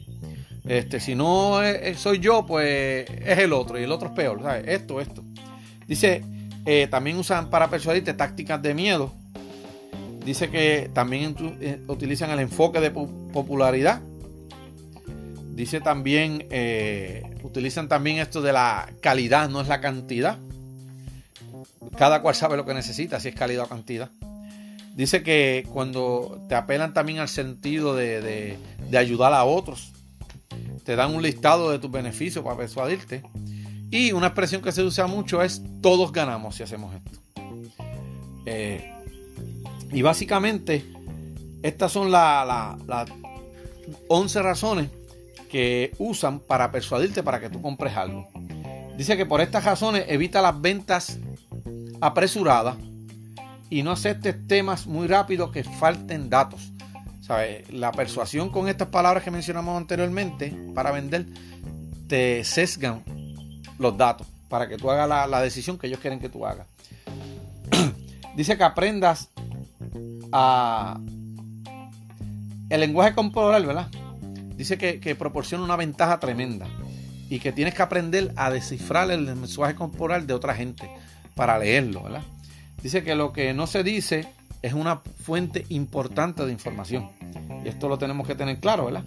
Este, 0.64 1.00
si 1.00 1.14
no 1.14 1.60
soy 1.96 2.18
yo, 2.18 2.46
pues 2.46 3.08
es 3.10 3.38
el 3.38 3.52
otro 3.52 3.78
y 3.78 3.84
el 3.84 3.92
otro 3.92 4.08
es 4.08 4.14
peor. 4.14 4.42
¿sabes? 4.42 4.68
Esto, 4.68 5.00
esto. 5.00 5.22
Dice, 5.86 6.22
eh, 6.66 6.86
también 6.90 7.16
usan 7.16 7.48
para 7.50 7.68
persuadirte 7.68 8.12
tácticas 8.14 8.60
de 8.62 8.74
miedo. 8.74 9.12
Dice 10.24 10.50
que 10.50 10.90
también 10.92 11.34
eh, 11.60 11.80
utilizan 11.88 12.30
el 12.30 12.40
enfoque 12.40 12.80
de 12.80 12.90
popularidad 12.90 14.02
Dice 15.58 15.80
también, 15.80 16.46
eh, 16.50 17.20
utilizan 17.42 17.88
también 17.88 18.18
esto 18.18 18.40
de 18.42 18.52
la 18.52 18.92
calidad, 19.00 19.48
no 19.48 19.60
es 19.60 19.66
la 19.66 19.80
cantidad. 19.80 20.38
Cada 21.96 22.22
cual 22.22 22.36
sabe 22.36 22.56
lo 22.56 22.64
que 22.64 22.74
necesita, 22.74 23.18
si 23.18 23.30
es 23.30 23.34
calidad 23.34 23.64
o 23.64 23.68
cantidad. 23.68 24.08
Dice 24.94 25.24
que 25.24 25.66
cuando 25.72 26.46
te 26.48 26.54
apelan 26.54 26.94
también 26.94 27.18
al 27.18 27.28
sentido 27.28 27.96
de, 27.96 28.56
ayudar 28.96 29.32
a 29.32 29.42
otros, 29.42 29.90
te 30.84 30.94
dan 30.94 31.12
un 31.12 31.22
listado 31.22 31.72
de 31.72 31.80
tus 31.80 31.90
beneficios 31.90 32.44
para 32.44 32.56
persuadirte. 32.56 33.24
Y 33.90 34.12
una 34.12 34.28
expresión 34.28 34.62
que 34.62 34.70
se 34.70 34.84
usa 34.84 35.08
mucho 35.08 35.42
es 35.42 35.60
todos 35.82 36.12
ganamos 36.12 36.54
si 36.54 36.62
hacemos 36.62 36.94
esto. 36.94 37.18
Eh, 38.46 38.92
y 39.90 40.02
básicamente, 40.02 40.84
estas 41.64 41.90
son 41.90 42.12
las 42.12 42.78
11 44.06 44.42
razones 44.42 44.97
que 45.48 45.92
usan 45.98 46.40
para 46.40 46.70
persuadirte 46.70 47.22
para 47.22 47.40
que 47.40 47.50
tú 47.50 47.60
compres 47.60 47.96
algo. 47.96 48.28
Dice 48.96 49.16
que 49.16 49.26
por 49.26 49.40
estas 49.40 49.64
razones 49.64 50.04
evita 50.08 50.42
las 50.42 50.60
ventas 50.60 51.18
apresuradas 52.00 52.76
y 53.70 53.82
no 53.82 53.92
aceptes 53.92 54.46
temas 54.46 54.86
muy 54.86 55.06
rápidos 55.06 55.50
que 55.52 55.64
falten 55.64 56.30
datos. 56.30 56.72
La 57.70 57.92
persuasión 57.92 58.48
con 58.48 58.68
estas 58.68 58.88
palabras 58.88 59.22
que 59.22 59.30
mencionamos 59.30 59.76
anteriormente 59.76 60.54
para 60.74 60.92
vender 60.92 61.26
te 62.08 62.42
sesgan 62.42 63.02
los 63.78 63.96
datos 63.98 64.26
para 64.48 64.66
que 64.66 64.78
tú 64.78 64.90
hagas 64.90 65.08
la, 65.08 65.26
la 65.26 65.42
decisión 65.42 65.76
que 65.76 65.88
ellos 65.88 66.00
quieren 66.00 66.20
que 66.20 66.30
tú 66.30 66.46
hagas. 66.46 66.66
Dice 68.34 68.56
que 68.56 68.64
aprendas 68.64 69.28
a 70.32 70.98
el 72.70 72.80
lenguaje 72.80 73.14
corporal, 73.14 73.66
¿verdad? 73.66 73.88
Dice 74.58 74.76
que, 74.76 75.14
proporciona 75.14 75.62
una 75.62 75.76
ventaja 75.76 76.18
tremenda 76.18 76.66
y 77.30 77.38
que 77.38 77.52
tienes 77.52 77.74
que 77.74 77.82
aprender 77.82 78.32
a 78.34 78.50
descifrar 78.50 79.08
el 79.12 79.22
mensaje 79.36 79.76
corporal 79.76 80.26
de 80.26 80.34
otra 80.34 80.54
gente 80.54 80.90
para 81.36 81.58
leerlo, 81.58 82.02
¿verdad? 82.02 82.22
Dice 82.82 83.04
que 83.04 83.14
lo 83.14 83.32
que 83.32 83.54
no 83.54 83.68
se 83.68 83.84
dice 83.84 84.26
es 84.60 84.72
una 84.72 84.96
fuente 85.22 85.64
importante 85.68 86.44
de 86.44 86.52
información. 86.52 87.08
Y 87.64 87.68
esto 87.68 87.88
lo 87.88 87.98
tenemos 87.98 88.26
que 88.26 88.34
tener 88.34 88.58
claro, 88.58 88.86
¿verdad? 88.86 89.04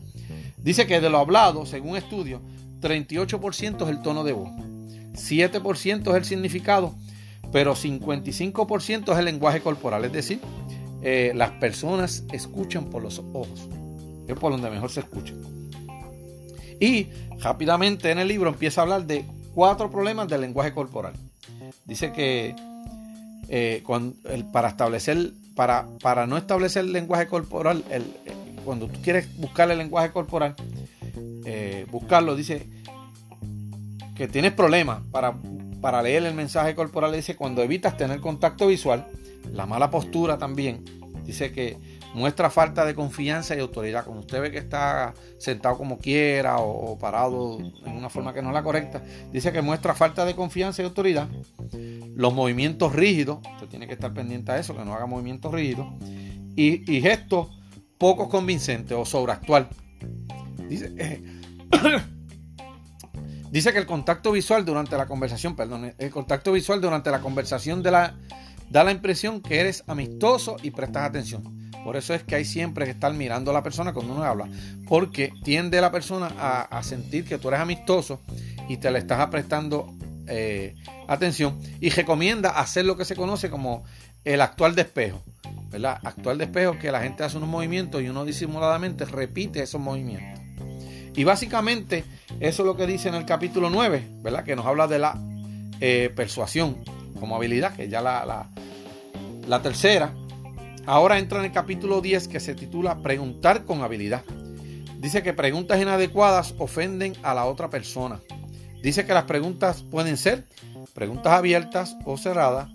Dice 0.57 0.87
que 0.87 1.01
de 1.01 1.09
lo 1.09 1.17
hablado, 1.17 1.65
según 1.65 1.97
estudios, 1.97 2.41
38% 2.81 3.83
es 3.83 3.89
el 3.89 4.01
tono 4.01 4.23
de 4.23 4.31
voz, 4.31 4.51
7% 4.51 6.09
es 6.09 6.15
el 6.15 6.25
significado, 6.25 6.95
pero 7.51 7.75
55% 7.75 9.11
es 9.11 9.19
el 9.19 9.25
lenguaje 9.25 9.59
corporal. 9.59 10.05
Es 10.05 10.13
decir, 10.13 10.39
eh, 11.01 11.33
las 11.35 11.51
personas 11.51 12.23
escuchan 12.31 12.85
por 12.85 13.03
los 13.03 13.19
ojos 13.33 13.67
por 14.35 14.51
donde 14.51 14.69
mejor 14.69 14.91
se 14.91 15.01
escucha. 15.01 15.33
Y 16.79 17.07
rápidamente 17.39 18.11
en 18.11 18.19
el 18.19 18.27
libro 18.27 18.49
empieza 18.49 18.81
a 18.81 18.83
hablar 18.83 19.05
de 19.05 19.25
cuatro 19.53 19.91
problemas 19.91 20.27
del 20.27 20.41
lenguaje 20.41 20.73
corporal. 20.73 21.13
Dice 21.85 22.11
que 22.11 22.55
eh, 23.49 23.83
para 24.51 24.69
establecer, 24.69 25.33
para, 25.55 25.87
para 26.01 26.25
no 26.25 26.37
establecer 26.37 26.85
el 26.85 26.93
lenguaje 26.93 27.27
corporal, 27.27 27.83
eh, 27.89 28.01
cuando 28.63 28.87
tú 28.87 28.99
quieres 29.01 29.35
buscar 29.37 29.69
el 29.71 29.77
lenguaje 29.77 30.11
corporal, 30.11 30.55
eh, 31.45 31.85
buscarlo, 31.91 32.35
dice 32.35 32.67
que 34.15 34.27
tienes 34.27 34.53
problemas 34.53 35.01
para, 35.11 35.33
para 35.81 36.01
leer 36.01 36.25
el 36.25 36.33
mensaje 36.33 36.75
corporal. 36.75 37.11
Dice 37.11 37.35
cuando 37.35 37.61
evitas 37.61 37.97
tener 37.97 38.19
contacto 38.21 38.67
visual, 38.67 39.07
la 39.51 39.65
mala 39.65 39.89
postura 39.89 40.37
también. 40.37 40.85
Dice 41.25 41.51
que 41.51 41.77
muestra 42.13 42.49
falta 42.49 42.85
de 42.85 42.95
confianza 42.95 43.55
y 43.55 43.59
autoridad. 43.59 44.05
Cuando 44.05 44.21
usted 44.21 44.41
ve 44.41 44.51
que 44.51 44.57
está 44.57 45.13
sentado 45.39 45.77
como 45.77 45.97
quiera 45.97 46.57
o, 46.59 46.97
parado 46.99 47.59
en 47.59 47.91
una 47.93 48.09
forma 48.09 48.33
que 48.33 48.41
no 48.41 48.49
es 48.49 48.53
la 48.53 48.63
correcta, 48.63 49.01
dice 49.31 49.51
que 49.51 49.61
muestra 49.61 49.93
falta 49.93 50.25
de 50.25 50.35
confianza 50.35 50.81
y 50.81 50.85
autoridad. 50.85 51.27
Los 52.15 52.33
movimientos 52.33 52.93
rígidos, 52.93 53.39
usted 53.55 53.67
tiene 53.67 53.87
que 53.87 53.93
estar 53.93 54.13
pendiente 54.13 54.51
a 54.51 54.59
eso, 54.59 54.75
que 54.75 54.83
no 54.83 54.93
haga 54.93 55.05
movimientos 55.05 55.53
rígidos. 55.53 55.87
Y, 56.55 57.01
gestos 57.01 57.47
poco 57.97 58.29
convincentes 58.29 58.97
o 58.97 59.05
sobreactual. 59.05 59.69
Dice, 60.67 60.91
eh, 60.97 61.21
dice 63.51 63.71
que 63.71 63.79
el 63.79 63.85
contacto 63.85 64.31
visual 64.31 64.65
durante 64.65 64.97
la 64.97 65.05
conversación, 65.05 65.55
perdón, 65.55 65.93
el 65.97 66.11
contacto 66.11 66.51
visual 66.51 66.81
durante 66.81 67.09
la 67.09 67.21
conversación 67.21 67.81
de 67.81 67.91
la, 67.91 68.15
da 68.69 68.83
la 68.83 68.91
impresión 68.91 69.41
que 69.41 69.59
eres 69.59 69.83
amistoso 69.87 70.57
y 70.61 70.71
prestas 70.71 71.09
atención. 71.09 71.60
Por 71.83 71.95
eso 71.95 72.13
es 72.13 72.23
que 72.23 72.35
hay 72.35 72.45
siempre 72.45 72.85
que 72.85 72.91
estar 72.91 73.13
mirando 73.13 73.51
a 73.51 73.53
la 73.53 73.63
persona 73.63 73.93
cuando 73.93 74.13
uno 74.13 74.23
habla, 74.23 74.47
porque 74.87 75.33
tiende 75.43 75.81
la 75.81 75.91
persona 75.91 76.27
a, 76.69 76.83
sentir 76.83 77.25
que 77.25 77.37
tú 77.37 77.47
eres 77.47 77.59
amistoso 77.59 78.19
y 78.69 78.77
te 78.77 78.91
le 78.91 78.99
estás 78.99 79.27
prestando 79.27 79.93
eh, 80.27 80.75
atención 81.07 81.59
y 81.79 81.89
recomienda 81.89 82.51
hacer 82.51 82.85
lo 82.85 82.97
que 82.97 83.05
se 83.05 83.15
conoce 83.15 83.49
como 83.49 83.83
el 84.23 84.41
actual 84.41 84.75
despejo. 84.75 85.21
¿verdad? 85.71 85.99
Actuar 86.03 86.37
de 86.37 86.43
espejo 86.43 86.77
que 86.77 86.91
la 86.91 87.01
gente 87.01 87.23
hace 87.23 87.37
unos 87.37 87.49
movimientos 87.49 88.01
y 88.01 88.09
uno 88.09 88.25
disimuladamente 88.25 89.05
repite 89.05 89.63
esos 89.63 89.79
movimientos. 89.79 90.39
Y 91.15 91.23
básicamente 91.23 92.03
eso 92.39 92.63
es 92.63 92.65
lo 92.65 92.75
que 92.75 92.85
dice 92.85 93.09
en 93.09 93.15
el 93.15 93.25
capítulo 93.25 93.69
9, 93.69 94.05
¿verdad? 94.21 94.43
Que 94.43 94.55
nos 94.55 94.65
habla 94.65 94.87
de 94.87 94.99
la 94.99 95.17
eh, 95.79 96.11
persuasión 96.15 96.77
como 97.19 97.35
habilidad, 97.35 97.75
que 97.75 97.89
ya 97.89 98.01
la, 98.01 98.49
la 99.47 99.61
tercera. 99.61 100.13
Ahora 100.85 101.19
entra 101.19 101.39
en 101.39 101.45
el 101.45 101.51
capítulo 101.51 102.01
10 102.01 102.27
que 102.27 102.39
se 102.39 102.55
titula 102.55 103.01
Preguntar 103.01 103.65
con 103.65 103.81
habilidad. 103.81 104.23
Dice 104.99 105.23
que 105.23 105.33
preguntas 105.33 105.81
inadecuadas 105.81 106.55
ofenden 106.57 107.13
a 107.23 107.33
la 107.33 107.45
otra 107.45 107.69
persona. 107.69 108.19
Dice 108.81 109.05
que 109.05 109.13
las 109.13 109.25
preguntas 109.25 109.83
pueden 109.83 110.17
ser 110.17 110.45
preguntas 110.93 111.33
abiertas 111.33 111.95
o 112.05 112.17
cerradas, 112.17 112.69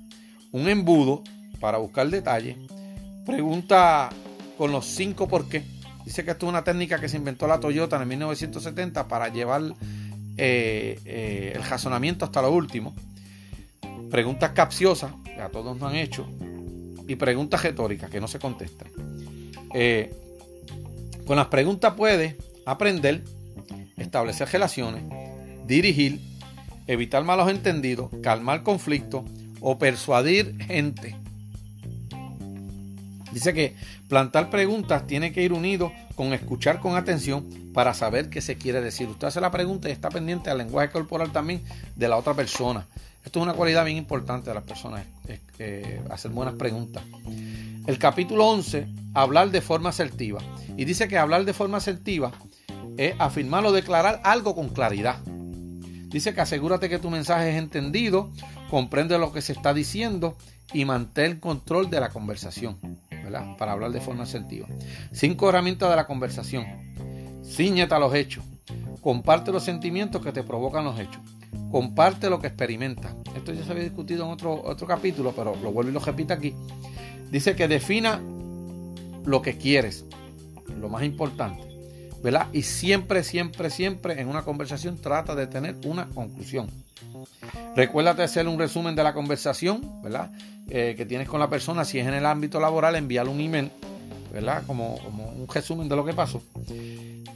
un 0.53 0.69
embudo 0.69 1.23
para 1.61 1.79
buscar 1.79 2.09
detalle, 2.09 2.57
pregunta 3.25 4.11
con 4.57 4.73
los 4.73 4.87
cinco 4.87 5.29
por 5.29 5.49
qué. 5.49 5.65
Dice 6.05 6.25
que 6.25 6.31
esto 6.31 6.47
es 6.47 6.51
una 6.51 6.65
técnica 6.65 7.01
que 7.01 7.09
se 7.09 7.17
inventó 7.17 7.47
la 7.47 7.61
Toyota 7.61 8.01
en 8.01 8.09
1970 8.09 9.09
para 9.09 9.29
llevar 9.29 9.63
eh, 10.37 11.01
eh, 11.05 11.53
el 11.55 11.65
razonamiento 11.65 12.25
hasta 12.25 12.43
lo 12.43 12.53
último. 12.53 12.95
Preguntas 14.11 14.53
capciosas, 14.53 15.13
que 15.25 15.41
a 15.41 15.49
todos 15.49 15.77
nos 15.77 15.91
han 15.91 15.97
hecho, 15.97 16.27
y 17.07 17.17
preguntas 17.17 17.63
retóricas 17.63 18.11
que 18.11 18.21
no 18.21 18.29
se 18.29 18.39
contestan. 18.39 18.89
Eh, 19.75 20.15
con 21.27 21.37
las 21.37 21.47
preguntas 21.47 21.95
puede 21.95 22.37
aprender, 22.65 23.23
establecer 23.97 24.49
relaciones, 24.49 25.03
dirigir, 25.67 26.21
evitar 26.87 27.25
malos 27.25 27.51
entendidos, 27.51 28.11
calmar 28.23 28.63
conflictos 28.63 29.25
o 29.61 29.79
persuadir 29.79 30.57
gente. 30.65 31.17
Dice 33.37 33.53
que 33.53 33.77
plantar 34.09 34.49
preguntas 34.49 35.07
tiene 35.07 35.31
que 35.31 35.43
ir 35.43 35.53
unido 35.53 35.93
con 36.15 36.33
escuchar 36.33 36.81
con 36.81 36.97
atención 36.97 37.45
para 37.75 37.93
saber 37.93 38.31
qué 38.31 38.41
se 38.41 38.57
quiere 38.57 38.81
decir. 38.81 39.09
Usted 39.09 39.27
hace 39.27 39.43
la 39.43 39.51
pregunta 39.51 39.91
y 39.91 39.93
está 39.93 40.09
pendiente 40.09 40.49
al 40.49 40.57
lenguaje 40.57 40.89
corporal 40.89 41.33
también 41.33 41.61
de 41.97 42.09
la 42.09 42.17
otra 42.17 42.33
persona. 42.33 42.87
Esto 43.23 43.41
es 43.41 43.43
una 43.43 43.53
cualidad 43.53 43.85
bien 43.85 43.99
importante 43.99 44.49
de 44.49 44.55
las 44.55 44.65
personas, 44.65 45.05
eh, 45.59 46.01
hacer 46.09 46.31
buenas 46.31 46.55
preguntas. 46.55 47.05
El 47.87 47.99
capítulo 47.99 48.47
11, 48.47 48.87
hablar 49.13 49.51
de 49.51 49.61
forma 49.61 49.91
asertiva. 49.91 50.41
Y 50.79 50.87
dice 50.87 51.07
que 51.07 51.19
hablar 51.19 51.45
de 51.45 51.53
forma 51.53 51.77
asertiva 51.77 52.33
es 52.97 53.17
afirmar 53.19 53.67
o 53.67 53.73
declarar 53.73 54.23
algo 54.25 54.55
con 54.55 54.71
claridad. 54.71 55.19
Dice 55.27 56.33
que 56.33 56.41
asegúrate 56.41 56.89
que 56.89 56.99
tu 56.99 57.11
mensaje 57.11 57.51
es 57.51 57.57
entendido, 57.59 58.31
comprende 58.71 59.19
lo 59.19 59.31
que 59.31 59.43
se 59.43 59.53
está 59.53 59.75
diciendo 59.75 60.39
y 60.73 60.85
mantén 60.85 61.39
control 61.39 61.91
de 61.91 62.01
la 62.01 62.11
conversación, 62.11 62.77
¿verdad? 63.11 63.57
Para 63.57 63.73
hablar 63.73 63.93
de 63.93 64.01
forma 64.01 64.25
asertiva. 64.25 64.67
Cinco 65.13 65.49
herramientas 65.49 65.91
de 65.91 65.97
la 65.97 66.07
conversación. 66.07 66.67
Cíñete 67.45 67.95
a 67.95 67.99
los 67.99 68.15
hechos. 68.15 68.45
Comparte 69.01 69.53
los 69.53 69.63
sentimientos 69.63 70.23
que 70.23 70.33
te 70.33 70.43
provocan 70.43 70.85
los 70.85 70.99
hechos. 70.99 71.23
Comparte 71.71 72.29
lo 72.29 72.41
que 72.41 72.49
experimentas. 72.49 73.15
Esto 73.37 73.53
ya 73.53 73.65
se 73.65 73.71
había 73.71 73.85
discutido 73.85 74.25
en 74.25 74.33
otro, 74.33 74.63
otro 74.65 74.87
capítulo, 74.87 75.33
pero 75.35 75.55
lo 75.63 75.73
vuelvo 75.73 75.91
y 75.91 75.95
lo 75.95 76.01
repito 76.01 76.35
aquí. 76.35 76.55
Dice 77.31 77.55
que 77.55 77.69
defina 77.69 78.21
lo 79.25 79.43
que 79.43 79.57
quieres, 79.57 80.05
lo 80.81 80.89
más 80.89 81.05
importante. 81.05 81.76
¿Verdad? 82.23 82.49
Y 82.53 82.63
siempre, 82.63 83.23
siempre, 83.23 83.71
siempre 83.71 84.21
en 84.21 84.29
una 84.29 84.43
conversación 84.43 84.99
trata 85.01 85.35
de 85.35 85.47
tener 85.47 85.77
una 85.85 86.07
conclusión. 86.07 86.71
Recuérdate 87.75 88.23
hacer 88.23 88.49
un 88.49 88.59
resumen 88.59 88.97
de 88.97 89.03
la 89.03 89.13
conversación, 89.13 90.03
¿verdad? 90.03 90.31
Eh, 90.69 90.95
que 90.97 91.07
tienes 91.07 91.29
con 91.29 91.41
la 91.41 91.49
persona. 91.49 91.85
Si 91.85 91.99
es 91.99 92.07
en 92.07 92.15
el 92.15 92.27
ámbito 92.27 92.59
laboral, 92.59 92.97
enviarle 92.97 93.31
un 93.31 93.41
email, 93.41 93.71
¿verdad? 94.33 94.63
Como, 94.67 94.95
un 94.97 95.47
resumen 95.53 95.89
de 95.89 95.97
lo 95.97 96.05
que 96.05 96.13
pasó. 96.13 96.43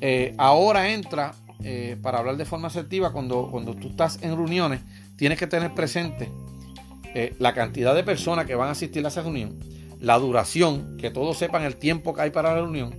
Eh, 0.01 0.35
ahora 0.39 0.91
entra, 0.91 1.35
eh, 1.63 1.97
para 2.03 2.19
hablar 2.19 2.37
de 2.37 2.45
forma 2.45 2.69
asertiva, 2.69 3.13
cuando, 3.13 3.49
cuando 3.51 3.75
tú 3.75 3.89
estás 3.89 4.19
en 4.23 4.35
reuniones, 4.35 4.81
tienes 5.17 5.39
que 5.39 5.47
tener 5.47 5.75
presente 5.75 6.31
la 7.41 7.53
cantidad 7.55 7.93
de 7.93 8.05
personas 8.05 8.47
que 8.47 8.55
van 8.55 8.69
a 8.69 8.71
asistir 8.71 9.05
a 9.05 9.09
esa 9.09 9.23
reunión, 9.23 9.59
la 9.99 10.17
duración, 10.21 10.97
que 10.97 11.11
todos 11.11 11.37
sepan 11.37 11.65
el 11.65 11.75
tiempo 11.75 12.15
que 12.15 12.23
hay 12.23 12.31
para 12.31 12.55
la 12.55 12.61
reunión, 12.61 12.95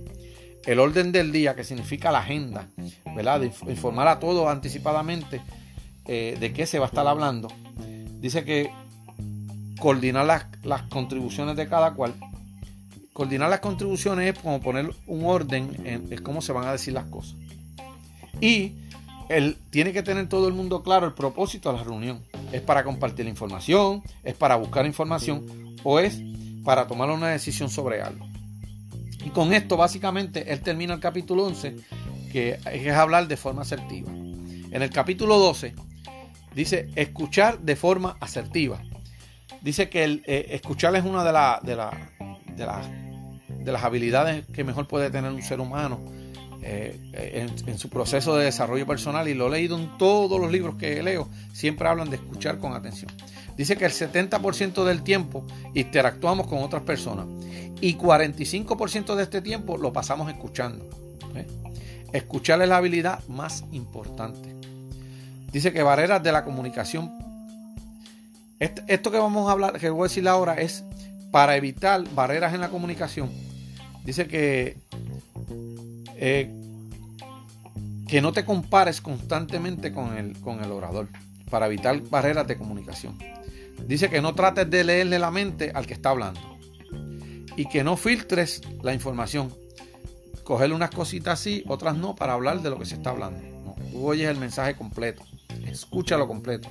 el 0.66 0.78
orden 0.78 1.12
del 1.12 1.32
día, 1.32 1.54
que 1.54 1.64
significa 1.64 2.12
la 2.12 2.20
agenda, 2.20 2.68
¿verdad? 3.14 3.42
Informar 3.42 4.08
a 4.08 4.18
todos 4.18 4.48
anticipadamente 4.48 5.40
eh, 6.06 6.36
de 6.38 6.52
qué 6.52 6.66
se 6.66 6.78
va 6.78 6.86
a 6.86 6.88
estar 6.88 7.06
hablando. 7.06 7.48
Dice 8.20 8.44
que 8.44 8.70
coordinar 9.78 10.46
las, 10.62 10.82
contribuciones 10.82 11.56
de 11.56 11.68
cada 11.68 11.94
cual. 11.94 12.14
Coordinar 13.12 13.50
las 13.50 13.60
contribuciones 13.60 14.32
es 14.32 14.38
como 14.40 14.60
poner 14.60 14.90
un 15.06 15.24
orden 15.24 15.76
en, 15.84 16.22
cómo 16.22 16.40
se 16.40 16.52
van 16.52 16.66
a 16.66 16.72
decir 16.72 16.94
las 16.94 17.04
cosas. 17.06 17.34
Y 18.40 18.74
él 19.28 19.58
tiene 19.70 19.92
que 19.92 20.02
tener 20.02 20.28
todo 20.28 20.48
el 20.48 20.54
mundo 20.54 20.82
claro 20.82 21.06
el 21.06 21.14
propósito 21.14 21.72
de 21.72 21.78
la 21.78 21.84
reunión. 21.84 22.22
¿Es 22.52 22.60
para 22.60 22.84
compartir 22.84 23.26
información? 23.26 24.02
¿Es 24.22 24.34
para 24.34 24.56
buscar 24.56 24.86
información? 24.86 25.44
¿O 25.82 25.98
es 25.98 26.20
para 26.64 26.86
tomar 26.86 27.10
una 27.10 27.28
decisión 27.28 27.68
sobre 27.68 28.02
algo? 28.02 28.31
Y 29.24 29.30
con 29.30 29.52
esto 29.52 29.76
básicamente 29.76 30.52
él 30.52 30.60
termina 30.60 30.94
el 30.94 31.00
capítulo 31.00 31.46
11, 31.46 31.76
que 32.32 32.58
es 32.72 32.94
hablar 32.94 33.28
de 33.28 33.36
forma 33.36 33.62
asertiva. 33.62 34.10
En 34.10 34.82
el 34.82 34.90
capítulo 34.90 35.38
12 35.38 35.74
dice 36.54 36.88
escuchar 36.96 37.58
de 37.60 37.76
forma 37.76 38.16
asertiva. 38.20 38.80
Dice 39.60 39.88
que 39.88 40.02
el, 40.04 40.22
eh, 40.26 40.46
escuchar 40.50 40.96
es 40.96 41.04
una 41.04 41.22
de, 41.22 41.32
de, 41.62 41.76
de, 42.56 42.66
de, 43.64 43.72
las 43.72 43.84
habilidades 43.84 44.44
que 44.52 44.64
mejor 44.64 44.88
puede 44.88 45.10
tener 45.10 45.30
un 45.30 45.42
ser 45.42 45.60
humano 45.60 46.00
eh, 46.64 47.48
en, 47.66 47.78
su 47.78 47.88
proceso 47.88 48.36
de 48.36 48.44
desarrollo 48.44 48.86
personal 48.86 49.26
y 49.26 49.34
lo 49.34 49.48
he 49.48 49.50
leído 49.50 49.76
en 49.76 49.98
todos 49.98 50.40
los 50.40 50.50
libros 50.50 50.76
que 50.76 51.02
leo, 51.02 51.28
siempre 51.52 51.88
hablan 51.88 52.08
de 52.08 52.16
escuchar 52.16 52.58
con 52.58 52.72
atención. 52.72 53.10
Dice 53.56 53.76
que 53.76 53.84
el 53.84 53.92
70% 53.92 54.84
del 54.84 55.02
tiempo 55.02 55.46
interactuamos 55.74 56.46
con 56.46 56.62
otras 56.62 56.82
personas 56.82 57.26
y 57.80 57.96
45% 57.96 59.14
de 59.14 59.22
este 59.22 59.42
tiempo 59.42 59.76
lo 59.76 59.92
pasamos 59.92 60.30
escuchando. 60.30 60.88
¿eh? 61.34 61.46
Escuchar 62.12 62.62
es 62.62 62.68
la 62.68 62.76
habilidad 62.76 63.26
más 63.28 63.64
importante. 63.72 64.54
Dice 65.52 65.72
que 65.72 65.82
barreras 65.82 66.22
de 66.22 66.32
la 66.32 66.44
comunicación. 66.44 67.12
Esto 68.58 69.10
que 69.10 69.18
vamos 69.18 69.48
a 69.48 69.52
hablar, 69.52 69.78
que 69.78 69.90
voy 69.90 70.02
a 70.02 70.08
decir 70.08 70.26
ahora, 70.28 70.54
es 70.54 70.84
para 71.32 71.56
evitar 71.56 72.02
barreras 72.14 72.54
en 72.54 72.60
la 72.60 72.68
comunicación. 72.68 73.30
Dice 74.04 74.28
que, 74.28 74.76
eh, 76.16 76.50
que 78.06 78.20
no 78.20 78.32
te 78.32 78.44
compares 78.44 79.00
constantemente 79.00 79.92
con 79.92 80.16
el, 80.16 80.38
con 80.40 80.62
el 80.62 80.70
orador, 80.70 81.08
para 81.50 81.66
evitar 81.66 82.00
barreras 82.02 82.46
de 82.46 82.56
comunicación. 82.56 83.18
Dice 83.86 84.08
que 84.08 84.22
no 84.22 84.34
trates 84.34 84.70
de 84.70 84.84
leerle 84.84 85.18
la 85.18 85.30
mente 85.30 85.72
al 85.74 85.86
que 85.86 85.94
está 85.94 86.10
hablando 86.10 86.40
y 87.56 87.66
que 87.66 87.84
no 87.84 87.96
filtres 87.96 88.62
la 88.82 88.94
información. 88.94 89.52
Cogerle 90.44 90.74
unas 90.74 90.90
cositas 90.90 91.40
así, 91.40 91.64
otras 91.68 91.96
no, 91.96 92.14
para 92.14 92.32
hablar 92.32 92.62
de 92.62 92.70
lo 92.70 92.78
que 92.78 92.86
se 92.86 92.94
está 92.94 93.10
hablando. 93.10 93.40
tú 93.90 94.06
oyes 94.06 94.28
el 94.28 94.38
mensaje 94.38 94.74
completo, 94.74 95.22
escúchalo 95.66 96.26
completo. 96.26 96.68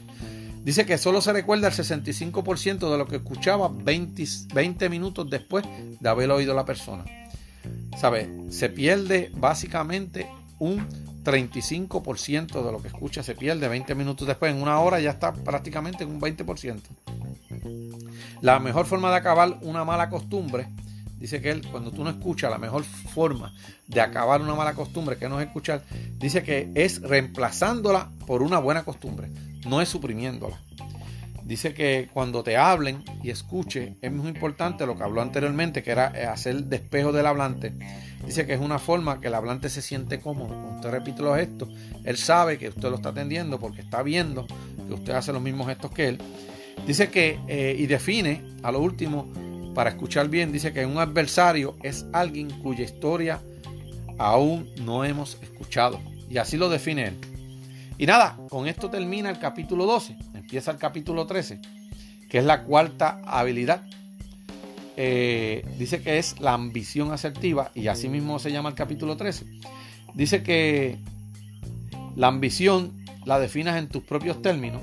Dice 0.64 0.86
que 0.86 0.98
solo 0.98 1.22
se 1.22 1.34
recuerda 1.34 1.68
el 1.68 1.74
65% 1.74 2.92
de 2.92 2.98
lo 2.98 3.08
que 3.08 3.16
escuchaba 3.18 3.70
20, 3.74 4.24
20 4.54 4.90
minutos 4.90 5.30
después 5.30 5.66
de 6.00 6.10
haber 6.10 6.30
oído 6.30 6.54
la 6.54 6.66
persona. 6.66 7.04
¿Sabe? 7.98 8.30
Se 8.50 8.70
pierde 8.70 9.32
básicamente 9.34 10.28
un 10.60 10.86
35% 11.24 12.64
de 12.64 12.72
lo 12.72 12.82
que 12.82 12.88
escucha 12.88 13.24
se 13.24 13.36
pierde 13.36 13.68
20 13.68 13.96
minutos 13.96 14.28
después. 14.28 14.54
En 14.54 14.62
una 14.62 14.80
hora 14.80 15.00
ya 15.00 15.12
está 15.12 15.34
prácticamente 15.34 16.04
en 16.04 16.12
un 16.12 16.22
20%. 16.22 16.82
La 18.42 18.60
mejor 18.60 18.86
forma 18.86 19.12
de 19.12 19.18
acabar 19.18 19.58
una 19.62 19.86
mala 19.86 20.10
costumbre, 20.10 20.68
dice 21.18 21.42
que 21.42 21.52
él, 21.52 21.68
cuando 21.70 21.92
tú 21.92 22.04
no 22.04 22.10
escuchas, 22.10 22.50
la 22.50 22.58
mejor 22.58 22.84
forma 22.84 23.54
de 23.88 24.02
acabar 24.02 24.42
una 24.42 24.56
mala 24.56 24.74
costumbre, 24.74 25.18
que 25.18 25.30
no 25.30 25.40
es 25.40 25.48
escuchar, 25.48 25.84
dice 26.18 26.42
que 26.42 26.72
es 26.74 27.02
reemplazándola 27.02 28.10
por 28.26 28.42
una 28.42 28.58
buena 28.58 28.84
costumbre, 28.84 29.30
no 29.66 29.82
es 29.82 29.90
suprimiéndola. 29.90 30.60
Dice 31.52 31.74
que 31.74 32.08
cuando 32.14 32.44
te 32.44 32.56
hablen 32.56 33.04
y 33.22 33.30
escuche, 33.30 33.96
es 34.02 34.10
muy 34.10 34.30
importante 34.30 34.86
lo 34.86 34.96
que 34.96 35.04
habló 35.04 35.22
anteriormente, 35.22 35.84
que 35.84 35.92
era 35.92 36.06
hacer 36.32 36.64
despejo 36.64 37.12
del 37.12 37.26
hablante. 37.26 37.74
Dice 38.26 38.48
que 38.48 38.54
es 38.54 38.62
una 38.62 38.80
forma 38.80 39.20
que 39.20 39.28
el 39.28 39.34
hablante 39.34 39.70
se 39.70 39.82
siente 39.82 40.22
cómodo. 40.22 40.48
Cuando 40.48 40.76
usted 40.76 40.92
repite 40.92 41.22
los 41.22 41.36
gestos, 41.36 41.68
él 42.06 42.16
sabe 42.16 42.58
que 42.58 42.70
usted 42.70 42.90
lo 42.90 42.96
está 42.96 43.10
atendiendo 43.10 43.60
porque 43.60 43.82
está 43.82 44.02
viendo 44.02 44.48
que 44.48 44.94
usted 44.94 45.12
hace 45.12 45.34
los 45.34 45.42
mismos 45.42 45.68
gestos 45.68 45.92
que 45.92 46.08
él. 46.08 46.20
Dice 46.88 47.10
que, 47.10 47.38
eh, 47.50 47.76
y 47.78 47.86
define 47.86 48.42
a 48.64 48.72
lo 48.72 48.80
último, 48.80 49.28
para 49.76 49.90
escuchar 49.90 50.30
bien, 50.30 50.54
dice 50.54 50.72
que 50.72 50.86
un 50.86 51.00
adversario 51.00 51.76
es 51.84 52.06
alguien 52.14 52.50
cuya 52.62 52.86
historia 52.86 53.42
aún 54.20 54.70
no 54.86 55.04
hemos 55.04 55.38
escuchado. 55.42 56.00
Y 56.30 56.38
así 56.38 56.56
lo 56.56 56.70
define 56.70 57.08
él. 57.08 57.18
Y 57.98 58.06
nada, 58.06 58.38
con 58.48 58.70
esto 58.70 58.90
termina 58.90 59.30
el 59.30 59.38
capítulo 59.38 59.86
12. 59.86 60.31
Empieza 60.52 60.72
el 60.72 60.80
capítulo 60.80 61.28
13, 61.28 61.62
que 62.30 62.38
es 62.38 62.44
la 62.44 62.64
cuarta 62.64 63.22
habilidad. 63.26 63.84
eh, 64.98 65.66
dice 65.80 66.02
que 66.02 66.18
es 66.18 66.42
la 66.42 66.54
ambición 66.54 67.14
asertiva 67.14 67.72
y 67.74 67.88
así 67.88 68.10
mismo 68.10 68.38
se 68.38 68.52
llama 68.52 68.68
el 68.68 68.76
capítulo 68.76 69.16
13. 69.16 69.46
Dice 70.14 70.44
que 70.44 70.98
la 72.18 72.28
ambición 72.28 72.92
la 73.26 73.40
definas 73.40 73.78
en 73.78 73.88
tus 73.88 74.04
propios 74.04 74.42
términos. 74.42 74.82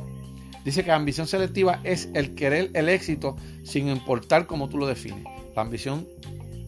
Dice 0.64 0.84
que 0.84 0.88
la 0.88 0.96
ambición 0.96 1.26
selectiva 1.26 1.80
es 1.84 2.08
el 2.14 2.34
querer 2.34 2.70
el 2.72 2.88
éxito 2.88 3.36
sin 3.62 3.88
importar 3.90 4.46
cómo 4.46 4.70
tú 4.70 4.78
lo 4.78 4.86
defines. 4.86 5.24
La 5.54 5.60
ambición, 5.60 6.06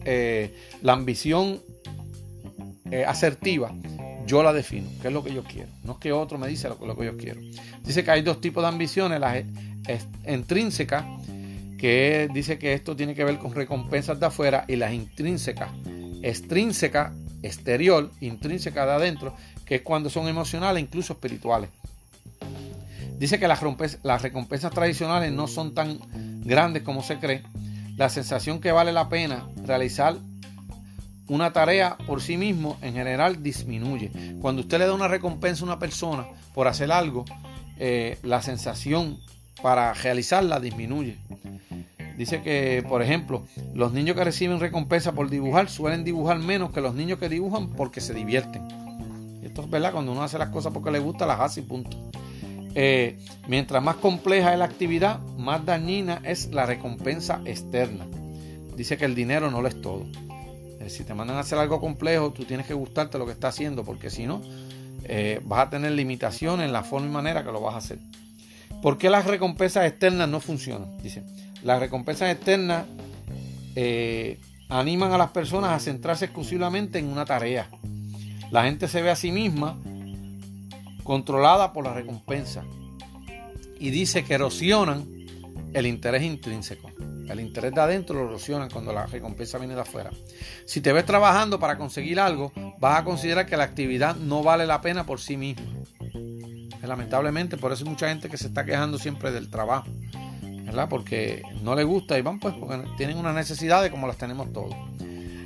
eh, 0.05 0.53
la 0.83 0.93
ambición 0.93 1.59
eh, 2.91 3.03
asertiva, 3.03 3.73
yo 4.25 4.43
la 4.43 4.53
defino, 4.53 4.89
qué 5.01 5.07
es 5.07 5.13
lo 5.13 5.23
que 5.23 5.33
yo 5.33 5.43
quiero. 5.43 5.69
No 5.83 5.93
es 5.93 5.97
que 5.99 6.11
otro 6.11 6.37
me 6.37 6.47
dice 6.47 6.69
lo, 6.69 6.77
que 6.97 7.05
yo 7.05 7.17
quiero. 7.17 7.41
Dice 7.83 8.03
que 8.03 8.11
hay 8.11 8.21
dos 8.21 8.41
tipos 8.41 8.63
de 8.63 8.69
ambiciones, 8.69 9.19
las 9.19 9.43
intrínsecas, 10.27 11.05
que 11.77 12.29
dice 12.33 12.59
que 12.59 12.73
esto 12.73 12.95
tiene 12.95 13.15
que 13.15 13.23
ver 13.23 13.39
con 13.39 13.53
recompensas 13.53 14.19
de 14.19 14.25
afuera, 14.27 14.65
y 14.67 14.75
las 14.75 14.93
intrínsecas, 14.93 15.69
extrínseca, 16.21 17.13
exterior, 17.41 18.11
intrínseca 18.21 18.85
de 18.85 18.91
adentro, 18.91 19.35
que 19.65 19.75
es 19.75 19.81
cuando 19.81 20.09
son 20.09 20.27
emocionales, 20.27 20.83
incluso 20.83 21.13
espirituales. 21.13 21.69
Dice 23.17 23.39
que 23.39 23.47
las, 23.47 23.61
las 24.03 24.21
recompensas 24.21 24.71
tradicionales 24.71 25.31
no 25.31 25.47
son 25.47 25.73
tan 25.73 25.99
grandes 26.43 26.83
como 26.83 27.03
se 27.03 27.17
cree. 27.17 27.43
La 27.95 28.09
sensación 28.09 28.59
que 28.59 28.71
vale 28.71 28.91
la 28.91 29.09
pena 29.09 29.47
realizar 29.63 30.17
una 31.31 31.53
tarea 31.53 31.97
por 32.05 32.21
sí 32.21 32.35
mismo 32.35 32.77
en 32.81 32.93
general 32.93 33.41
disminuye. 33.41 34.11
Cuando 34.41 34.63
usted 34.63 34.79
le 34.79 34.85
da 34.85 34.93
una 34.93 35.07
recompensa 35.07 35.63
a 35.63 35.67
una 35.67 35.79
persona 35.79 36.25
por 36.53 36.67
hacer 36.67 36.91
algo, 36.91 37.23
eh, 37.79 38.17
la 38.21 38.41
sensación 38.41 39.17
para 39.61 39.93
realizarla 39.93 40.59
disminuye. 40.59 41.15
Dice 42.17 42.41
que, 42.41 42.83
por 42.87 43.01
ejemplo, 43.01 43.43
los 43.73 43.93
niños 43.93 44.17
que 44.17 44.25
reciben 44.25 44.59
recompensa 44.59 45.13
por 45.13 45.29
dibujar 45.29 45.69
suelen 45.69 46.03
dibujar 46.03 46.37
menos 46.37 46.71
que 46.71 46.81
los 46.81 46.95
niños 46.95 47.17
que 47.17 47.29
dibujan 47.29 47.69
porque 47.69 48.01
se 48.01 48.13
divierten. 48.13 48.63
Esto 49.41 49.61
es 49.61 49.69
verdad, 49.69 49.93
cuando 49.93 50.11
uno 50.11 50.23
hace 50.23 50.37
las 50.37 50.49
cosas 50.49 50.73
porque 50.73 50.91
le 50.91 50.99
gusta, 50.99 51.25
las 51.25 51.39
hace 51.39 51.61
y 51.61 51.63
punto. 51.63 51.97
Eh, 52.75 53.17
mientras 53.47 53.81
más 53.81 53.95
compleja 53.95 54.51
es 54.51 54.59
la 54.59 54.65
actividad, 54.65 55.21
más 55.37 55.65
dañina 55.65 56.21
es 56.25 56.51
la 56.51 56.65
recompensa 56.65 57.39
externa. 57.45 58.05
Dice 58.75 58.97
que 58.97 59.05
el 59.05 59.15
dinero 59.15 59.49
no 59.49 59.61
lo 59.61 59.69
es 59.69 59.81
todo. 59.81 60.05
Eh, 60.81 60.89
si 60.89 61.03
te 61.03 61.13
mandan 61.13 61.37
a 61.37 61.41
hacer 61.41 61.59
algo 61.59 61.79
complejo, 61.79 62.31
tú 62.31 62.45
tienes 62.45 62.65
que 62.65 62.73
gustarte 62.73 63.17
lo 63.17 63.25
que 63.25 63.31
está 63.33 63.49
haciendo, 63.49 63.83
porque 63.83 64.09
si 64.09 64.25
no, 64.25 64.41
eh, 65.03 65.39
vas 65.43 65.67
a 65.67 65.69
tener 65.69 65.91
limitaciones 65.91 66.65
en 66.65 66.73
la 66.73 66.83
forma 66.83 67.07
y 67.07 67.11
manera 67.11 67.43
que 67.43 67.51
lo 67.51 67.61
vas 67.61 67.75
a 67.75 67.77
hacer. 67.77 67.99
¿Por 68.81 68.97
qué 68.97 69.09
las 69.09 69.25
recompensas 69.25 69.85
externas 69.85 70.27
no 70.27 70.39
funcionan? 70.39 70.97
Dice, 71.03 71.23
las 71.63 71.79
recompensas 71.79 72.31
externas 72.31 72.85
animan 74.69 75.13
a 75.13 75.17
las 75.17 75.31
personas 75.31 75.71
a 75.71 75.79
centrarse 75.79 76.25
exclusivamente 76.25 76.99
en 76.99 77.07
una 77.07 77.25
tarea. 77.25 77.69
La 78.49 78.63
gente 78.63 78.87
se 78.87 79.01
ve 79.01 79.11
a 79.11 79.15
sí 79.15 79.31
misma 79.31 79.77
controlada 81.03 81.73
por 81.73 81.83
la 81.83 81.93
recompensa. 81.93 82.63
Y 83.79 83.89
dice 83.89 84.23
que 84.23 84.33
erosionan 84.33 85.05
el 85.73 85.85
interés 85.85 86.23
intrínseco. 86.23 86.89
El 87.31 87.39
interés 87.39 87.73
de 87.73 87.81
adentro 87.81 88.15
lo 88.15 88.29
erosionan 88.29 88.69
cuando 88.69 88.93
la 88.93 89.05
recompensa 89.05 89.57
viene 89.57 89.75
de 89.75 89.81
afuera. 89.81 90.11
Si 90.65 90.81
te 90.81 90.93
ves 90.93 91.05
trabajando 91.05 91.59
para 91.59 91.77
conseguir 91.77 92.19
algo, 92.19 92.51
vas 92.79 92.99
a 92.99 93.03
considerar 93.03 93.45
que 93.45 93.57
la 93.57 93.63
actividad 93.63 94.15
no 94.15 94.43
vale 94.43 94.65
la 94.65 94.81
pena 94.81 95.05
por 95.05 95.19
sí 95.19 95.37
misma. 95.37 95.63
Lamentablemente, 96.83 97.57
por 97.57 97.71
eso 97.71 97.83
hay 97.85 97.89
mucha 97.89 98.09
gente 98.09 98.27
que 98.27 98.37
se 98.37 98.47
está 98.47 98.65
quejando 98.65 98.97
siempre 98.97 99.31
del 99.31 99.49
trabajo. 99.49 99.87
¿verdad? 100.71 100.87
Porque 100.89 101.41
no 101.63 101.75
le 101.75 101.83
gusta 101.83 102.17
y 102.17 102.21
van 102.21 102.39
pues 102.39 102.53
porque 102.55 102.81
tienen 102.97 103.17
una 103.17 103.33
necesidad 103.33 103.83
de 103.83 103.91
como 103.91 104.07
las 104.07 104.17
tenemos 104.17 104.51
todos. 104.53 104.73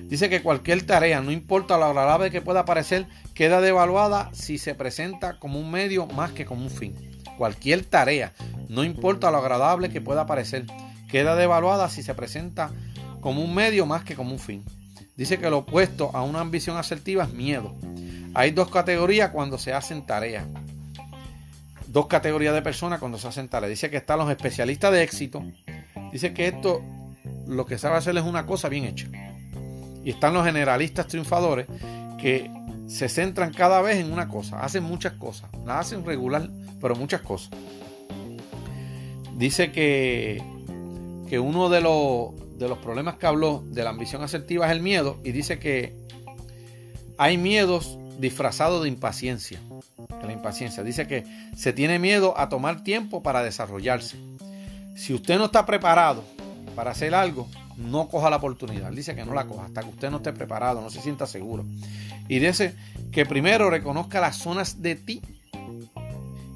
Dice 0.07 0.29
que 0.29 0.43
cualquier 0.43 0.85
tarea, 0.85 1.19
no 1.21 1.31
importa 1.31 1.79
lo 1.79 1.85
agradable 1.85 2.29
que 2.29 2.41
pueda 2.41 2.63
parecer, 2.63 3.07
queda 3.33 3.59
devaluada 3.59 4.29
si 4.33 4.59
se 4.59 4.75
presenta 4.75 5.39
como 5.39 5.59
un 5.59 5.71
medio 5.71 6.05
más 6.05 6.31
que 6.31 6.45
como 6.45 6.61
un 6.61 6.69
fin. 6.69 6.93
Cualquier 7.39 7.83
tarea, 7.83 8.33
no 8.69 8.83
importa 8.83 9.31
lo 9.31 9.39
agradable 9.39 9.89
que 9.89 10.01
pueda 10.01 10.27
parecer, 10.27 10.65
queda 11.15 11.37
devaluada 11.37 11.87
si 11.87 12.03
se 12.03 12.13
presenta 12.13 12.71
como 13.21 13.41
un 13.41 13.55
medio 13.55 13.85
más 13.85 14.03
que 14.03 14.15
como 14.15 14.33
un 14.33 14.39
fin. 14.39 14.65
Dice 15.15 15.39
que 15.39 15.49
lo 15.49 15.59
opuesto 15.59 16.11
a 16.13 16.23
una 16.23 16.41
ambición 16.41 16.75
asertiva 16.75 17.23
es 17.23 17.31
miedo. 17.31 17.73
Hay 18.33 18.51
dos 18.51 18.69
categorías 18.69 19.29
cuando 19.29 19.57
se 19.57 19.71
hacen 19.71 20.05
tareas. 20.05 20.45
Dos 21.87 22.07
categorías 22.07 22.53
de 22.53 22.61
personas 22.61 22.99
cuando 22.99 23.17
se 23.17 23.29
hacen 23.29 23.47
tareas. 23.47 23.69
Dice 23.69 23.89
que 23.89 23.95
están 23.95 24.19
los 24.19 24.29
especialistas 24.29 24.91
de 24.91 25.03
éxito. 25.03 25.41
Dice 26.11 26.33
que 26.33 26.49
esto 26.49 26.81
lo 27.47 27.65
que 27.65 27.77
sabe 27.77 27.95
hacer 27.95 28.17
es 28.17 28.23
una 28.25 28.45
cosa 28.45 28.67
bien 28.67 28.83
hecha. 28.83 29.07
Y 30.03 30.09
están 30.09 30.33
los 30.33 30.45
generalistas 30.45 31.07
triunfadores 31.07 31.67
que 32.19 32.51
se 32.87 33.07
centran 33.07 33.53
cada 33.53 33.81
vez 33.81 34.03
en 34.03 34.11
una 34.11 34.27
cosa, 34.27 34.59
hacen 34.59 34.83
muchas 34.83 35.13
cosas, 35.13 35.49
las 35.65 35.87
hacen 35.87 36.05
regular, 36.05 36.49
pero 36.81 36.93
muchas 36.97 37.21
cosas. 37.21 37.51
Dice 39.37 39.71
que, 39.71 40.43
que 41.29 41.39
uno 41.39 41.69
de 41.69 41.81
los, 41.81 42.57
de 42.59 42.67
los 42.67 42.77
problemas 42.79 43.15
que 43.15 43.27
habló 43.27 43.63
de 43.67 43.83
la 43.83 43.89
ambición 43.89 44.23
asertiva 44.23 44.65
es 44.65 44.71
el 44.71 44.81
miedo 44.81 45.17
y 45.23 45.31
dice 45.31 45.59
que 45.59 45.93
hay 47.17 47.37
miedos 47.37 47.97
disfrazados 48.19 48.83
de 48.83 48.89
impaciencia. 48.89 49.59
la 50.23 50.31
impaciencia 50.31 50.83
dice 50.83 51.07
que 51.07 51.25
se 51.55 51.73
tiene 51.73 51.99
miedo 51.99 52.37
a 52.37 52.49
tomar 52.49 52.83
tiempo 52.83 53.21
para 53.21 53.43
desarrollarse. 53.43 54.17
Si 54.95 55.13
usted 55.13 55.37
no 55.37 55.45
está 55.45 55.65
preparado 55.65 56.23
para 56.75 56.91
hacer 56.91 57.13
algo, 57.13 57.47
no 57.77 58.07
coja 58.07 58.29
la 58.29 58.37
oportunidad. 58.37 58.91
dice 58.91 59.15
que 59.15 59.25
no 59.25 59.33
la 59.33 59.45
coja 59.45 59.65
hasta 59.65 59.81
que 59.81 59.89
usted 59.89 60.09
no 60.09 60.17
esté 60.17 60.33
preparado, 60.33 60.81
no 60.81 60.89
se 60.89 61.01
sienta 61.01 61.27
seguro. 61.27 61.65
Y 62.27 62.39
dice 62.39 62.73
que 63.11 63.25
primero 63.25 63.69
reconozca 63.69 64.19
las 64.21 64.37
zonas 64.37 64.81
de 64.81 64.95
ti 64.95 65.21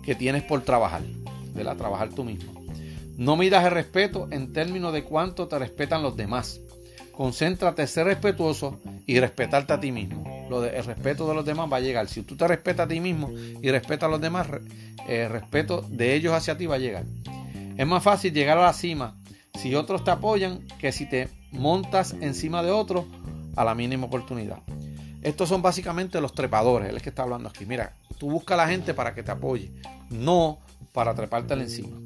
que 0.04 0.16
tienes 0.16 0.44
por 0.44 0.62
trabajar, 0.62 1.04
de 1.04 1.64
la 1.64 1.76
trabajar 1.76 2.10
tú 2.10 2.24
mismo. 2.24 2.59
No 3.20 3.36
midas 3.36 3.66
el 3.66 3.72
respeto 3.72 4.30
en 4.32 4.54
términos 4.54 4.94
de 4.94 5.04
cuánto 5.04 5.50
te 5.50 5.60
respetan 5.60 6.02
los 6.02 6.16
demás. 6.16 6.62
Concéntrate 7.12 7.86
ser 7.86 8.06
respetuoso 8.06 8.80
y 9.06 9.20
respetarte 9.20 9.74
a 9.74 9.80
ti 9.82 9.92
mismo. 9.92 10.48
Lo 10.50 10.62
de, 10.62 10.78
el 10.78 10.86
respeto 10.86 11.28
de 11.28 11.36
los 11.36 11.44
demás 11.44 11.70
va 11.70 11.76
a 11.76 11.82
llegar. 11.82 12.08
Si 12.08 12.22
tú 12.22 12.38
te 12.38 12.48
respetas 12.48 12.86
a 12.86 12.88
ti 12.88 13.02
mismo 13.02 13.30
y 13.30 13.72
respetas 13.72 14.08
a 14.08 14.12
los 14.12 14.22
demás, 14.22 14.48
el 15.10 15.30
respeto 15.30 15.86
de 15.90 16.16
ellos 16.16 16.34
hacia 16.34 16.58
ti 16.58 16.66
va 16.66 16.76
a 16.76 16.80
llegar. 16.80 17.04
Es 17.78 17.86
más 17.86 18.02
fácil 18.02 18.34
llegar 18.34 18.58
a 18.58 18.64
la 18.64 18.72
cima 18.72 19.16
si 19.60 19.76
otros 19.76 20.06
te 20.06 20.12
apoyan 20.12 20.66
que 20.80 20.94
si 20.94 21.06
te 21.06 21.28
montas 21.52 22.16
encima 22.22 22.64
de 22.64 22.72
otros 22.72 23.04
a 23.58 23.66
la 23.66 23.76
mínima 23.76 24.06
oportunidad. 24.06 24.60
Estos 25.24 25.50
son 25.50 25.62
básicamente 25.62 26.22
los 26.22 26.34
trepadores, 26.34 26.96
es 26.96 27.04
que 27.04 27.10
está 27.10 27.24
hablando 27.24 27.50
aquí. 27.50 27.66
Mira, 27.66 27.92
tú 28.18 28.32
buscas 28.32 28.58
a 28.58 28.64
la 28.64 28.70
gente 28.70 28.94
para 28.94 29.14
que 29.14 29.24
te 29.24 29.32
apoye, 29.32 29.70
no 30.10 30.58
para 30.94 31.14
trepártela 31.14 31.64
encima. 31.64 31.98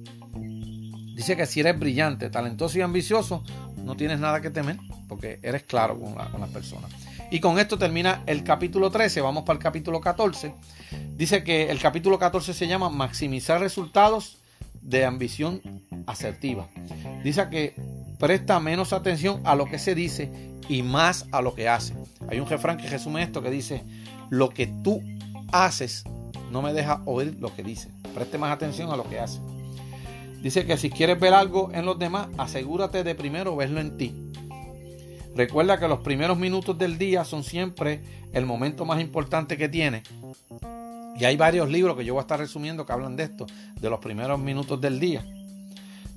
Dice 1.13 1.37
que 1.37 1.45
si 1.45 1.59
eres 1.59 1.79
brillante, 1.79 2.29
talentoso 2.29 2.77
y 2.77 2.81
ambicioso, 2.81 3.43
no 3.77 3.95
tienes 3.95 4.19
nada 4.19 4.41
que 4.41 4.49
temer, 4.49 4.77
porque 5.07 5.39
eres 5.43 5.63
claro 5.63 5.99
con, 5.99 6.15
la, 6.15 6.25
con 6.25 6.41
las 6.41 6.49
personas. 6.49 6.91
Y 7.29 7.39
con 7.39 7.59
esto 7.59 7.77
termina 7.77 8.23
el 8.25 8.43
capítulo 8.43 8.89
13, 8.91 9.21
vamos 9.21 9.43
para 9.43 9.57
el 9.57 9.63
capítulo 9.63 10.01
14. 10.01 10.53
Dice 11.15 11.43
que 11.43 11.69
el 11.69 11.79
capítulo 11.79 12.19
14 12.19 12.53
se 12.53 12.67
llama 12.67 12.89
Maximizar 12.89 13.59
resultados 13.59 14.37
de 14.81 15.05
ambición 15.05 15.61
asertiva. 16.05 16.67
Dice 17.23 17.47
que 17.49 17.73
presta 18.19 18.59
menos 18.59 18.93
atención 18.93 19.41
a 19.45 19.55
lo 19.55 19.65
que 19.65 19.79
se 19.79 19.95
dice 19.95 20.31
y 20.67 20.83
más 20.83 21.25
a 21.31 21.41
lo 21.41 21.55
que 21.55 21.69
hace. 21.69 21.93
Hay 22.29 22.39
un 22.39 22.47
refrán 22.47 22.77
que 22.77 22.89
resume 22.89 23.23
esto 23.23 23.41
que 23.41 23.49
dice, 23.49 23.83
lo 24.29 24.49
que 24.49 24.67
tú 24.67 25.01
haces 25.51 26.03
no 26.51 26.61
me 26.61 26.73
deja 26.73 27.01
oír 27.05 27.35
lo 27.39 27.55
que 27.55 27.63
dice. 27.63 27.89
Preste 28.13 28.37
más 28.37 28.51
atención 28.51 28.91
a 28.91 28.97
lo 28.97 29.09
que 29.09 29.19
hace. 29.19 29.39
Dice 30.43 30.67
que 30.67 30.77
si 30.77 30.91
quieres 30.91 31.19
ver 31.19 31.33
algo 31.33 31.71
en 31.73 31.85
los 31.85 31.97
demás, 31.97 32.27
asegúrate 32.37 33.03
de 33.03 33.15
primero 33.15 33.55
verlo 33.55 33.79
en 33.79 33.97
ti. 33.97 34.13
Recuerda 35.35 35.79
que 35.79 35.87
los 35.87 36.01
primeros 36.01 36.37
minutos 36.37 36.77
del 36.77 36.99
día 36.99 37.25
son 37.25 37.43
siempre 37.43 38.03
el 38.33 38.45
momento 38.45 38.85
más 38.85 39.01
importante 39.01 39.57
que 39.57 39.67
tienes 39.67 40.03
y 41.19 41.25
hay 41.25 41.37
varios 41.37 41.69
libros 41.69 41.95
que 41.95 42.05
yo 42.05 42.13
voy 42.13 42.21
a 42.21 42.23
estar 42.23 42.39
resumiendo 42.39 42.85
que 42.85 42.93
hablan 42.93 43.15
de 43.15 43.23
esto, 43.23 43.45
de 43.79 43.89
los 43.89 43.99
primeros 43.99 44.39
minutos 44.39 44.81
del 44.81 44.99
día. 44.99 45.23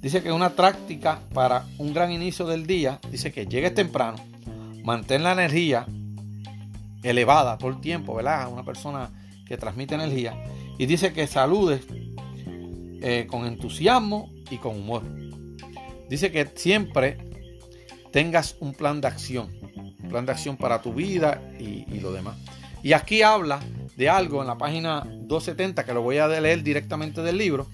Dice 0.00 0.22
que 0.22 0.32
una 0.32 0.50
práctica 0.50 1.20
para 1.32 1.64
un 1.78 1.92
gran 1.92 2.12
inicio 2.12 2.46
del 2.46 2.66
día, 2.66 2.98
dice 3.10 3.32
que 3.32 3.46
llegues 3.46 3.74
temprano, 3.74 4.18
mantén 4.84 5.22
la 5.22 5.32
energía 5.32 5.86
elevada 7.02 7.58
todo 7.58 7.70
el 7.70 7.80
tiempo, 7.80 8.14
¿verdad? 8.14 8.50
Una 8.50 8.62
persona 8.62 9.10
que 9.46 9.56
transmite 9.56 9.94
energía. 9.94 10.34
Y 10.78 10.86
dice 10.86 11.12
que 11.12 11.26
saludes 11.26 11.86
eh, 13.02 13.26
con 13.28 13.46
entusiasmo 13.46 14.32
y 14.50 14.58
con 14.58 14.76
humor. 14.76 15.02
Dice 16.08 16.30
que 16.30 16.48
siempre 16.54 17.18
tengas 18.12 18.56
un 18.60 18.72
plan 18.74 19.00
de 19.00 19.08
acción, 19.08 19.48
un 20.02 20.08
plan 20.08 20.24
de 20.26 20.32
acción 20.32 20.56
para 20.56 20.80
tu 20.80 20.92
vida 20.92 21.42
y, 21.58 21.84
y 21.92 22.00
lo 22.00 22.12
demás. 22.12 22.36
Y 22.82 22.92
aquí 22.92 23.22
habla 23.22 23.60
de 23.96 24.08
algo 24.08 24.42
en 24.42 24.46
la 24.46 24.58
página 24.58 25.00
270, 25.04 25.84
que 25.84 25.94
lo 25.94 26.02
voy 26.02 26.18
a 26.18 26.28
leer 26.28 26.62
directamente 26.62 27.22
del 27.22 27.38
libro, 27.38 27.66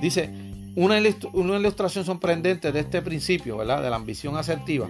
dice 0.00 0.30
Una, 0.76 0.98
ilustración 0.98 2.04
sorprendente 2.04 2.72
de 2.72 2.80
este 2.80 3.02
principio, 3.02 3.58
¿verdad? 3.58 3.82
de 3.82 3.90
la 3.90 3.96
ambición 3.96 4.36
asertiva, 4.36 4.88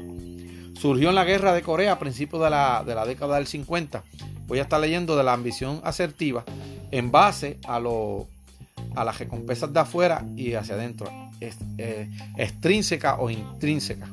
surgió 0.79 1.09
en 1.09 1.15
la 1.15 1.25
guerra 1.25 1.53
de 1.53 1.63
Corea 1.63 1.93
a 1.93 1.99
principios 1.99 2.43
de 2.43 2.51
la, 2.51 3.05
década 3.07 3.37
del 3.37 3.47
50. 3.47 4.03
Voy 4.47 4.59
a 4.59 4.63
estar 4.63 4.81
leyendo 4.81 5.17
de 5.17 5.25
la 5.25 5.33
ambición 5.33 5.81
asertiva 5.85 6.45
en 6.91 7.11
base 7.11 7.59
a, 7.67 7.81
lo, 7.81 8.27
a 8.95 9.05
las 9.05 9.19
recompensas 9.19 9.73
de 9.73 9.81
afuera 9.81 10.25
y 10.37 10.55
hacia 10.55 10.75
adentro, 10.75 11.11
eh, 11.41 12.09
extrínseca 12.37 13.17
o 13.21 13.31
intrínseca. 13.31 14.09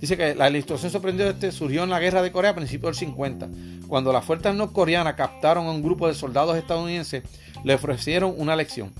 Dice 0.00 0.16
que 0.16 0.34
la 0.34 0.48
ilustración 0.48 0.90
sorprendente 0.90 1.48
este 1.48 1.52
surgió 1.52 1.84
en 1.84 1.90
la 1.90 2.00
guerra 2.00 2.22
de 2.22 2.32
Corea 2.32 2.52
a 2.52 2.54
principios 2.54 2.98
del 2.98 3.08
50, 3.08 3.48
cuando 3.86 4.12
las 4.12 4.24
fuerzas 4.24 4.54
norcoreanas 4.54 5.14
captaron 5.14 5.66
a 5.66 5.70
un 5.70 5.82
grupo 5.82 6.08
de 6.08 6.14
soldados 6.14 6.56
estadounidenses, 6.56 7.22
le 7.64 7.74
ofrecieron 7.74 8.34
una 8.38 8.56
lección. 8.56 8.92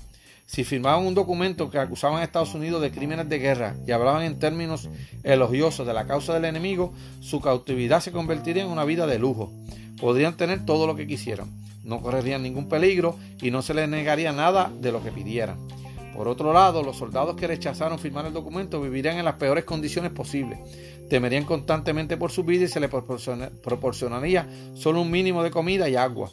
Si 0.45 0.63
firmaban 0.63 1.05
un 1.05 1.15
documento 1.15 1.71
que 1.71 1.79
acusaban 1.79 2.19
a 2.19 2.23
Estados 2.23 2.53
Unidos 2.53 2.81
de 2.81 2.91
crímenes 2.91 3.29
de 3.29 3.39
guerra 3.39 3.73
y 3.87 3.93
hablaban 3.93 4.23
en 4.23 4.37
términos 4.37 4.89
elogiosos 5.23 5.87
de 5.87 5.93
la 5.93 6.05
causa 6.05 6.33
del 6.33 6.45
enemigo, 6.45 6.93
su 7.21 7.39
cautividad 7.39 8.01
se 8.01 8.11
convertiría 8.11 8.63
en 8.63 8.69
una 8.69 8.83
vida 8.83 9.07
de 9.07 9.17
lujo. 9.17 9.51
Podrían 9.99 10.35
tener 10.35 10.65
todo 10.65 10.87
lo 10.87 10.95
que 10.95 11.07
quisieran, 11.07 11.49
no 11.83 12.01
correrían 12.01 12.43
ningún 12.43 12.69
peligro 12.69 13.17
y 13.41 13.51
no 13.51 13.61
se 13.61 13.73
les 13.73 13.89
negaría 13.89 14.31
nada 14.31 14.71
de 14.79 14.91
lo 14.91 15.03
que 15.03 15.11
pidieran. 15.11 15.57
Por 16.15 16.27
otro 16.27 16.53
lado, 16.53 16.83
los 16.83 16.97
soldados 16.97 17.35
que 17.35 17.47
rechazaron 17.47 17.97
firmar 17.97 18.25
el 18.25 18.33
documento 18.33 18.81
vivirían 18.81 19.17
en 19.17 19.25
las 19.25 19.35
peores 19.35 19.63
condiciones 19.63 20.11
posibles. 20.11 20.59
Temerían 21.09 21.45
constantemente 21.45 22.17
por 22.17 22.31
su 22.31 22.43
vida 22.43 22.65
y 22.65 22.67
se 22.67 22.79
les 22.79 22.89
proporcionaría 22.89 24.47
solo 24.75 25.01
un 25.01 25.11
mínimo 25.11 25.43
de 25.43 25.51
comida 25.51 25.89
y 25.89 25.95
agua. 25.95 26.31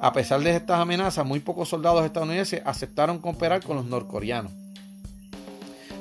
A 0.00 0.12
pesar 0.12 0.40
de 0.40 0.54
estas 0.54 0.80
amenazas, 0.80 1.26
muy 1.26 1.40
pocos 1.40 1.68
soldados 1.68 2.04
estadounidenses 2.04 2.62
aceptaron 2.64 3.18
cooperar 3.18 3.62
con 3.62 3.76
los 3.76 3.86
norcoreanos. 3.86 4.52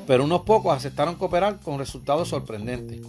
Pero 0.05 0.23
unos 0.23 0.41
pocos 0.41 0.75
aceptaron 0.75 1.15
cooperar 1.15 1.59
con 1.59 1.79
resultados 1.79 2.29
sorprendentes. 2.29 3.01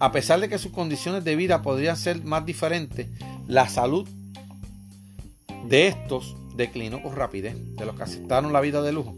A 0.00 0.10
pesar 0.10 0.40
de 0.40 0.48
que 0.48 0.58
sus 0.58 0.72
condiciones 0.72 1.22
de 1.22 1.36
vida 1.36 1.62
podrían 1.62 1.96
ser 1.96 2.22
más 2.24 2.44
diferentes, 2.44 3.08
la 3.46 3.68
salud 3.68 4.08
de 5.68 5.88
estos 5.88 6.36
declinó 6.54 7.02
con 7.02 7.16
rapidez, 7.16 7.56
de 7.76 7.86
los 7.86 7.96
que 7.96 8.02
aceptaron 8.02 8.52
la 8.52 8.60
vida 8.60 8.82
de 8.82 8.92
lujo. 8.92 9.16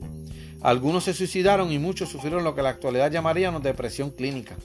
Algunos 0.63 1.05
se 1.05 1.13
suicidaron 1.13 1.71
y 1.73 1.79
muchos 1.79 2.09
sufrieron 2.09 2.43
lo 2.43 2.55
que 2.55 2.61
en 2.61 2.65
la 2.65 2.71
actualidad 2.71 3.11
llamaríamos 3.11 3.63
depresión 3.63 4.11
clínica. 4.11 4.57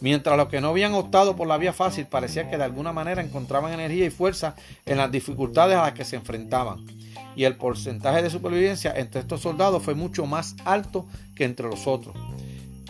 Mientras 0.00 0.36
los 0.36 0.48
que 0.48 0.60
no 0.60 0.68
habían 0.68 0.94
optado 0.94 1.36
por 1.36 1.48
la 1.48 1.58
vía 1.58 1.72
fácil 1.72 2.06
parecía 2.06 2.48
que 2.48 2.58
de 2.58 2.64
alguna 2.64 2.92
manera 2.92 3.22
encontraban 3.22 3.72
energía 3.72 4.04
y 4.04 4.10
fuerza 4.10 4.54
en 4.86 4.98
las 4.98 5.10
dificultades 5.10 5.76
a 5.76 5.82
las 5.82 5.92
que 5.92 6.04
se 6.04 6.16
enfrentaban. 6.16 6.86
Y 7.34 7.44
el 7.44 7.56
porcentaje 7.56 8.22
de 8.22 8.30
supervivencia 8.30 8.92
entre 8.94 9.20
estos 9.20 9.40
soldados 9.40 9.82
fue 9.82 9.94
mucho 9.94 10.26
más 10.26 10.54
alto 10.64 11.06
que 11.34 11.44
entre 11.44 11.66
los 11.66 11.86
otros. 11.86 12.14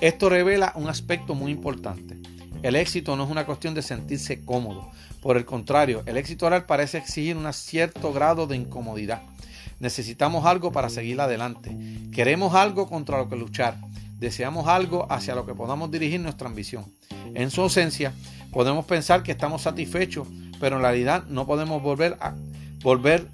Esto 0.01 0.29
revela 0.29 0.73
un 0.75 0.89
aspecto 0.89 1.35
muy 1.35 1.53
importante. 1.53 2.17
El 2.63 2.77
éxito 2.77 3.17
no 3.17 3.25
es 3.25 3.31
una 3.31 3.47
cuestión 3.47 3.75
de 3.75 3.83
sentirse 3.83 4.45
cómodo. 4.45 4.91
Por 5.21 5.37
el 5.37 5.45
contrario, 5.45 6.03
el 6.07 6.17
éxito 6.17 6.47
oral 6.47 6.65
parece 6.67 6.99
exigir 6.99 7.37
un 7.37 7.53
cierto 7.53 8.13
grado 8.13 8.47
de 8.47 8.57
incomodidad. 8.57 9.23
Necesitamos 9.81 10.47
algo 10.47 10.73
para 10.73 10.89
seguir 10.89 11.21
adelante. 11.21 11.77
Queremos 12.13 12.55
algo 12.55 12.89
contra 12.89 13.19
lo 13.19 13.29
que 13.29 13.37
luchar 13.37 13.77
deseamos 14.19 14.67
algo 14.67 15.11
hacia 15.11 15.35
lo 15.35 15.47
que 15.47 15.55
podamos 15.55 15.91
dirigir 15.91 16.21
nuestra 16.21 16.49
ambición. 16.49 16.85
En 17.35 17.51
su 17.51 17.63
ausencia, 17.63 18.13
podemos 18.53 18.85
pensar 18.85 19.23
que 19.23 19.33
estamos 19.33 19.63
satisfechos, 19.63 20.27
pero 20.61 20.77
en 20.77 20.83
realidad 20.83 21.25
no 21.29 21.47
podemos 21.47 21.83
volver 21.83 22.17
a 22.21 22.35
volver, 22.83 23.27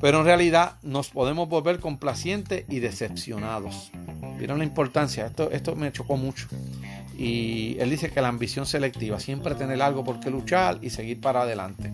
pero 0.00 0.20
en 0.20 0.24
realidad 0.24 0.76
nos 0.82 1.10
podemos 1.10 1.48
volver 1.48 1.78
complacientes 1.78 2.64
y 2.68 2.80
decepcionados. 2.80 3.92
Vieron 4.38 4.58
la 4.58 4.64
importancia, 4.64 5.26
esto, 5.26 5.50
esto 5.52 5.76
me 5.76 5.92
chocó 5.92 6.16
mucho. 6.16 6.48
Y 7.16 7.76
él 7.78 7.90
dice 7.90 8.10
que 8.10 8.20
la 8.20 8.28
ambición 8.28 8.66
selectiva, 8.66 9.20
siempre 9.20 9.54
tener 9.54 9.80
algo 9.82 10.04
por 10.04 10.20
qué 10.20 10.30
luchar 10.30 10.78
y 10.82 10.90
seguir 10.90 11.20
para 11.20 11.42
adelante. 11.42 11.92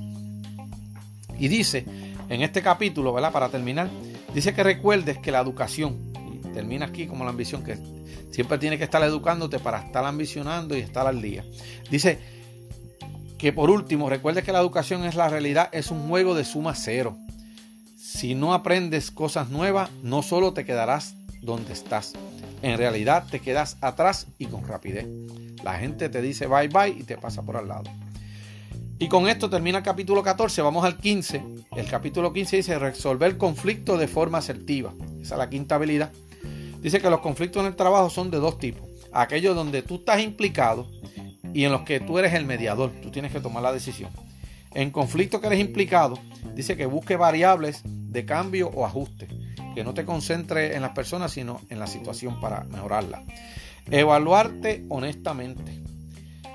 Y 1.39 1.49
dice, 1.49 1.85
en 2.29 2.43
este 2.43 2.62
capítulo. 2.62 3.14
Para 3.14 3.49
terminar, 3.49 3.89
dice 4.35 4.55
que 4.55 4.62
recuerdes 4.62 5.19
que 5.19 5.33
la 5.33 5.41
educación, 5.41 6.12
termina 6.55 6.87
aquí 6.87 7.07
como 7.07 7.25
la 7.25 7.31
ambición, 7.31 7.62
que 7.64 7.79
siempre 8.31 8.59
tiene 8.59 8.79
que 8.79 8.85
estar 8.85 9.03
educándote 9.03 9.59
para 9.59 9.79
estar 9.79 10.05
ambicionando 10.05 10.77
y 10.77 10.81
estar 10.81 11.07
al 11.07 11.23
día. 11.23 11.45
Dice 11.91 12.19
que 13.39 13.53
por 13.53 13.71
último, 13.71 14.09
recuerde 14.09 14.43
que 14.43 14.53
la 14.53 14.61
educación 14.61 15.05
es 15.05 15.14
la 15.14 15.29
realidad, 15.29 15.69
es 15.73 15.91
un 15.91 16.09
juego 16.09 16.35
de 16.35 16.45
suma 16.45 16.75
cero. 16.75 17.16
Si 17.97 18.35
no 18.35 18.53
aprendes 18.53 19.11
cosas 19.11 19.49
nuevas, 19.51 19.91
no 20.03 20.23
solo 20.23 20.53
te 20.53 20.64
quedarás 20.64 21.14
donde 21.41 21.73
estás, 21.73 22.14
en 22.63 22.79
realidad 22.79 23.27
te 23.31 23.41
quedas 23.41 23.77
atrás 23.81 24.27
y 24.39 24.47
con 24.47 24.67
rapidez. 24.67 25.07
La 25.63 25.75
gente 25.75 26.09
te 26.09 26.23
dice 26.23 26.47
bye 26.47 26.69
bye 26.69 26.89
y 26.89 27.03
te 27.05 27.17
pasa 27.17 27.43
por 27.43 27.57
al 27.57 27.69
lado. 27.69 27.91
Y 29.01 29.09
con 29.09 29.29
esto 29.29 29.49
termina 29.49 29.79
el 29.79 29.85
capítulo 29.85 30.23
14, 30.23 30.61
vamos 30.61 30.85
al 30.85 30.97
15. 30.97 31.43
El 31.77 31.87
capítulo 31.87 32.33
15 32.33 32.57
dice 32.57 32.79
resolver 32.79 33.37
conflicto 33.39 33.97
de 33.97 34.09
forma 34.09 34.39
asertiva. 34.39 34.93
Esa 35.23 35.35
es 35.35 35.39
la 35.39 35.49
quinta 35.49 35.77
habilidad. 35.77 36.11
Dice 36.81 37.01
que 37.01 37.11
los 37.11 37.21
conflictos 37.21 37.61
en 37.61 37.69
el 37.69 37.77
trabajo 37.77 38.11
son 38.11 38.31
de 38.31 38.39
dos 38.39 38.59
tipos. 38.59 38.89
Aquellos 39.13 39.55
donde 39.55 39.83
tú 39.83 39.97
estás 39.97 40.21
implicado 40.21 40.89
y 41.55 41.65
en 41.65 41.73
los 41.73 41.83
que 41.83 42.01
tú 42.01 42.19
eres 42.19 42.35
el 42.35 42.45
mediador. 42.45 42.91
Tú 43.03 43.11
tienes 43.11 43.33
que 43.33 43.41
tomar 43.41 43.63
la 43.63 43.73
decisión. 43.73 44.11
En 44.75 44.91
conflicto 44.91 45.41
que 45.41 45.47
eres 45.47 45.61
implicado, 45.61 46.19
dice 46.55 46.77
que 46.77 46.87
busque 46.87 47.17
variables 47.17 47.83
de 47.85 48.25
cambio 48.25 48.69
o 48.69 48.85
ajuste. 48.85 49.29
Que 49.79 49.85
no 49.85 49.95
te 49.95 50.05
concentres 50.05 50.74
en 50.74 50.83
las 50.83 50.91
personas, 50.91 51.31
sino 51.31 51.61
en 51.68 51.79
la 51.79 51.87
situación 51.87 52.41
para 52.41 52.64
mejorarla. 52.64 53.22
Evaluarte 53.89 54.85
honestamente. 54.89 55.81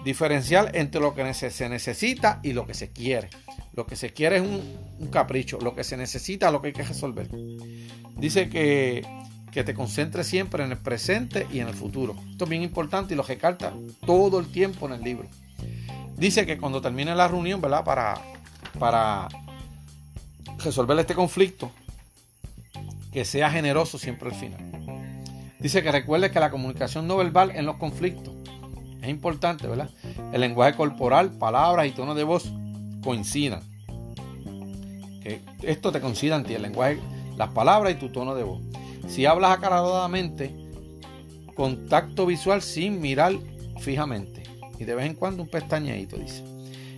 Diferencial 0.03 0.71
entre 0.74 0.99
lo 0.99 1.15
que 1.15 1.34
se 1.34 1.69
necesita 1.69 2.41
y 2.43 2.51
lo 2.51 2.67
que 2.67 2.74
se 2.74 2.91
quiere. 2.91 3.30
Lo 3.76 3.88
que 3.88 3.95
se 3.95 4.11
quiere 4.11 4.36
es 4.36 4.41
un, 4.41 4.61
un 4.99 5.07
capricho. 5.07 5.57
Lo 5.61 5.74
que 5.74 5.86
se 5.86 5.95
necesita 5.95 6.47
es 6.47 6.51
lo 6.51 6.61
que 6.61 6.67
hay 6.67 6.74
que 6.74 6.84
resolver. 6.84 7.30
Dice 8.17 8.49
que 8.49 9.05
que 9.53 9.63
te 9.63 9.74
concentres 9.74 10.28
siempre 10.28 10.65
en 10.65 10.71
el 10.71 10.78
presente 10.80 11.47
y 11.49 11.59
en 11.59 11.69
el 11.69 11.76
futuro. 11.76 12.17
Esto 12.32 12.43
es 12.43 12.49
bien 12.49 12.63
importante 12.63 13.13
y 13.13 13.17
lo 13.17 13.24
recalca 13.24 13.71
todo 14.05 14.38
el 14.39 14.51
tiempo 14.51 14.88
en 14.88 14.95
el 14.95 15.01
libro. 15.01 15.30
Dice 16.17 16.45
que 16.45 16.57
cuando 16.57 16.82
termine 16.82 17.15
la 17.15 17.30
reunión, 17.30 17.61
¿verdad? 17.61 17.86
Para, 17.86 18.19
para 18.78 19.30
resolver 20.57 20.99
este 20.99 21.15
conflicto, 21.15 21.71
que 23.14 23.26
sea 23.26 23.49
generoso 23.51 23.97
siempre 23.97 24.30
al 24.30 24.36
final. 24.36 24.59
Dice 25.59 25.82
que 25.84 25.91
recuerde 25.91 26.32
que 26.32 26.39
la 26.39 26.51
comunicación 26.51 27.07
no 27.07 27.16
verbal 27.16 27.51
en 27.51 27.66
los 27.66 27.78
conflictos 27.78 28.34
es 29.01 29.09
importante, 29.09 29.68
¿verdad? 29.68 29.89
El 30.32 30.41
lenguaje 30.41 30.76
corporal, 30.76 31.32
palabras 31.32 31.88
y 31.88 31.91
tono 31.91 32.16
de 32.16 32.24
voz 32.24 32.49
coincidan. 33.03 33.61
Que 35.22 35.41
esto 35.61 35.91
te 35.91 36.01
coincida 36.01 36.38
en 36.38 36.43
ti, 36.43 36.53
el 36.53 36.61
lenguaje, 36.61 36.99
las 37.38 37.49
palabras 37.49 37.93
y 37.93 37.95
tu 37.95 38.09
tono 38.09 38.34
de 38.34 38.43
voz. 38.43 38.61
Si 39.07 39.26
hablas 39.26 39.57
acaradamente, 39.57 40.55
contacto 41.53 42.26
visual 42.26 42.61
sin 42.61 43.01
mirar 43.01 43.34
fijamente. 43.80 44.43
Y 44.80 44.86
de 44.86 44.95
vez 44.95 45.05
en 45.05 45.16
cuando 45.16 45.43
un 45.43 45.49
pestañeito, 45.49 46.18
dice. 46.18 46.43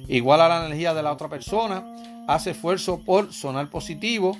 Igual 0.07 0.41
a 0.41 0.47
la 0.47 0.65
energía 0.67 0.93
de 0.93 1.01
la 1.01 1.11
otra 1.11 1.27
persona, 1.27 1.83
hace 2.27 2.51
esfuerzo 2.51 2.99
por 2.99 3.33
sonar 3.33 3.69
positivo, 3.69 4.37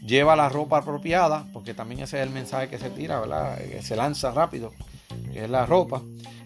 lleva 0.00 0.36
la 0.36 0.48
ropa 0.48 0.78
apropiada, 0.78 1.46
porque 1.52 1.74
también 1.74 2.00
ese 2.02 2.18
es 2.18 2.26
el 2.26 2.32
mensaje 2.32 2.68
que 2.68 2.78
se 2.78 2.90
tira, 2.90 3.20
¿verdad? 3.20 3.58
Se 3.82 3.96
lanza 3.96 4.30
rápido, 4.30 4.72
que 5.32 5.44
es 5.44 5.50
la 5.50 5.66
ropa. 5.66 6.02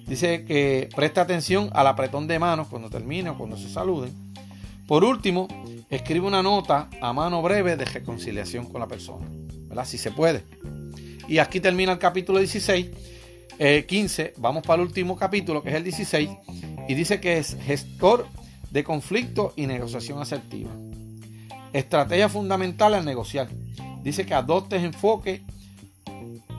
Dice 0.07 0.45
que 0.45 0.89
presta 0.95 1.23
atención 1.23 1.71
al 1.73 1.87
apretón 1.87 2.27
de 2.27 2.39
manos 2.39 2.69
cuando 2.69 2.91
termine 2.91 3.31
o 3.31 3.39
cuando 3.39 3.57
se 3.57 3.71
saluden. 3.71 4.13
Por 4.87 5.03
último, 5.03 5.49
escribe 5.89 6.27
una 6.27 6.43
nota 6.43 6.89
a 7.01 7.13
mano 7.13 7.41
breve 7.41 7.77
de 7.77 7.85
reconciliación 7.85 8.67
con 8.67 8.81
la 8.81 8.87
persona. 8.87 9.27
Si 9.85 9.99
se 9.99 10.13
puede. 10.13 10.45
Y 11.29 11.39
aquí 11.39 11.59
termina 11.59 11.93
el 11.93 11.99
capítulo 11.99 12.39
16, 12.39 12.91
15, 13.87 14.23
eh, 14.23 14.35
vamos 14.37 14.63
para 14.63 14.81
el 14.81 14.89
último 14.89 15.17
capítulo, 15.17 15.63
que 15.63 15.71
es 15.71 15.75
el 15.75 15.85
16, 15.85 16.31
y 16.89 16.95
dice 16.95 17.21
que 17.21 17.39
es 17.39 17.57
gestor 17.61 18.27
de 18.71 18.85
conflicto 18.85 19.53
y 19.57 19.67
negociación 19.67 20.21
asertiva. 20.21 20.71
Estrategia 21.75 22.29
fundamental 22.29 22.95
al 22.95 23.05
negociar. 23.05 23.49
Dice 24.03 24.25
que 24.25 24.33
adoptes 24.33 24.83
enfoque, 24.83 25.43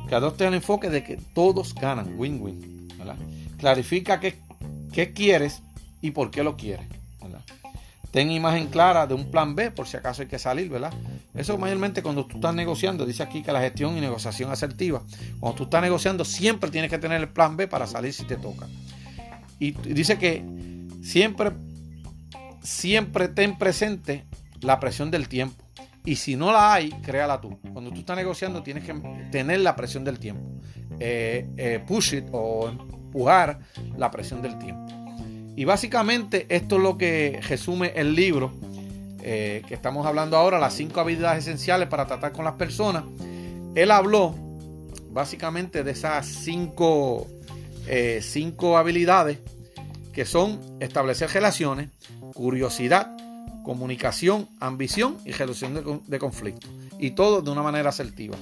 que 0.08 0.16
adoptes 0.16 0.48
el 0.48 0.54
enfoque 0.54 0.90
de 0.90 1.04
que 1.04 1.18
todos 1.34 1.74
ganan, 1.74 2.20
win-win. 2.20 2.90
Clarifica 3.58 4.20
qué, 4.20 4.38
qué 4.92 5.14
quieres 5.14 5.64
y 6.02 6.12
por 6.12 6.30
qué 6.30 6.44
lo 6.44 6.58
quieres. 6.58 6.86
Ten 8.12 8.32
imagen 8.32 8.68
clara 8.68 9.08
de 9.08 9.14
un 9.14 9.30
plan 9.30 9.56
B 9.56 9.72
por 9.72 9.88
si 9.88 9.98
acaso 9.98 10.22
hay 10.22 10.30
que 10.30 10.40
salir, 10.40 10.70
¿verdad? 10.70 10.94
Eso 11.34 11.58
mayormente 11.58 12.02
cuando 12.02 12.26
tú 12.26 12.38
estás 12.38 12.56
negociando, 12.56 13.06
dice 13.06 13.24
aquí 13.24 13.44
que 13.44 13.52
la 13.52 13.60
gestión 13.60 13.98
y 13.98 14.00
negociación 14.00 14.52
asertiva, 14.52 15.02
cuando 15.40 15.58
tú 15.58 15.64
estás 15.64 15.82
negociando 15.82 16.24
siempre 16.24 16.72
tienes 16.72 16.90
que 16.90 16.98
tener 16.98 17.20
el 17.20 17.28
plan 17.28 17.58
B 17.58 17.68
para 17.68 17.88
salir 17.88 18.14
si 18.14 18.24
te 18.24 18.38
toca. 18.38 18.68
Y 19.60 19.72
dice 19.72 20.18
que 20.18 20.46
siempre, 21.04 21.52
siempre 22.62 23.28
ten 23.28 23.58
presente 23.58 24.24
la 24.66 24.80
presión 24.80 25.12
del 25.12 25.28
tiempo. 25.28 25.64
Y 26.04 26.18
si 26.18 26.36
no 26.36 26.52
la 26.52 26.74
hay, 26.74 26.90
créala 27.02 27.42
tú. 27.42 27.58
Cuando 27.74 27.92
tú 27.92 28.02
estás 28.02 28.16
negociando 28.16 28.62
tienes 28.62 28.84
que 28.84 28.94
tener 29.32 29.62
la 29.62 29.76
presión 29.76 30.04
del 30.04 30.20
tiempo. 30.20 30.44
Eh, 31.00 31.48
eh, 31.58 31.84
push 31.86 32.14
it 32.14 32.26
o 32.32 32.70
empujar 32.70 33.60
la 33.98 34.12
presión 34.12 34.42
del 34.42 34.58
tiempo. 34.60 34.86
Y 35.56 35.66
básicamente 35.66 36.46
esto 36.50 36.76
es 36.76 36.82
lo 36.82 36.98
que 36.98 37.40
resume 37.48 37.94
el 37.96 38.14
libro 38.16 38.54
que 39.24 39.66
estamos 39.72 40.06
hablando 40.06 40.38
ahora, 40.38 40.60
las 40.60 40.76
cinco 40.76 41.00
habilidades 41.00 41.48
esenciales 41.48 41.88
para 41.88 42.06
tratar 42.06 42.32
con 42.32 42.46
las 42.46 42.54
personas. 42.54 43.06
Él 43.74 43.90
habló 43.90 44.36
básicamente 45.10 45.84
de 45.84 45.90
esas 45.90 46.28
cinco, 46.28 47.26
cinco 48.22 48.78
habilidades 48.78 49.40
que 50.14 50.26
son 50.26 50.60
establecer 50.80 51.32
relaciones, 51.32 51.90
curiosidad, 52.36 53.18
comunicación, 53.66 54.48
ambición 54.60 55.18
y 55.26 55.32
resolución 55.32 55.74
de, 55.74 56.00
de 56.06 56.20
conflictos. 56.20 56.70
Y 57.00 57.12
todo 57.12 57.42
de 57.42 57.52
una 57.52 57.64
manera 57.64 57.90
asertiva. 57.90 58.38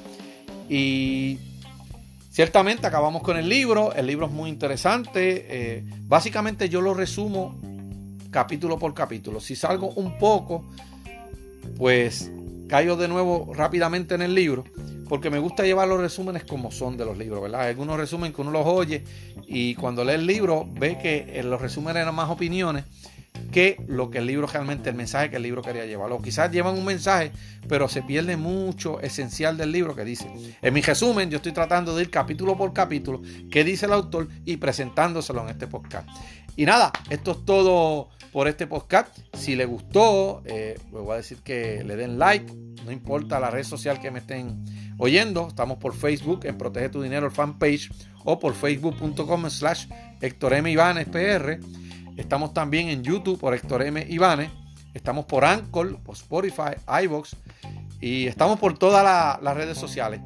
Y 0.69 1.39
ciertamente 2.29 2.85
acabamos 2.85 3.23
con 3.23 3.37
el 3.37 3.49
libro. 3.49 3.93
El 3.93 4.05
libro 4.05 4.27
es 4.27 4.31
muy 4.31 4.49
interesante. 4.49 5.45
Eh, 5.47 5.83
básicamente 6.01 6.69
yo 6.69 6.81
lo 6.81 6.93
resumo 6.93 7.57
capítulo 8.29 8.77
por 8.77 8.93
capítulo. 8.93 9.39
Si 9.39 9.55
salgo 9.55 9.91
un 9.91 10.19
poco, 10.19 10.69
pues 11.77 12.29
caigo 12.67 12.95
de 12.95 13.07
nuevo 13.07 13.53
rápidamente 13.53 14.15
en 14.15 14.21
el 14.21 14.35
libro 14.35 14.63
porque 15.13 15.29
me 15.29 15.37
gusta 15.37 15.63
llevar 15.63 15.87
los 15.87 15.99
resúmenes 15.99 16.43
como 16.43 16.71
son 16.71 16.97
de 16.97 17.05
los 17.05 17.17
libros, 17.17 17.41
¿verdad? 17.41 17.67
Algunos 17.67 17.97
resúmenes 17.97 18.35
que 18.35 18.41
uno 18.41 18.49
los 18.49 18.65
oye 18.65 19.03
y 19.45 19.75
cuando 19.75 20.03
lee 20.03 20.13
el 20.13 20.25
libro 20.25 20.65
ve 20.67 20.97
que 20.97 21.39
en 21.39 21.51
los 21.51 21.61
resúmenes 21.61 22.01
eran 22.01 22.15
más 22.15 22.31
opiniones 22.31 22.85
que 23.51 23.77
lo 23.87 24.09
que 24.09 24.17
el 24.17 24.25
libro 24.25 24.47
realmente, 24.47 24.89
el 24.89 24.95
mensaje 24.95 25.29
que 25.29 25.37
el 25.37 25.43
libro 25.43 25.61
quería 25.61 25.85
llevar. 25.85 26.11
O 26.11 26.21
quizás 26.21 26.51
llevan 26.51 26.75
un 26.75 26.85
mensaje, 26.85 27.31
pero 27.67 27.87
se 27.87 28.01
pierde 28.01 28.35
mucho 28.37 28.99
esencial 29.01 29.57
del 29.57 29.71
libro 29.71 29.95
que 29.95 30.03
dice. 30.03 30.31
En 30.61 30.73
mi 30.73 30.81
resumen, 30.81 31.29
yo 31.29 31.37
estoy 31.37 31.51
tratando 31.51 31.95
de 31.95 32.03
ir 32.03 32.09
capítulo 32.09 32.57
por 32.57 32.73
capítulo, 32.73 33.21
qué 33.51 33.63
dice 33.63 33.85
el 33.85 33.93
autor 33.93 34.27
y 34.45 34.57
presentándoselo 34.57 35.41
en 35.43 35.49
este 35.49 35.67
podcast. 35.67 36.07
Y 36.55 36.65
nada, 36.65 36.91
esto 37.09 37.31
es 37.31 37.45
todo 37.45 38.09
por 38.31 38.47
este 38.47 38.67
podcast. 38.67 39.17
Si 39.33 39.55
le 39.55 39.65
gustó, 39.65 40.41
eh, 40.45 40.79
voy 40.91 41.13
a 41.13 41.17
decir 41.17 41.37
que 41.39 41.83
le 41.83 41.95
den 41.95 42.19
like, 42.19 42.51
no 42.85 42.91
importa 42.91 43.39
la 43.39 43.49
red 43.49 43.63
social 43.63 43.99
que 43.99 44.11
me 44.11 44.19
estén 44.19 44.65
oyendo. 44.97 45.47
Estamos 45.47 45.77
por 45.77 45.95
Facebook 45.95 46.45
en 46.45 46.57
Protege 46.57 46.89
tu 46.89 47.01
Dinero, 47.01 47.27
el 47.27 47.31
fanpage, 47.31 47.91
o 48.23 48.39
por 48.39 48.53
facebook.com 48.53 49.49
slash 49.49 49.87
Héctor 50.21 50.53
M. 50.53 50.75
PR. 51.11 51.59
Estamos 52.17 52.53
también 52.53 52.89
en 52.89 53.03
YouTube 53.03 53.39
por 53.39 53.53
Héctor 53.53 53.83
M. 53.83 54.05
Ivanes. 54.09 54.49
Estamos 54.93 55.25
por 55.25 55.43
Anchor, 55.43 55.99
por 55.99 56.15
Spotify, 56.15 56.75
iBox 57.03 57.35
y 57.99 58.27
estamos 58.27 58.59
por 58.59 58.77
todas 58.77 59.39
las 59.41 59.55
redes 59.55 59.77
sociales. 59.77 60.21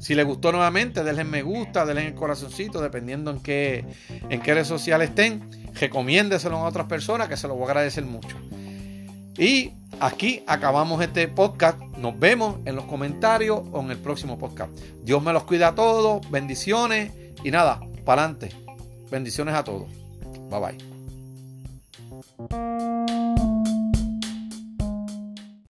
Si 0.00 0.14
les 0.14 0.24
gustó 0.24 0.50
nuevamente, 0.50 1.04
denle 1.04 1.24
me 1.24 1.42
gusta, 1.42 1.84
denle 1.84 2.06
el 2.06 2.14
corazoncito, 2.14 2.80
dependiendo 2.80 3.30
en 3.30 3.40
qué, 3.40 3.84
en 4.30 4.40
qué 4.40 4.54
red 4.54 4.64
social 4.64 5.02
estén. 5.02 5.42
Recomiéndeselo 5.74 6.56
a 6.56 6.64
otras 6.64 6.86
personas 6.86 7.28
que 7.28 7.36
se 7.36 7.46
lo 7.46 7.54
voy 7.54 7.64
a 7.64 7.66
agradecer 7.66 8.04
mucho. 8.04 8.36
Y 9.36 9.72
aquí 10.00 10.42
acabamos 10.46 11.02
este 11.02 11.28
podcast. 11.28 11.78
Nos 11.98 12.18
vemos 12.18 12.56
en 12.64 12.76
los 12.76 12.86
comentarios 12.86 13.60
o 13.70 13.80
en 13.80 13.90
el 13.90 13.98
próximo 13.98 14.38
podcast. 14.38 14.72
Dios 15.02 15.22
me 15.22 15.34
los 15.34 15.44
cuida 15.44 15.68
a 15.68 15.74
todos. 15.74 16.28
Bendiciones. 16.30 17.12
Y 17.44 17.50
nada, 17.50 17.80
para 18.04 18.24
adelante. 18.24 18.54
Bendiciones 19.10 19.54
a 19.54 19.62
todos. 19.62 19.88
Bye 20.50 20.60
bye. 20.60 20.89